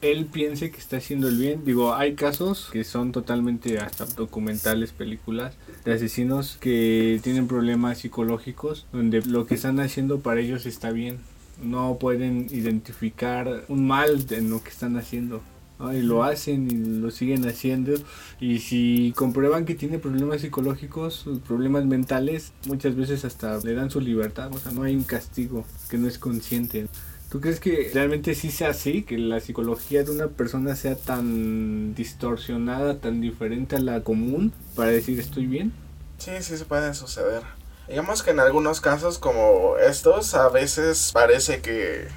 él 0.00 0.26
piense 0.26 0.70
que 0.70 0.78
está 0.78 0.96
haciendo 0.96 1.28
el 1.28 1.36
bien? 1.36 1.64
Digo, 1.64 1.94
hay 1.94 2.14
casos 2.14 2.70
que 2.72 2.84
son 2.84 3.12
totalmente 3.12 3.78
hasta 3.78 4.06
documentales, 4.06 4.92
películas, 4.92 5.54
de 5.84 5.92
asesinos 5.92 6.56
que 6.60 7.20
tienen 7.22 7.46
problemas 7.46 7.98
psicológicos, 7.98 8.86
donde 8.92 9.22
lo 9.22 9.46
que 9.46 9.54
están 9.54 9.78
haciendo 9.80 10.20
para 10.20 10.40
ellos 10.40 10.66
está 10.66 10.90
bien. 10.90 11.18
No 11.62 11.98
pueden 11.98 12.46
identificar 12.50 13.64
un 13.68 13.86
mal 13.86 14.24
en 14.30 14.48
lo 14.48 14.62
que 14.62 14.70
están 14.70 14.96
haciendo. 14.96 15.42
¿no? 15.78 15.92
Y 15.92 16.00
lo 16.00 16.24
hacen 16.24 16.70
y 16.70 17.00
lo 17.00 17.10
siguen 17.10 17.46
haciendo. 17.46 17.92
Y 18.40 18.60
si 18.60 19.12
comprueban 19.14 19.66
que 19.66 19.74
tiene 19.74 19.98
problemas 19.98 20.40
psicológicos, 20.40 21.26
problemas 21.46 21.84
mentales, 21.84 22.52
muchas 22.66 22.96
veces 22.96 23.26
hasta 23.26 23.58
le 23.58 23.74
dan 23.74 23.90
su 23.90 24.00
libertad. 24.00 24.50
O 24.54 24.58
sea, 24.58 24.72
no 24.72 24.84
hay 24.84 24.96
un 24.96 25.04
castigo 25.04 25.66
que 25.90 25.98
no 25.98 26.08
es 26.08 26.18
consciente. 26.18 26.86
¿Tú 27.30 27.40
crees 27.40 27.60
que 27.60 27.88
realmente 27.94 28.34
sí 28.34 28.50
sea 28.50 28.70
así? 28.70 29.04
Que 29.04 29.16
la 29.16 29.38
psicología 29.38 30.02
de 30.02 30.10
una 30.10 30.26
persona 30.26 30.74
sea 30.74 30.96
tan 30.96 31.94
distorsionada, 31.94 32.98
tan 32.98 33.20
diferente 33.20 33.76
a 33.76 33.78
la 33.80 34.00
común 34.00 34.52
para 34.74 34.90
decir 34.90 35.20
estoy 35.20 35.46
bien? 35.46 35.72
Sí, 36.18 36.32
sí 36.40 36.58
se 36.58 36.64
puede 36.64 36.92
suceder. 36.92 37.42
Digamos 37.86 38.24
que 38.24 38.32
en 38.32 38.40
algunos 38.40 38.80
casos 38.80 39.18
como 39.18 39.76
estos 39.78 40.34
a 40.34 40.48
veces 40.48 41.12
parece 41.12 41.60
que... 41.60 42.08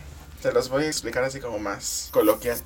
Se 0.42 0.52
los 0.52 0.70
voy 0.70 0.86
a 0.86 0.88
explicar 0.88 1.24
así 1.24 1.40
como 1.40 1.60
más 1.60 2.10
coloquial. 2.12 2.58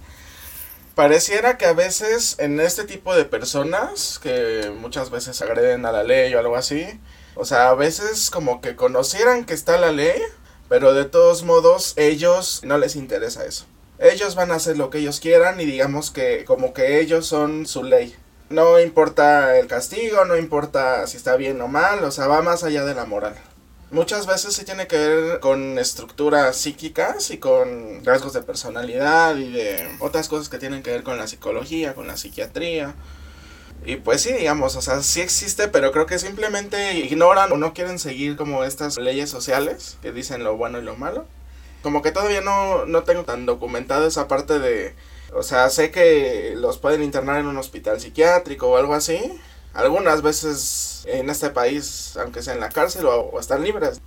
Pareciera 0.95 1.57
que 1.57 1.65
a 1.65 1.73
veces 1.73 2.37
en 2.39 2.61
este 2.61 2.85
tipo 2.85 3.13
de 3.13 3.25
personas 3.25 4.19
que 4.19 4.73
muchas 4.79 5.09
veces 5.11 5.41
agreden 5.41 5.85
a 5.85 5.91
la 5.91 6.03
ley 6.03 6.33
o 6.33 6.39
algo 6.39 6.55
así, 6.55 6.85
o 7.35 7.45
sea, 7.45 7.69
a 7.69 7.75
veces 7.75 8.31
como 8.31 8.61
que 8.61 8.75
conocieran 8.75 9.45
que 9.45 9.53
está 9.53 9.77
la 9.77 9.91
ley, 9.91 10.19
pero 10.69 10.93
de 10.93 11.05
todos 11.05 11.43
modos 11.43 11.93
ellos 11.95 12.61
no 12.63 12.77
les 12.77 12.95
interesa 12.95 13.45
eso. 13.45 13.65
Ellos 13.99 14.35
van 14.35 14.51
a 14.51 14.55
hacer 14.55 14.77
lo 14.77 14.89
que 14.89 14.99
ellos 14.99 15.19
quieran 15.19 15.59
y 15.59 15.65
digamos 15.65 16.11
que 16.11 16.45
como 16.45 16.73
que 16.73 16.99
ellos 16.99 17.25
son 17.25 17.65
su 17.65 17.83
ley. 17.83 18.15
No 18.49 18.79
importa 18.79 19.57
el 19.57 19.67
castigo, 19.67 20.23
no 20.25 20.37
importa 20.37 21.05
si 21.07 21.17
está 21.17 21.35
bien 21.35 21.59
o 21.61 21.67
mal, 21.67 22.03
o 22.03 22.11
sea, 22.11 22.27
va 22.27 22.41
más 22.41 22.63
allá 22.63 22.85
de 22.85 22.93
la 22.93 23.05
moral. 23.05 23.35
Muchas 23.89 24.27
veces 24.27 24.53
sí 24.53 24.65
tiene 24.65 24.85
que 24.85 24.97
ver 24.97 25.39
con 25.39 25.79
estructuras 25.79 26.57
psíquicas 26.57 27.31
y 27.31 27.37
con 27.37 28.03
rasgos 28.03 28.33
de 28.33 28.41
personalidad 28.41 29.37
y 29.37 29.51
de 29.51 29.87
otras 29.99 30.27
cosas 30.27 30.49
que 30.49 30.59
tienen 30.59 30.83
que 30.83 30.91
ver 30.91 31.03
con 31.03 31.17
la 31.17 31.27
psicología, 31.27 31.95
con 31.95 32.05
la 32.05 32.17
psiquiatría. 32.17 32.95
Y 33.85 33.97
pues 33.97 34.21
sí, 34.21 34.33
digamos, 34.33 34.75
o 34.75 34.81
sea, 34.81 35.01
sí 35.01 35.21
existe, 35.21 35.67
pero 35.67 35.91
creo 35.91 36.05
que 36.05 36.19
simplemente 36.19 36.97
ignoran 36.97 37.51
o 37.51 37.57
no 37.57 37.73
quieren 37.73 37.99
seguir 37.99 38.35
como 38.35 38.63
estas 38.63 38.97
leyes 38.97 39.29
sociales 39.29 39.97
que 40.01 40.11
dicen 40.11 40.43
lo 40.43 40.57
bueno 40.57 40.79
y 40.79 40.83
lo 40.83 40.95
malo. 40.95 41.25
Como 41.83 42.01
que 42.01 42.11
todavía 42.11 42.41
no, 42.41 42.85
no 42.85 43.03
tengo 43.03 43.23
tan 43.23 43.45
documentado 43.45 44.07
esa 44.07 44.27
parte 44.27 44.59
de 44.59 44.95
o 45.33 45.43
sea, 45.43 45.69
sé 45.69 45.91
que 45.91 46.53
los 46.55 46.77
pueden 46.77 47.03
internar 47.03 47.39
en 47.39 47.47
un 47.47 47.57
hospital 47.57 47.99
psiquiátrico 47.99 48.69
o 48.69 48.77
algo 48.77 48.93
así. 48.93 49.19
Algunas 49.73 50.21
veces 50.21 51.03
en 51.07 51.29
este 51.29 51.49
país, 51.49 52.17
aunque 52.17 52.41
sea 52.41 52.53
en 52.53 52.59
la 52.59 52.69
cárcel 52.69 53.05
o, 53.05 53.39
están 53.39 53.63
libres. 53.63 54.01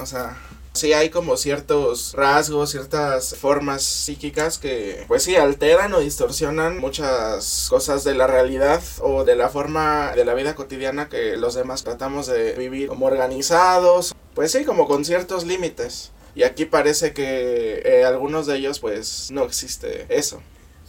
O 0.00 0.06
sea, 0.06 0.36
sí 0.76 0.92
hay 0.92 1.10
como 1.10 1.36
ciertos 1.36 2.12
rasgos, 2.14 2.70
ciertas 2.70 3.34
formas 3.34 3.82
psíquicas 3.82 4.58
que 4.58 5.04
pues 5.08 5.22
sí 5.22 5.36
alteran 5.36 5.92
o 5.94 6.00
distorsionan 6.00 6.78
muchas 6.78 7.66
cosas 7.68 8.04
de 8.04 8.14
la 8.14 8.26
realidad 8.26 8.82
o 9.00 9.24
de 9.24 9.36
la 9.36 9.48
forma 9.48 10.12
de 10.14 10.24
la 10.24 10.34
vida 10.34 10.54
cotidiana 10.54 11.08
que 11.08 11.36
los 11.36 11.54
demás 11.54 11.82
tratamos 11.82 12.26
de 12.26 12.52
vivir 12.52 12.88
como 12.88 13.06
organizados. 13.06 14.14
Pues 14.34 14.52
sí, 14.52 14.64
como 14.64 14.86
con 14.86 15.04
ciertos 15.04 15.44
límites. 15.44 16.12
Y 16.34 16.42
aquí 16.42 16.66
parece 16.66 17.14
que 17.14 17.82
eh, 17.84 18.04
algunos 18.04 18.46
de 18.46 18.56
ellos 18.56 18.78
pues 18.78 19.30
no 19.30 19.44
existe 19.44 20.06
eso. 20.10 20.42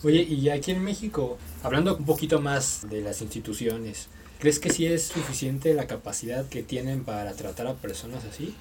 Oye, 0.03 0.21
y 0.21 0.49
aquí 0.49 0.71
en 0.71 0.83
México, 0.83 1.37
hablando 1.63 1.95
un 1.95 2.05
poquito 2.05 2.39
más 2.39 2.87
de 2.89 3.01
las 3.01 3.21
instituciones, 3.21 4.09
¿crees 4.39 4.59
que 4.59 4.69
sí 4.69 4.85
es 4.85 5.07
suficiente 5.07 5.73
la 5.73 5.87
capacidad 5.87 6.47
que 6.47 6.61
tienen 6.61 7.03
para 7.03 7.33
tratar 7.33 7.65
a 7.65 7.73
personas 7.73 8.23
así? 8.25 8.53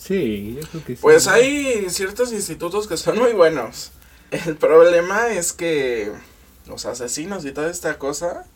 Sí, 0.00 0.56
yo 0.60 0.66
creo 0.68 0.84
que 0.84 0.96
sí. 0.96 1.02
Pues 1.02 1.28
hay 1.28 1.88
ciertos 1.90 2.32
institutos 2.32 2.88
que 2.88 2.96
son 2.96 3.18
muy 3.18 3.32
buenos. 3.32 3.92
El 4.30 4.56
problema 4.56 5.28
es 5.28 5.52
que 5.52 6.10
los 6.66 6.86
asesinos 6.86 7.44
y 7.44 7.52
toda 7.52 7.70
esta 7.70 7.98
cosa 7.98 8.46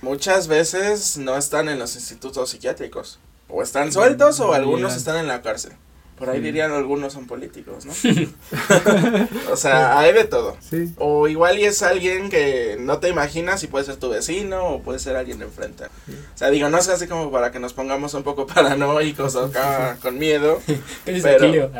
muchas 0.00 0.48
veces 0.48 1.18
no 1.18 1.36
están 1.36 1.68
en 1.68 1.78
los 1.78 1.94
institutos 1.96 2.50
psiquiátricos. 2.50 3.18
O 3.48 3.62
están 3.62 3.92
sueltos 3.92 4.40
o 4.40 4.54
algunos 4.54 4.96
están 4.96 5.16
en 5.18 5.28
la 5.28 5.42
cárcel. 5.42 5.72
Por 6.18 6.30
ahí 6.30 6.40
dirían 6.40 6.70
algunos 6.70 7.12
son 7.12 7.26
políticos, 7.26 7.86
¿no? 7.86 7.92
o 9.52 9.56
sea, 9.56 9.98
hay 9.98 10.12
de 10.12 10.24
todo. 10.24 10.56
O 10.98 11.26
igual 11.26 11.58
y 11.58 11.64
es 11.64 11.82
alguien 11.82 12.30
que 12.30 12.76
no 12.78 12.98
te 12.98 13.08
imaginas 13.08 13.64
y 13.64 13.66
puede 13.66 13.84
ser 13.84 13.96
tu 13.96 14.10
vecino 14.10 14.64
o 14.64 14.82
puede 14.82 15.00
ser 15.00 15.16
alguien 15.16 15.40
de 15.40 15.46
enfrente. 15.46 15.84
O 15.84 16.38
sea, 16.38 16.50
digo, 16.50 16.68
no 16.68 16.78
es 16.78 16.88
así 16.88 17.08
como 17.08 17.32
para 17.32 17.50
que 17.50 17.58
nos 17.58 17.72
pongamos 17.72 18.14
un 18.14 18.22
poco 18.22 18.46
paranoicos 18.54 19.34
acá 19.34 19.98
con 20.00 20.18
miedo. 20.18 20.60
pero... 21.04 21.70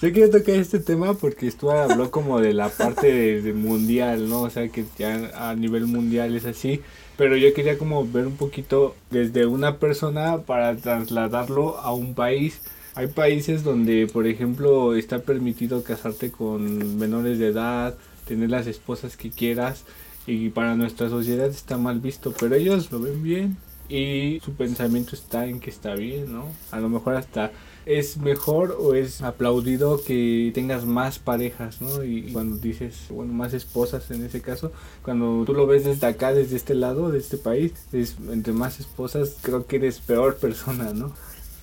Yo 0.00 0.30
toqué 0.30 0.58
este 0.58 0.78
tema 0.78 1.14
porque 1.14 1.50
Stuart 1.50 1.90
habló 1.90 2.10
como 2.10 2.40
de 2.40 2.52
la 2.52 2.68
parte 2.68 3.40
de, 3.40 3.52
mundial, 3.54 4.28
¿no? 4.28 4.42
O 4.42 4.50
sea, 4.50 4.68
que 4.68 4.84
ya 4.98 5.30
a 5.34 5.54
nivel 5.54 5.86
mundial 5.86 6.36
es 6.36 6.44
así 6.44 6.82
pero 7.16 7.36
yo 7.36 7.54
quería 7.54 7.78
como 7.78 8.04
ver 8.04 8.26
un 8.26 8.36
poquito 8.36 8.96
desde 9.10 9.46
una 9.46 9.78
persona 9.78 10.38
para 10.38 10.74
trasladarlo 10.76 11.78
a 11.78 11.92
un 11.92 12.14
país 12.14 12.60
hay 12.94 13.08
países 13.08 13.64
donde, 13.64 14.06
por 14.06 14.26
ejemplo, 14.26 14.94
está 14.94 15.20
permitido 15.20 15.82
casarte 15.82 16.30
con 16.30 16.98
menores 16.98 17.38
de 17.38 17.48
edad, 17.48 17.96
tener 18.26 18.50
las 18.50 18.66
esposas 18.66 19.16
que 19.16 19.30
quieras 19.30 19.84
y 20.26 20.50
para 20.50 20.76
nuestra 20.76 21.08
sociedad 21.08 21.48
está 21.48 21.76
mal 21.76 22.00
visto, 22.00 22.32
pero 22.38 22.54
ellos 22.54 22.90
lo 22.92 23.00
ven 23.00 23.22
bien 23.22 23.56
y 23.88 24.40
su 24.42 24.54
pensamiento 24.54 25.14
está 25.14 25.46
en 25.46 25.60
que 25.60 25.70
está 25.70 25.94
bien, 25.94 26.32
¿no? 26.32 26.46
A 26.70 26.80
lo 26.80 26.88
mejor 26.88 27.16
hasta 27.16 27.52
es 27.84 28.16
mejor 28.16 28.78
o 28.80 28.94
es 28.94 29.20
aplaudido 29.20 30.00
que 30.02 30.52
tengas 30.54 30.86
más 30.86 31.18
parejas, 31.18 31.82
¿no? 31.82 32.02
Y 32.02 32.32
cuando 32.32 32.56
dices, 32.56 33.06
bueno, 33.10 33.34
más 33.34 33.52
esposas 33.52 34.10
en 34.10 34.24
ese 34.24 34.40
caso, 34.40 34.72
cuando 35.02 35.44
tú 35.44 35.52
lo 35.52 35.66
ves 35.66 35.84
desde 35.84 36.06
acá, 36.06 36.32
desde 36.32 36.56
este 36.56 36.74
lado, 36.74 37.10
de 37.10 37.18
este 37.18 37.36
país, 37.36 37.72
es, 37.92 38.16
entre 38.30 38.54
más 38.54 38.80
esposas, 38.80 39.36
creo 39.42 39.66
que 39.66 39.76
eres 39.76 39.98
peor 40.00 40.36
persona, 40.40 40.92
¿no? 40.94 41.12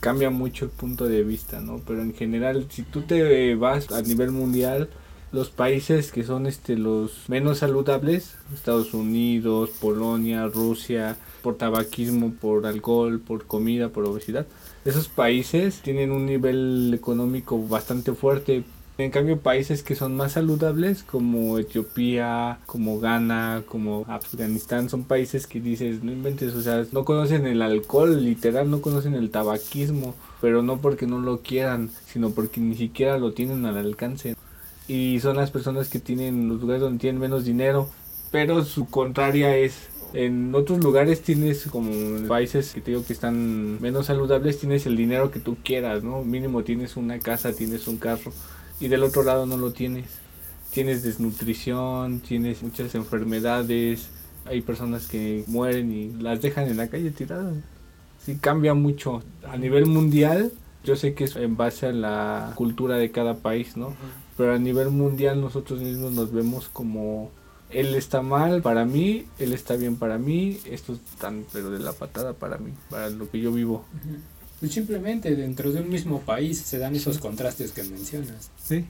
Cambia 0.02 0.30
mucho 0.30 0.66
el 0.66 0.72
punto 0.72 1.06
de 1.06 1.24
vista, 1.24 1.62
¿no? 1.62 1.80
Pero 1.88 2.02
en 2.02 2.14
general, 2.14 2.68
si 2.70 2.82
tú 2.82 3.04
te 3.04 3.56
vas 3.56 3.90
a 3.92 4.02
nivel 4.02 4.32
mundial, 4.32 4.90
los 5.32 5.50
países 5.50 6.12
que 6.12 6.24
son 6.26 6.46
este 6.48 6.76
los 6.76 7.30
menos 7.30 7.60
saludables, 7.60 8.36
Estados 8.54 8.94
Unidos, 8.94 9.70
Polonia, 9.80 10.48
Rusia, 10.48 11.16
por 11.42 11.56
tabaquismo, 11.56 12.34
por 12.34 12.66
alcohol, 12.66 13.22
por 13.22 13.46
comida, 13.46 13.90
por 13.90 14.04
obesidad, 14.06 14.46
esos 14.84 15.08
países 15.08 15.82
tienen 15.82 16.12
un 16.12 16.26
nivel 16.26 16.92
económico 16.94 17.66
bastante 17.66 18.12
fuerte 18.14 18.64
en 18.98 19.12
cambio, 19.12 19.40
países 19.40 19.84
que 19.84 19.96
son 19.96 20.16
más 20.16 20.34
saludables, 20.34 21.04
como 21.04 21.58
Etiopía, 21.58 22.60
como 22.66 23.00
Ghana, 23.00 23.64
como 23.68 24.06
Afganistán, 24.08 24.90
son 24.90 25.04
países 25.06 25.48
que 25.48 25.60
dices, 25.60 26.04
no 26.04 26.12
inventes, 26.12 26.54
o 26.54 26.62
sea, 26.62 26.86
no 26.92 27.06
conocen 27.06 27.48
el 27.48 27.62
alcohol, 27.62 28.24
literal, 28.24 28.70
no 28.70 28.82
conocen 28.82 29.16
el 29.16 29.32
tabaquismo, 29.32 30.16
pero 30.40 30.62
no 30.62 30.82
porque 30.82 31.08
no 31.08 31.20
lo 31.20 31.42
quieran, 31.42 31.90
sino 32.06 32.32
porque 32.32 32.62
ni 32.62 32.76
siquiera 32.76 33.18
lo 33.18 33.34
tienen 33.34 33.66
al 33.66 33.78
alcance. 33.78 34.36
Y 34.88 35.20
son 35.22 35.38
las 35.38 35.52
personas 35.52 35.90
que 35.90 36.00
tienen 36.00 36.50
los 36.50 36.62
lugares 36.62 36.82
donde 36.82 37.00
tienen 37.00 37.22
menos 37.22 37.46
dinero, 37.46 37.90
pero 38.32 38.64
su 38.66 38.88
contraria 38.88 39.56
es 39.58 39.90
en 40.14 40.54
otros 40.54 40.84
lugares 40.84 41.22
tienes 41.22 41.68
como 41.68 42.28
países 42.28 42.74
que 42.74 42.82
te 42.82 43.02
que 43.02 43.14
están 43.14 43.82
menos 43.82 44.08
saludables, 44.08 44.60
tienes 44.60 44.86
el 44.86 44.98
dinero 44.98 45.32
que 45.32 45.40
tú 45.40 45.58
quieras, 45.64 46.04
¿no? 46.04 46.24
Mínimo 46.24 46.64
tienes 46.64 46.98
una 46.98 47.20
casa, 47.20 47.54
tienes 47.54 47.88
un 47.88 47.98
carro 47.98 48.34
y 48.82 48.88
del 48.88 49.04
otro 49.04 49.24
lado 49.24 49.46
no 49.46 49.56
lo 49.56 49.72
tienes. 49.72 50.08
Tienes 50.74 51.04
desnutrición, 51.04 52.20
tienes 52.20 52.64
muchas 52.64 52.96
enfermedades, 52.96 54.10
hay 54.46 54.62
personas 54.62 55.08
que 55.08 55.44
mueren 55.48 55.92
y 55.92 56.12
las 56.22 56.42
dejan 56.42 56.68
en 56.68 56.78
la 56.78 56.88
calle 56.88 57.12
tiradas. 57.12 57.56
Sí, 58.26 58.38
cambia 58.40 58.74
mucho. 58.74 59.24
A 59.48 59.58
nivel 59.58 59.86
mundial, 59.86 60.52
yo 60.84 60.96
sé 60.96 61.14
que 61.14 61.26
es 61.26 61.36
en 61.36 61.58
base 61.58 61.88
a 61.88 61.92
la 61.92 62.54
cultura 62.56 62.98
de 62.98 63.12
cada 63.12 63.36
país, 63.36 63.78
¿no? 63.78 63.94
Pero 64.38 64.54
a 64.54 64.60
nivel 64.60 64.90
mundial 64.90 65.42
nosotros 65.42 65.80
mismos 65.82 66.14
nos 66.14 66.32
vemos 66.32 66.70
como 66.70 67.32
él 67.70 67.96
está 67.96 68.22
mal 68.22 68.62
para 68.62 68.86
mí, 68.86 69.26
él 69.40 69.54
está 69.54 69.76
bien 69.76 69.96
para 69.96 70.18
mí, 70.18 70.60
esto 70.66 70.94
es 70.94 71.00
tan 71.20 71.46
pero 71.54 71.70
de 71.70 71.80
la 71.80 71.94
patada 71.94 72.34
para 72.34 72.58
mí, 72.58 72.72
para 72.90 73.10
lo 73.10 73.30
que 73.30 73.40
yo 73.40 73.52
vivo. 73.52 73.86
Pues 74.62 74.74
simplemente 74.74 75.36
dentro 75.36 75.72
de 75.72 75.82
un 75.82 75.90
mismo 75.90 76.22
país 76.22 76.60
se 76.60 76.78
dan 76.78 76.96
esos 76.96 77.18
contrastes 77.18 77.72
que 77.72 77.84
mencionas. 77.84 78.52
Sí. 78.64 78.86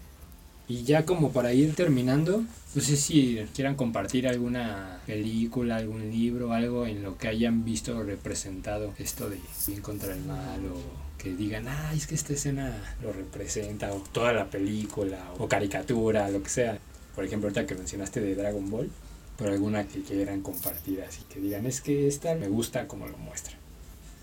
Y 0.67 0.84
ya 0.84 1.05
como 1.05 1.32
para 1.32 1.53
ir 1.53 1.74
terminando, 1.76 2.43
no 2.76 2.82
sé 2.82 2.97
si 2.97 3.39
quieran 3.55 3.76
compartir 3.76 4.28
alguna 4.28 4.99
película, 5.05 5.78
algún 5.78 6.11
libro, 6.11 6.51
algo 6.51 6.86
en 6.86 7.03
lo 7.03 7.17
que 7.17 7.30
hayan 7.30 7.63
visto 7.63 8.03
representado 8.03 8.93
esto 8.99 9.30
de 9.30 9.38
bien 9.65 9.82
contra 9.82 10.13
el 10.13 10.22
mal 10.26 10.59
o 10.65 10.78
que 11.17 11.34
digan, 11.34 11.67
ah, 11.69 11.93
es 11.95 12.05
que 12.05 12.15
esta 12.15 12.34
escena 12.34 12.95
lo 13.01 13.13
representa, 13.13 13.93
o 13.93 14.01
toda 14.11 14.34
la 14.34 14.49
película, 14.49 15.32
o 15.38 15.47
caricatura, 15.47 16.30
lo 16.30 16.43
que 16.43 16.49
sea. 16.49 16.80
Por 17.15 17.24
ejemplo, 17.24 17.47
ahorita 17.47 17.65
que 17.65 17.76
mencionaste 17.76 18.19
de 18.19 18.36
Dragon 18.36 18.69
Ball, 18.69 18.89
pero 19.38 19.51
alguna 19.51 19.88
que 19.88 20.01
quieran 20.01 20.41
compartir 20.41 21.01
así, 21.01 21.22
que 21.30 21.39
digan, 21.39 21.65
es 21.65 21.80
que 21.80 22.07
esta 22.07 22.36
me 22.36 22.47
gusta 22.47 22.88
como 22.88 23.07
lo 23.07 23.17
muestra. 23.17 23.61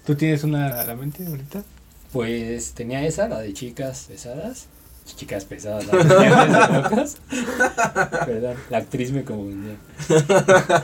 ¿Tú 0.09 0.14
tienes 0.14 0.42
una 0.42 0.68
a 0.68 0.86
la 0.86 0.96
mente 0.96 1.26
ahorita? 1.26 1.62
Pues 2.14 2.72
tenía 2.72 3.04
esa, 3.04 3.28
la 3.28 3.40
de 3.40 3.52
chicas 3.52 4.06
pesadas. 4.09 4.66
Chicas 5.04 5.44
pesadas, 5.44 5.84
la 5.86 5.98
de 5.98 6.82
locos. 6.82 7.18
Perdón, 8.24 8.56
la 8.70 8.78
actriz 8.78 9.12
me 9.12 9.24
confundía. 9.24 9.76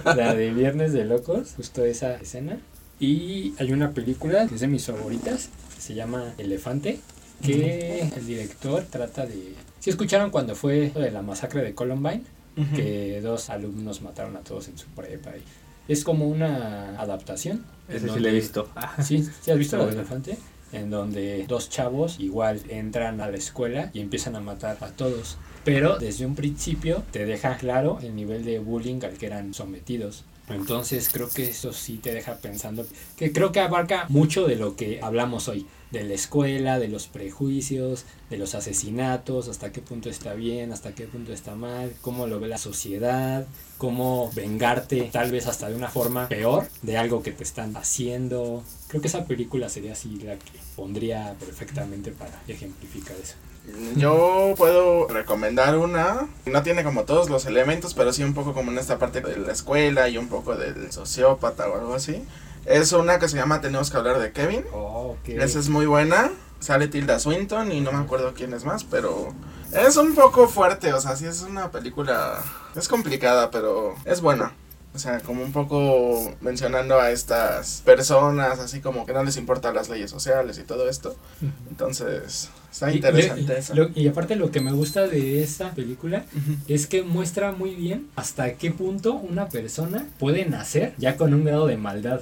La 0.05 0.35
de 0.35 0.53
Viernes 0.53 0.93
de 0.93 1.07
Locos, 1.07 1.55
justo 1.57 1.87
esa 1.87 2.17
escena. 2.17 2.59
Y 3.01 3.55
hay 3.59 3.73
una 3.73 3.93
película 3.93 4.47
que 4.47 4.57
es 4.57 4.61
de 4.61 4.69
mis 4.69 4.85
favoritas, 4.85 5.49
que 5.75 5.81
se 5.81 5.95
llama 5.95 6.35
Elefante, 6.37 7.01
que 7.43 8.01
el 8.15 8.27
director 8.27 8.85
trata 8.91 9.25
de... 9.25 9.55
¿Sí 9.81 9.89
escucharon 9.89 10.31
cuando 10.31 10.55
fue 10.55 10.93
lo 10.95 11.01
de 11.01 11.11
la 11.11 11.23
masacre 11.23 11.63
de 11.63 11.75
Columbine? 11.75 12.25
Que 12.77 13.23
dos 13.23 13.49
alumnos 13.49 14.03
mataron 14.03 14.37
a 14.37 14.41
todos 14.41 14.69
en 14.69 14.77
su 14.77 14.87
prepa. 14.89 15.31
Y 15.89 15.93
es 15.95 16.05
como 16.05 16.29
una 16.29 17.01
adaptación 17.01 17.65
ese 17.89 18.09
sí 18.09 18.21
lo 18.21 18.29
he 18.29 18.33
visto. 18.33 18.69
Sí, 19.03 19.27
¿sí 19.43 19.51
has 19.51 19.59
visto 19.59 19.83
el 19.83 19.95
elefante? 19.95 20.39
En 20.73 20.91
donde 20.91 21.45
dos 21.47 21.69
chavos 21.71 22.19
igual 22.19 22.61
entran 22.69 23.21
a 23.21 23.29
la 23.29 23.37
escuela 23.37 23.91
y 23.93 24.01
empiezan 24.01 24.37
a 24.37 24.41
matar 24.41 24.79
a 24.81 24.89
todos. 24.89 25.37
Pero 25.65 25.99
desde 25.99 26.27
un 26.27 26.35
principio 26.35 27.03
te 27.11 27.25
deja 27.25 27.57
claro 27.57 27.99
el 28.03 28.15
nivel 28.15 28.45
de 28.45 28.59
bullying 28.59 29.01
al 29.05 29.17
que 29.19 29.27
eran 29.27 29.55
sometidos. 29.55 30.25
Entonces 30.49 31.09
creo 31.11 31.29
que 31.29 31.49
eso 31.49 31.73
sí 31.73 31.97
te 31.97 32.13
deja 32.13 32.37
pensando, 32.37 32.87
que 33.17 33.33
creo 33.33 33.51
que 33.51 33.61
abarca 33.61 34.05
mucho 34.11 34.47
de 34.47 34.57
lo 34.57 34.77
que 34.77 35.01
hablamos 35.03 35.49
hoy, 35.49 35.67
de 35.91 36.05
la 36.05 36.13
escuela, 36.13 36.79
de 36.79 36.89
los 36.89 37.07
prejuicios, 37.07 38.05
de 38.29 38.37
los 38.37 38.55
asesinatos, 38.55 39.49
hasta 39.49 39.73
qué 39.73 39.81
punto 39.81 40.11
está 40.11 40.35
bien, 40.35 40.73
hasta 40.73 40.95
qué 40.95 41.07
punto 41.07 41.33
está 41.33 41.55
mal, 41.55 41.95
cómo 42.03 42.27
lo 42.27 42.41
ve 42.41 42.49
la 42.49 42.59
sociedad, 42.59 43.47
cómo 43.79 44.31
vengarte 44.35 45.09
tal 45.11 45.31
vez 45.31 45.47
hasta 45.47 45.71
de 45.71 45.77
una 45.77 45.89
forma 45.89 46.29
peor 46.29 46.69
de 46.83 46.99
algo 46.99 47.23
que 47.23 47.33
te 47.33 47.45
están 47.45 47.75
haciendo. 47.77 48.63
Creo 48.89 49.01
que 49.01 49.09
esa 49.09 49.25
película 49.25 49.71
sería 49.71 49.93
así 49.93 50.17
la 50.17 50.35
que 50.35 50.59
pondría 50.77 51.35
perfectamente 51.41 52.11
para 52.11 52.43
ejemplificar 52.49 53.17
eso. 53.17 53.37
Yo 53.97 54.55
puedo 54.57 55.09
recomendar 55.09 55.79
una. 55.79 56.27
No 56.47 56.63
tiene 56.63 56.85
como 56.85 57.05
todos 57.05 57.31
los 57.31 57.47
elementos, 57.47 57.95
pero 57.95 58.13
sí 58.13 58.23
un 58.23 58.35
poco 58.35 58.53
como 58.53 58.71
en 58.71 58.79
esta 58.79 58.99
parte 58.99 59.21
de 59.21 59.37
la 59.39 59.53
escuela 59.53 60.09
y 60.09 60.19
un 60.19 60.29
poco 60.29 60.55
del 60.57 60.93
sociópata 60.93 61.69
o 61.69 61.77
algo 61.77 61.95
así. 61.95 62.25
Es 62.67 62.93
una 62.93 63.19
que 63.19 63.29
se 63.29 63.37
llama 63.37 63.61
Tenemos 63.61 63.91
que 63.91 63.97
hablar 63.97 64.19
de 64.19 64.33
Kevin. 64.33 64.65
Oh. 64.73 65.17
Esa 65.27 65.59
es 65.59 65.69
muy 65.69 65.87
buena. 65.87 66.31
Sale 66.61 66.89
Tilda 66.89 67.19
Swinton 67.19 67.73
y 67.73 67.81
no 67.81 67.93
me 67.93 67.99
acuerdo 67.99 68.33
quién 68.35 68.55
es 68.55 68.65
más, 68.65 68.85
pero 68.85 69.35
es 69.73 69.97
un 69.97 70.15
poco 70.15 70.49
fuerte. 70.49 70.93
O 70.93 71.01
sea, 71.01 71.17
sí 71.17 71.27
es 71.27 71.43
una 71.43 71.71
película. 71.71 72.43
Es 72.75 72.89
complicada, 72.89 73.51
pero 73.51 73.95
es 74.05 74.21
buena. 74.21 74.53
O 74.95 74.99
sea, 74.99 75.19
como 75.21 75.43
un 75.43 75.51
poco 75.51 76.33
mencionando 76.41 77.01
a 77.01 77.11
estas 77.11 77.83
personas, 77.85 78.61
así 78.61 78.81
como 78.81 79.05
que 79.05 79.13
no 79.13 79.25
les 79.25 79.37
importan 79.37 79.75
las 79.75 79.89
leyes 79.89 80.09
sociales 80.09 80.57
y 80.59 80.63
todo 80.63 80.89
esto. 80.89 81.17
Entonces, 81.69 82.49
está 82.71 82.93
interesante 82.93 83.43
y, 83.55 83.57
eso. 83.59 83.75
lo- 83.75 83.91
y 83.93 84.07
aparte 84.07 84.37
lo 84.37 84.53
que 84.53 84.61
me 84.61 84.71
gusta 84.71 85.09
de 85.09 85.43
esta 85.43 85.73
película 85.73 86.25
es 86.69 86.87
que 86.87 87.03
muestra 87.03 87.51
muy 87.51 87.75
bien 87.75 88.07
hasta 88.15 88.53
qué 88.55 88.71
punto 88.71 89.15
una 89.15 89.49
persona 89.49 90.07
puede 90.21 90.45
nacer 90.47 90.95
ya 90.97 91.17
con 91.17 91.35
un 91.35 91.45
grado 91.45 91.67
de 91.67 91.77
maldad, 91.77 92.21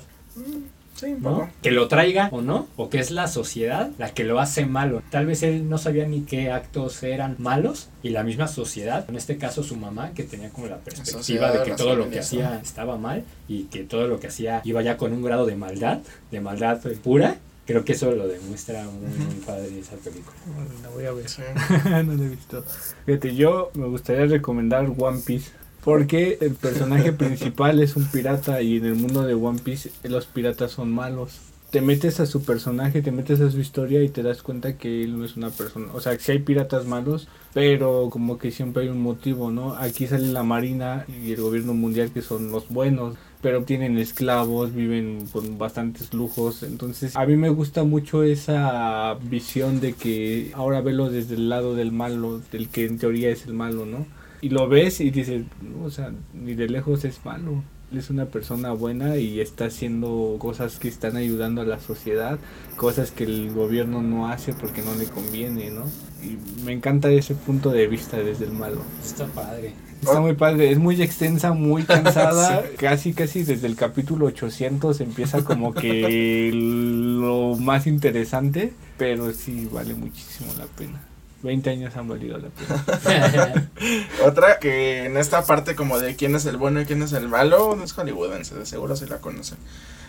Sí, 1.03 1.15
un 1.15 1.23
¿no? 1.23 1.31
poco. 1.31 1.49
Que 1.63 1.73
lo 1.73 1.89
traiga 1.89 2.29
o 2.31 2.43
no, 2.43 2.69
o 2.77 2.89
que 2.89 3.01
es 3.01 3.11
la 3.11 3.27
sociedad 3.27 3.91
la 3.99 4.15
que 4.15 4.23
lo 4.23 4.39
hace 4.39 4.67
malo. 4.67 5.03
Tal 5.11 5.27
vez 5.27 5.43
él 5.43 5.69
no 5.69 5.77
sabía 5.77 6.07
ni 6.07 6.21
qué 6.21 6.53
actos 6.53 7.03
eran 7.03 7.35
malos 7.39 7.89
y 8.05 8.11
la 8.11 8.23
misma 8.23 8.47
sociedad, 8.47 9.05
en 9.09 9.17
este 9.17 9.37
caso 9.37 9.65
su 9.65 9.77
mamá, 9.77 10.13
que 10.15 10.23
tenía 10.23 10.51
como 10.51 10.69
la 10.69 10.77
perspectiva 10.77 11.19
sociedad, 11.19 11.53
de 11.59 11.65
que 11.65 11.77
todo 11.77 11.97
lo 11.97 12.09
que 12.09 12.21
hacía 12.21 12.61
estaba 12.63 12.97
mal 12.99 13.25
y 13.49 13.65
que 13.65 13.83
todo 13.83 14.07
lo 14.07 14.21
que 14.21 14.29
hacía 14.29 14.61
iba 14.65 14.81
ya 14.83 14.97
con 14.97 15.13
un 15.13 15.23
grado 15.23 15.45
de 15.45 15.57
maldad, 15.57 15.99
de 16.31 16.41
maldad 16.41 16.81
pura. 17.03 17.37
Creo 17.65 17.85
que 17.85 17.93
eso 17.93 18.11
lo 18.11 18.27
demuestra 18.27 18.83
muy, 18.85 19.25
muy 19.25 19.35
padre 19.47 19.79
esa 19.79 19.97
película. 19.97 20.37
La 20.83 20.89
voy 20.89 21.05
a 21.05 21.13
ver. 21.13 21.27
No 22.05 22.15
la 22.15 22.25
he 22.25 22.29
visto. 22.29 22.65
Fíjate, 23.07 23.35
yo 23.35 23.71
me 23.75 23.87
gustaría 23.87 24.27
recomendar 24.27 24.93
One 24.97 25.21
Piece. 25.25 25.53
Porque 25.85 26.39
el 26.41 26.55
personaje 26.55 27.13
principal 27.13 27.81
es 27.81 27.97
un 27.97 28.05
pirata 28.05 28.63
y 28.63 28.77
en 28.77 28.87
el 28.87 28.95
mundo 28.95 29.23
de 29.23 29.35
One 29.35 29.59
Piece 29.59 29.91
los 30.05 30.27
piratas 30.27 30.73
son 30.73 30.93
malos. 30.93 31.41
Te 31.71 31.81
metes 31.81 32.21
a 32.21 32.27
su 32.27 32.43
personaje, 32.45 33.03
te 33.03 33.11
metes 33.11 33.41
a 33.41 33.51
su 33.51 33.59
historia 33.59 34.03
y 34.03 34.09
te 34.09 34.23
das 34.23 34.43
cuenta 34.43 34.77
que 34.77 35.03
él 35.03 35.19
no 35.19 35.25
es 35.25 35.37
una 35.37 35.51
persona. 35.51 35.89
O 35.95 36.01
sea, 36.01 36.17
que 36.17 36.23
sí 36.23 36.33
hay 36.33 36.39
piratas 36.41 36.87
malos, 36.87 37.29
pero 37.55 38.11
como 38.11 38.39
que 38.39 38.51
siempre 38.51 38.85
hay 38.85 38.91
un 38.91 39.01
motivo, 39.01 39.51
¿no? 39.51 39.75
Aquí 39.75 40.07
sale 40.07 40.29
la 40.29 40.43
marina 40.43 41.07
y 41.09 41.33
el 41.33 41.41
gobierno 41.41 41.75
mundial 41.75 42.13
que 42.13 42.23
son 42.23 42.53
los 42.53 42.69
buenos, 42.69 43.17
pero 43.41 43.65
tienen 43.65 43.99
esclavos, 43.99 44.75
viven 44.75 45.27
con 45.33 45.59
bastantes 45.59 46.13
lujos. 46.15 46.63
Entonces, 46.63 47.17
a 47.17 47.27
mí 47.27 47.37
me 47.37 47.49
gusta 47.49 47.83
mucho 47.83 48.23
esa 48.23 49.15
visión 49.15 49.81
de 49.81 49.95
que 49.95 50.53
ahora 50.55 50.81
velo 50.83 51.11
desde 51.11 51.35
el 51.35 51.49
lado 51.49 51.75
del 51.75 51.91
malo, 51.91 52.41
del 52.53 52.69
que 52.69 52.85
en 52.85 52.99
teoría 52.99 53.31
es 53.31 53.47
el 53.47 53.55
malo, 53.55 53.87
¿no? 53.87 54.07
Y 54.43 54.49
lo 54.49 54.69
ves 54.69 55.01
y 55.01 55.11
dices, 55.11 55.45
"No, 55.63 55.85
o 55.85 55.91
sea, 55.91 56.13
ni 56.35 56.55
de 56.55 56.69
lejos 56.69 57.05
es 57.05 57.25
malo. 57.25 57.63
Es 57.97 58.11
una 58.11 58.27
persona 58.27 58.73
buena 58.73 59.17
y 59.19 59.41
está 59.41 59.67
haciendo 59.67 60.37
cosas 60.41 60.79
que 60.81 60.89
están 60.89 61.17
ayudando 61.17 61.61
a 61.61 61.65
la 61.65 61.79
sociedad, 61.79 62.41
cosas 62.77 63.13
que 63.13 63.23
el 63.23 63.53
gobierno 63.53 64.03
no 64.03 64.29
hace 64.29 64.53
porque 64.53 64.83
no 64.83 64.95
le 64.97 65.05
conviene, 65.07 65.71
¿no? 65.71 65.85
Y 66.25 66.39
me 66.65 66.73
encanta 66.73 67.09
ese 67.11 67.35
punto 67.37 67.71
de 67.71 67.87
vista 67.87 68.17
desde 68.17 68.47
el 68.47 68.53
malo. 68.53 68.83
Está 69.05 69.27
padre. 69.27 69.75
Está 70.01 70.21
muy 70.21 70.35
padre, 70.35 70.73
es 70.73 70.79
muy 70.79 71.01
extensa, 71.01 71.53
muy 71.53 71.85
cansada, 71.85 72.65
casi 72.79 73.13
casi 73.13 73.45
desde 73.45 73.69
el 73.69 73.77
capítulo 73.77 74.27
800 74.27 75.01
empieza 75.01 75.45
como 75.45 75.73
que 75.73 76.51
lo 76.53 77.55
más 77.57 77.87
interesante, 77.87 78.73
pero 78.99 79.33
sí 79.33 79.69
vale 79.73 79.95
muchísimo 79.95 80.53
la 80.59 80.67
pena. 80.67 81.12
20 81.43 81.71
años 81.71 81.97
han 81.97 82.09
valido 82.09 82.39
la 82.39 82.49
pena. 82.49 83.71
Otra 84.25 84.59
que 84.59 85.07
en 85.07 85.17
esta 85.17 85.45
parte 85.45 85.75
como 85.75 85.99
de 85.99 86.15
quién 86.17 86.35
es 86.37 86.47
el 86.47 86.57
bueno 86.57 86.81
y 86.81 86.85
quién 86.87 87.03
es 87.03 87.13
el 87.13 87.29
malo, 87.29 87.77
es 87.83 87.93
hollywoodense, 87.93 88.55
de 88.55 88.67
seguro 88.67 88.95
si 88.97 89.07
la 89.07 89.19
conocen. 89.19 89.59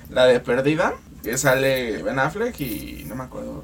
La 0.10 0.26
de 0.26 0.40
Perdida, 0.40 0.94
que 1.24 1.38
sale 1.38 2.04
Ben 2.04 2.20
Affleck 2.20 2.60
y 2.62 3.06
no 3.08 3.16
me 3.16 3.24
acuerdo, 3.24 3.64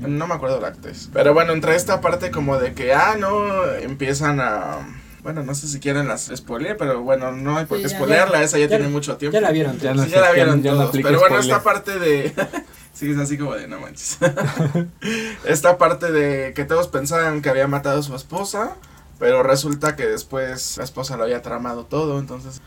no 0.00 0.26
me 0.26 0.34
acuerdo 0.34 0.60
la 0.60 0.68
actriz. 0.68 1.10
Pero 1.12 1.34
bueno, 1.34 1.52
entre 1.52 1.76
esta 1.76 2.00
parte 2.00 2.30
como 2.30 2.58
de 2.58 2.72
que, 2.74 2.94
ah, 2.94 3.16
no, 3.18 3.64
empiezan 3.74 4.40
a... 4.40 4.96
Bueno, 5.22 5.42
no 5.42 5.54
sé 5.54 5.68
si 5.68 5.80
quieren 5.80 6.08
las 6.08 6.30
spoiler, 6.34 6.78
pero 6.78 7.02
bueno, 7.02 7.32
no 7.32 7.58
hay 7.58 7.66
por 7.66 7.76
Sí, 7.76 7.82
qué 7.84 7.90
ya, 7.90 7.96
spoilearla, 7.96 8.42
esa 8.42 8.56
ya, 8.56 8.64
Ya 8.66 8.76
tiene 8.78 8.88
mucho 8.88 9.18
tiempo. 9.18 9.34
ya 9.34 9.42
la 9.42 9.50
vieron. 9.50 9.78
Ya 9.78 9.92
no 9.92 10.02
Sí, 10.04 10.08
ya 10.08 10.20
la 10.22 10.32
vieron 10.32 10.62
ya 10.62 10.70
no 10.72 10.78
todos, 10.78 10.92
pero 10.92 11.18
bueno, 11.18 11.36
spoiler. 11.36 11.40
esta 11.40 11.62
parte 11.62 11.98
de... 11.98 12.32
sí, 12.92 13.10
es 13.10 13.18
así 13.18 13.38
como 13.38 13.54
de, 13.54 13.68
no 13.68 13.80
manches. 13.80 14.18
esta 15.44 15.78
parte 15.78 16.12
de 16.12 16.54
que 16.54 16.64
todos 16.64 16.88
pensaban 16.88 17.42
que 17.42 17.50
había 17.50 17.66
matado 17.66 18.00
a 18.00 18.02
su 18.02 18.14
esposa, 18.14 18.76
pero 19.18 19.42
resulta 19.42 19.96
que 19.96 20.06
después 20.06 20.76
la 20.78 20.84
esposa 20.84 21.16
lo 21.16 21.24
había 21.24 21.42
tramado 21.42 21.84
todo, 21.84 22.18
entonces... 22.18 22.60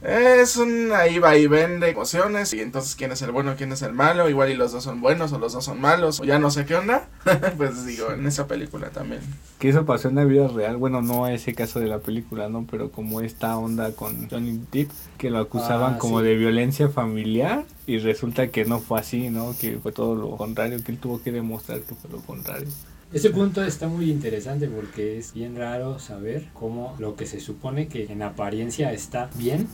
Es 0.00 0.56
un 0.56 0.92
ahí 0.92 1.18
va 1.18 1.36
y 1.36 1.48
ven 1.48 1.80
de 1.80 1.90
emociones 1.90 2.52
y 2.54 2.60
entonces 2.60 2.94
quién 2.94 3.10
es 3.10 3.20
el 3.22 3.32
bueno, 3.32 3.54
quién 3.56 3.72
es 3.72 3.82
el 3.82 3.92
malo, 3.92 4.30
igual 4.30 4.48
y 4.48 4.54
los 4.54 4.70
dos 4.70 4.84
son 4.84 5.00
buenos 5.00 5.32
o 5.32 5.38
los 5.40 5.52
dos 5.54 5.64
son 5.64 5.80
malos 5.80 6.20
o 6.20 6.24
ya 6.24 6.38
no 6.38 6.52
sé 6.52 6.64
qué 6.66 6.76
onda, 6.76 7.08
pues 7.56 7.84
digo, 7.84 8.12
en 8.12 8.24
esa 8.24 8.46
película 8.46 8.90
también. 8.90 9.22
Que 9.58 9.70
eso 9.70 9.84
pasó 9.84 10.08
en 10.08 10.14
la 10.14 10.24
vida 10.24 10.46
real, 10.46 10.76
bueno, 10.76 11.02
no 11.02 11.26
ese 11.26 11.52
caso 11.52 11.80
de 11.80 11.86
la 11.86 11.98
película, 11.98 12.48
¿no? 12.48 12.64
Pero 12.70 12.92
como 12.92 13.20
esta 13.22 13.58
onda 13.58 13.90
con 13.90 14.30
Johnny 14.30 14.60
Depp, 14.70 14.90
que 15.18 15.30
lo 15.30 15.38
acusaban 15.38 15.94
Ah, 15.94 15.98
como 15.98 16.20
sí. 16.20 16.26
de 16.26 16.36
violencia 16.36 16.88
familiar 16.88 17.64
y 17.88 17.98
resulta 17.98 18.48
que 18.48 18.64
no 18.64 18.78
fue 18.78 19.00
así, 19.00 19.30
¿no? 19.30 19.56
Que 19.60 19.78
fue 19.78 19.90
todo 19.90 20.14
lo 20.14 20.36
contrario, 20.36 20.78
que 20.84 20.92
él 20.92 20.98
tuvo 20.98 21.20
que 21.20 21.32
demostrar 21.32 21.80
que 21.80 21.96
fue 21.96 22.08
lo 22.10 22.18
contrario. 22.20 22.68
Ese 23.12 23.30
punto 23.30 23.64
está 23.64 23.88
muy 23.88 24.10
interesante 24.10 24.68
porque 24.68 25.18
es 25.18 25.32
bien 25.32 25.56
raro 25.56 25.98
saber 25.98 26.44
cómo 26.52 26.94
lo 26.98 27.16
que 27.16 27.24
se 27.26 27.40
supone 27.40 27.88
que 27.88 28.04
en 28.04 28.20
apariencia 28.22 28.92
está 28.92 29.30
bien 29.34 29.66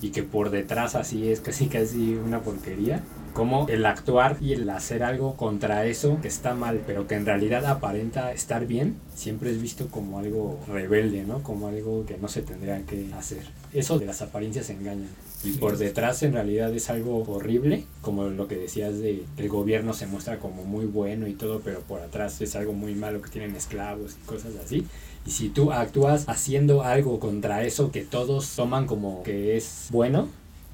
y 0.00 0.10
que 0.10 0.22
por 0.22 0.50
detrás 0.50 0.94
así 0.94 1.30
es 1.30 1.40
casi 1.40 1.66
casi 1.66 2.14
una 2.14 2.40
porquería. 2.40 3.02
Como 3.34 3.68
el 3.68 3.86
actuar 3.86 4.36
y 4.40 4.52
el 4.52 4.68
hacer 4.68 5.04
algo 5.04 5.36
contra 5.36 5.86
eso 5.86 6.18
que 6.20 6.28
está 6.28 6.54
mal, 6.54 6.82
pero 6.86 7.06
que 7.06 7.14
en 7.14 7.24
realidad 7.24 7.64
aparenta 7.66 8.32
estar 8.32 8.66
bien, 8.66 8.96
siempre 9.14 9.50
es 9.50 9.62
visto 9.62 9.88
como 9.88 10.18
algo 10.18 10.58
rebelde, 10.66 11.22
¿no? 11.22 11.42
Como 11.42 11.68
algo 11.68 12.04
que 12.04 12.16
no 12.16 12.26
se 12.26 12.42
tendría 12.42 12.82
que 12.84 13.12
hacer. 13.16 13.44
Eso 13.72 13.98
de 13.98 14.06
las 14.06 14.22
apariencias 14.22 14.70
engañan. 14.70 15.08
Y 15.44 15.52
por 15.52 15.78
detrás 15.78 16.24
en 16.24 16.32
realidad 16.32 16.74
es 16.74 16.90
algo 16.90 17.22
horrible, 17.28 17.84
como 18.02 18.24
lo 18.24 18.48
que 18.48 18.56
decías 18.56 18.98
de 18.98 19.22
el 19.36 19.48
gobierno 19.48 19.92
se 19.92 20.08
muestra 20.08 20.40
como 20.40 20.64
muy 20.64 20.86
bueno 20.86 21.28
y 21.28 21.34
todo, 21.34 21.60
pero 21.60 21.80
por 21.80 22.00
atrás 22.00 22.40
es 22.40 22.56
algo 22.56 22.72
muy 22.72 22.96
malo 22.96 23.22
que 23.22 23.30
tienen 23.30 23.54
esclavos 23.54 24.16
y 24.20 24.26
cosas 24.26 24.52
así. 24.64 24.84
Y 25.28 25.30
si 25.30 25.50
tú 25.50 25.72
actúas 25.72 26.26
haciendo 26.26 26.82
algo 26.84 27.20
contra 27.20 27.62
eso 27.62 27.92
que 27.92 28.00
todos 28.00 28.48
toman 28.56 28.86
como 28.86 29.22
que 29.24 29.58
es 29.58 29.88
bueno, 29.90 30.26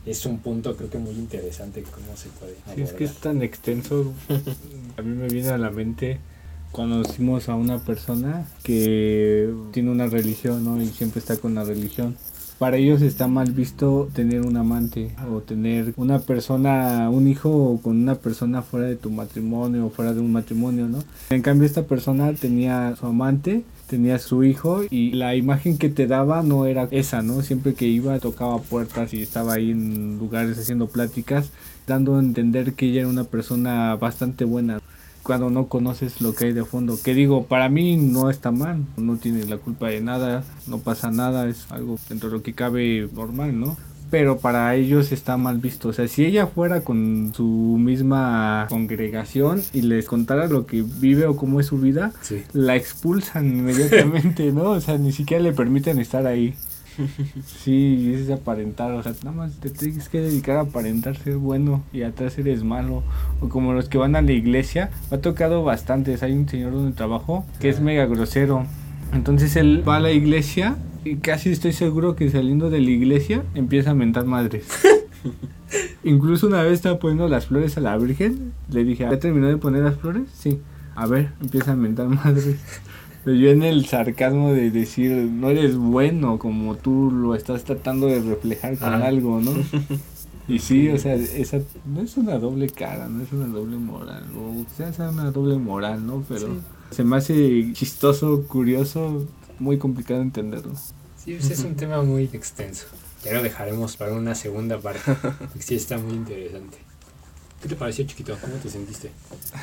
es 0.07 0.27
un 0.27 0.39
punto 0.39 0.77
creo 0.77 0.89
que 0.89 0.99
muy 0.99 1.11
interesante 1.11 1.83
cómo 1.83 2.17
se 2.17 2.29
puede 2.29 2.55
Sí, 2.73 2.83
es 2.83 2.93
que 2.93 3.03
es 3.03 3.15
tan 3.17 3.43
extenso. 3.43 4.13
A 4.97 5.03
mí 5.03 5.17
me 5.17 5.27
viene 5.27 5.49
a 5.49 5.59
la 5.59 5.71
mente 5.71 6.21
conocimos 6.71 7.49
a 7.49 7.57
una 7.57 7.79
persona 7.79 8.47
que 8.63 9.53
tiene 9.73 9.91
una 9.91 10.07
religión, 10.07 10.65
¿no? 10.65 10.81
Y 10.81 10.87
siempre 10.87 11.19
está 11.19 11.37
con 11.37 11.57
la 11.57 11.65
religión. 11.65 12.17
Para 12.59 12.77
ellos 12.77 13.03
está 13.03 13.27
mal 13.27 13.51
visto 13.53 14.09
tener 14.15 14.43
un 14.43 14.57
amante 14.57 15.11
o 15.31 15.41
tener 15.41 15.93
una 15.97 16.21
persona, 16.21 17.11
un 17.11 17.27
hijo 17.27 17.81
con 17.83 17.97
una 17.97 18.15
persona 18.15 18.63
fuera 18.63 18.87
de 18.87 18.95
tu 18.95 19.11
matrimonio 19.11 19.87
o 19.87 19.91
fuera 19.91 20.15
de 20.15 20.21
un 20.21 20.33
matrimonio, 20.33 20.89
¿no? 20.89 21.03
En 21.31 21.43
cambio 21.43 21.67
esta 21.67 21.83
persona 21.83 22.33
tenía 22.33 22.95
su 22.97 23.07
amante, 23.07 23.65
tenía 23.89 24.21
su 24.21 24.45
hijo 24.45 24.83
y 24.89 25.13
la 25.13 25.35
imagen 25.35 25.79
que 25.79 25.89
te 25.89 26.07
daba 26.07 26.43
no 26.43 26.67
era 26.67 26.87
esa, 26.93 27.23
¿no? 27.23 27.43
Siempre 27.43 27.75
que 27.75 27.87
iba 27.87 28.19
tocaba 28.21 28.59
puertas 28.59 29.13
y 29.15 29.23
estaba 29.23 29.55
ahí 29.55 29.73
en 29.73 30.19
lugares 30.19 30.57
haciendo 30.57 30.87
pláticas, 30.87 31.51
dando 31.89 32.17
a 32.17 32.21
entender 32.21 32.75
que 32.75 32.87
ella 32.87 33.01
era 33.01 33.09
una 33.09 33.25
persona 33.25 33.97
bastante 33.97 34.45
buena 34.45 34.81
cuando 35.25 35.51
no 35.51 35.67
conoces 35.67 36.21
lo 36.21 36.35
que 36.35 36.45
hay 36.45 36.53
de 36.53 36.65
fondo. 36.65 36.97
Que 37.03 37.15
digo, 37.15 37.47
para 37.47 37.69
mí 37.69 37.97
no 37.97 38.31
está 38.31 38.53
mal, 38.53 38.85
no 38.97 39.17
tiene 39.17 39.45
la 39.47 39.57
culpa 39.57 39.89
de 39.89 40.01
nada, 40.01 40.45
no 40.69 40.79
pasa 40.79 41.11
nada, 41.11 41.49
es 41.49 41.67
algo 41.71 41.99
dentro 42.09 42.29
de 42.31 42.37
lo 42.37 42.43
que 42.45 42.53
cabe 42.55 43.09
normal, 43.13 43.59
¿no? 43.59 43.77
pero 44.11 44.39
para 44.39 44.73
ellos 44.77 45.11
está 45.11 45.37
mal 45.37 45.59
visto. 45.59 45.89
O 45.89 45.93
sea, 45.93 46.07
si 46.07 46.25
ella 46.25 46.47
fuera 46.47 46.83
con 46.83 47.33
su 47.35 47.45
misma 47.81 48.67
congregación 48.69 49.61
y 49.73 49.83
les 49.83 50.07
contara 50.07 50.47
lo 50.47 50.67
que 50.67 50.83
vive 50.83 51.27
o 51.27 51.35
cómo 51.35 51.59
es 51.59 51.67
su 51.67 51.79
vida, 51.79 52.13
Sí. 52.21 52.43
la 52.53 52.77
expulsan 52.77 53.47
inmediatamente, 53.47 54.53
¿no? 54.53 54.71
O 54.73 54.81
sea, 54.81 54.99
ni 54.99 55.11
siquiera 55.11 55.43
le 55.43 55.53
permiten 55.53 55.99
estar 55.99 56.29
ahí. 56.29 56.55
Sí, 57.47 58.13
es 58.15 58.31
aparentar, 58.31 58.93
o 58.93 59.03
sea, 59.03 59.13
nada 59.25 59.37
más 59.37 59.53
te 59.61 59.71
tienes 59.71 60.09
que 60.09 60.21
dedicar 60.21 60.57
a 60.57 60.61
aparentar 60.61 61.17
ser 61.17 61.37
bueno 61.37 61.83
y 61.93 62.03
atrás 62.03 62.39
eres 62.39 62.65
malo. 62.65 63.03
O 63.41 63.49
como 63.49 63.73
los 63.73 63.89
que 63.89 63.99
van 63.99 64.17
a 64.17 64.23
la 64.23 64.33
iglesia, 64.33 64.91
me 65.11 65.17
ha 65.17 65.21
tocado 65.21 65.65
bastantes. 65.65 66.23
Hay 66.23 66.33
un 66.33 66.49
señor 66.49 66.73
donde 66.73 66.93
trabajo 66.93 67.45
que 67.61 67.69
es 67.69 67.81
mega 67.81 68.07
grosero. 68.07 68.67
Entonces 69.13 69.57
él 69.57 69.83
va 69.87 69.97
a 69.97 70.01
la 70.01 70.13
iglesia 70.13 70.77
y 71.05 71.17
casi 71.17 71.51
estoy 71.51 71.73
seguro 71.73 72.17
que 72.17 72.31
saliendo 72.31 72.71
de 72.71 72.81
la 72.81 72.91
iglesia 72.91 73.43
empieza 73.55 73.91
a 73.91 73.95
mentar 73.95 74.25
madres. 74.25 74.67
Incluso 76.05 76.47
una 76.47 76.63
vez 76.63 76.75
estaba 76.75 76.99
poniendo 76.99 77.29
las 77.29 77.47
flores 77.47 77.77
a 77.77 77.81
la 77.81 77.97
Virgen, 77.97 78.53
le 78.71 78.85
dije, 78.85 79.05
¿ya 79.05 79.19
terminó 79.19 79.49
de 79.49 79.57
poner 79.57 79.83
las 79.83 79.97
flores? 79.97 80.25
Sí. 80.33 80.61
A 80.97 81.07
ver, 81.07 81.31
empieza 81.41 81.73
a 81.73 81.77
mentar 81.77 82.09
madres. 82.09 82.57
Pero 83.25 83.37
yo 83.37 83.51
en 83.51 83.63
el 83.63 83.87
sarcasmo 83.87 84.53
de 84.53 84.71
decir, 84.71 85.13
no 85.13 85.49
eres 85.49 85.77
bueno 85.77 86.39
como 86.39 86.77
tú 86.77 87.11
lo 87.11 87.35
estás 87.35 87.65
tratando 87.65 88.07
de 88.07 88.21
reflejar 88.21 88.77
con 88.77 88.95
Ajá. 88.95 89.07
algo, 89.07 89.41
¿no? 89.41 89.53
Y 90.47 90.59
sí, 90.59 90.91
o 90.91 90.99
sea, 90.99 91.15
esa 91.15 91.59
no 91.87 92.03
es 92.03 92.19
una 92.19 92.39
doble 92.39 92.69
cara, 92.69 93.09
no 93.09 93.23
es 93.23 93.33
una 93.33 93.47
doble 93.47 93.79
moral, 93.79 94.25
o 94.37 94.67
sea, 94.77 94.91
es 94.91 94.99
una 94.99 95.31
doble 95.31 95.57
moral, 95.57 96.07
¿no? 96.07 96.23
Pero 96.29 96.49
se 96.91 97.03
me 97.03 97.17
hace 97.17 97.73
chistoso, 97.73 98.47
curioso, 98.47 99.27
muy 99.59 99.79
complicado 99.79 100.21
entenderlo. 100.21 100.73
Sí, 101.17 101.33
pues 101.33 101.51
es 101.51 101.65
un 101.65 101.77
tema 101.77 102.03
muy 102.03 102.25
extenso. 102.25 102.85
Lo 103.33 103.43
dejaremos 103.43 103.97
para 103.97 104.13
una 104.13 104.35
segunda 104.35 104.79
parte. 104.79 105.01
porque 105.23 105.63
Sí, 105.63 105.77
está 105.77 105.97
muy 105.97 106.13
interesante. 106.13 106.77
¿Qué 107.65 107.71
te 107.71 107.77
pareció, 107.77 108.05
chiquito? 108.05 108.37
¿Cómo 108.43 108.57
te 108.57 108.69
sentiste? 108.69 109.11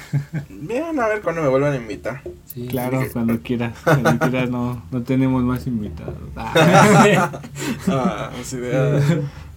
Bien, 0.50 1.00
a 1.00 1.08
ver 1.08 1.22
cuándo 1.22 1.44
me 1.44 1.50
vuelvan 1.50 1.74
a 1.74 1.76
invitar. 1.76 2.24
Sí, 2.52 2.66
Claro, 2.66 3.00
cuando 3.14 3.40
quieras, 3.44 3.78
cuando 3.84 4.18
quieras 4.18 4.50
no, 4.50 4.84
no 4.90 5.04
tenemos 5.04 5.44
más 5.44 5.68
invitados. 5.68 6.16
Ah. 7.88 8.32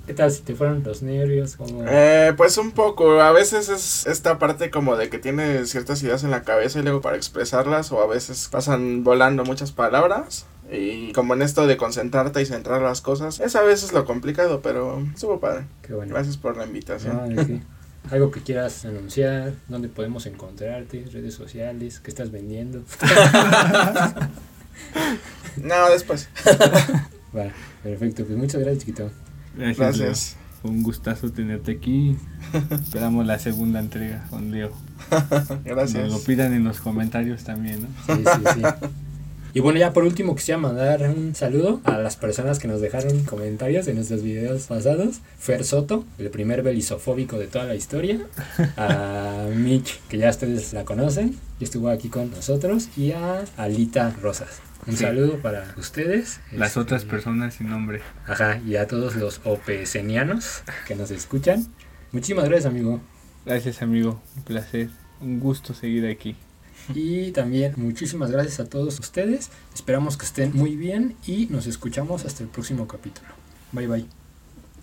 ¿Qué 0.07 0.13
tal 0.13 0.31
si 0.31 0.43
te 0.43 0.55
fueron 0.55 0.83
los 0.83 1.03
nervios? 1.03 1.57
¿Cómo? 1.57 1.85
Eh, 1.89 2.35
pues 2.37 2.59
un 2.59 2.73
poco, 2.73 3.23
a 3.23 3.33
veces 3.33 3.71
es 3.71 4.07
esta 4.07 4.39
parte 4.39 4.71
como 4.71 4.97
de 4.97 5.09
que 5.09 5.19
tienes 5.19 5.71
ciertas 5.71 6.03
ideas 6.03 6.23
en 6.23 6.31
la 6.31 6.43
cabeza 6.43 6.81
y 6.81 6.83
luego 6.83 7.01
para 7.01 7.17
expresarlas 7.17 7.93
o 7.93 8.03
a 8.03 8.07
veces 8.07 8.49
pasan 8.53 9.05
volando 9.05 9.45
muchas 9.45 9.73
palabras 9.73 10.45
y 10.71 11.13
como 11.13 11.33
en 11.33 11.41
esto 11.41 11.67
de 11.67 11.79
concentrarte 11.79 12.43
y 12.43 12.47
centrar 12.47 12.83
las 12.83 13.01
cosas, 13.01 13.41
es 13.41 13.57
a 13.57 13.63
veces 13.63 13.95
lo 13.95 14.05
complicado, 14.05 14.61
pero 14.61 15.03
estuvo 15.15 15.41
padre. 15.41 15.65
Qué 15.81 15.95
bueno. 15.95 16.13
Gracias 16.13 16.37
por 16.37 16.59
la 16.59 16.67
invitación. 16.67 17.65
Algo 18.11 18.31
que 18.31 18.41
quieras 18.41 18.85
anunciar, 18.85 19.55
dónde 19.69 19.89
podemos 19.89 20.27
encontrarte, 20.27 21.07
redes 21.13 21.35
sociales, 21.35 22.01
qué 22.01 22.11
estás 22.11 22.31
vendiendo. 22.31 22.83
No, 25.57 25.89
después. 25.91 26.29
Vale, 27.33 27.53
perfecto. 27.83 28.25
Pues 28.25 28.37
muchas 28.37 28.61
gracias, 28.61 28.81
chiquito. 28.85 29.11
Gracias. 29.57 29.79
Gracias. 29.79 30.37
Fue 30.61 30.71
un 30.71 30.83
gustazo 30.83 31.31
tenerte 31.31 31.73
aquí. 31.73 32.17
Esperamos 32.71 33.27
la 33.27 33.39
segunda 33.39 33.81
entrega 33.81 34.27
con 34.31 34.51
Leo. 34.51 34.73
Nos 35.11 35.51
lo 35.51 35.63
Gracias. 35.63 36.21
pidan 36.23 36.55
en 36.55 36.65
los 36.65 36.81
comentarios 36.81 37.45
también, 37.45 37.83
¿no? 37.83 38.17
Sí, 38.17 38.25
sí, 38.25 38.43
sí. 38.55 38.63
Y 39.57 39.61
bueno, 39.61 39.79
ya 39.79 39.93
por 39.93 40.03
último 40.03 40.35
quisiera 40.35 40.59
mandar 40.59 41.01
un 41.09 41.35
saludo 41.37 41.81
a 41.85 41.97
las 41.99 42.17
personas 42.17 42.59
que 42.59 42.67
nos 42.67 42.81
dejaron 42.81 43.23
comentarios 43.25 43.87
en 43.87 43.95
nuestros 43.95 44.23
videos 44.25 44.65
pasados. 44.65 45.21
Fer 45.39 45.65
Soto, 45.65 46.05
el 46.19 46.29
primer 46.31 46.65
belisofóbico 46.65 47.39
de 47.39 47.47
toda 47.47 47.65
la 47.65 47.77
historia. 47.77 48.19
A 48.77 49.47
Mitch, 49.55 50.01
que 50.09 50.19
ya 50.19 50.31
ustedes 50.31 50.73
la 50.73 50.85
conocen, 50.85 51.39
y 51.61 51.65
estuvo 51.65 51.89
aquí 51.89 52.09
con 52.09 52.33
nosotros. 52.33 52.89
Y 52.97 53.13
a 53.13 53.45
Alita 53.57 54.11
Rosas. 54.21 54.61
Un 54.89 54.97
Sí. 54.97 55.05
saludo 55.05 55.39
para 55.41 55.73
ustedes. 55.79 56.41
Las 56.53 56.71
Este, 56.71 56.81
otras 56.81 57.05
personas 57.05 57.55
sin 57.55 57.71
nombre. 57.71 58.03
Ajá, 58.27 58.61
y 58.67 58.75
a 58.75 58.89
todos 58.89 59.15
los 59.15 59.41
OPSenianos 59.45 60.63
que 60.87 60.97
nos 60.97 61.13
escuchan. 61.13 61.65
Muchísimas 62.11 62.47
gracias, 62.47 62.67
amigo. 62.67 63.01
Gracias, 63.47 63.83
amigo. 63.83 64.21
Un 64.37 64.43
placer. 64.43 64.89
Un 65.21 65.39
gusto 65.39 65.75
seguir 65.75 66.07
aquí. 66.07 66.35
Y 66.95 67.33
también 67.33 67.75
muchísimas 67.77 68.31
gracias 68.31 68.61
a 68.61 68.67
todos 68.67 68.99
ustedes. 69.01 69.51
Esperamos 69.75 70.17
que 70.17 70.27
estén 70.27 70.53
muy 70.55 70.77
bien 70.77 71.17
y 71.27 71.47
nos 71.47 71.67
escuchamos 71.67 72.25
hasta 72.25 72.43
el 72.43 72.49
próximo 72.49 72.87
capítulo. 72.87 73.29
Bye 73.73 73.87
bye. 73.87 74.24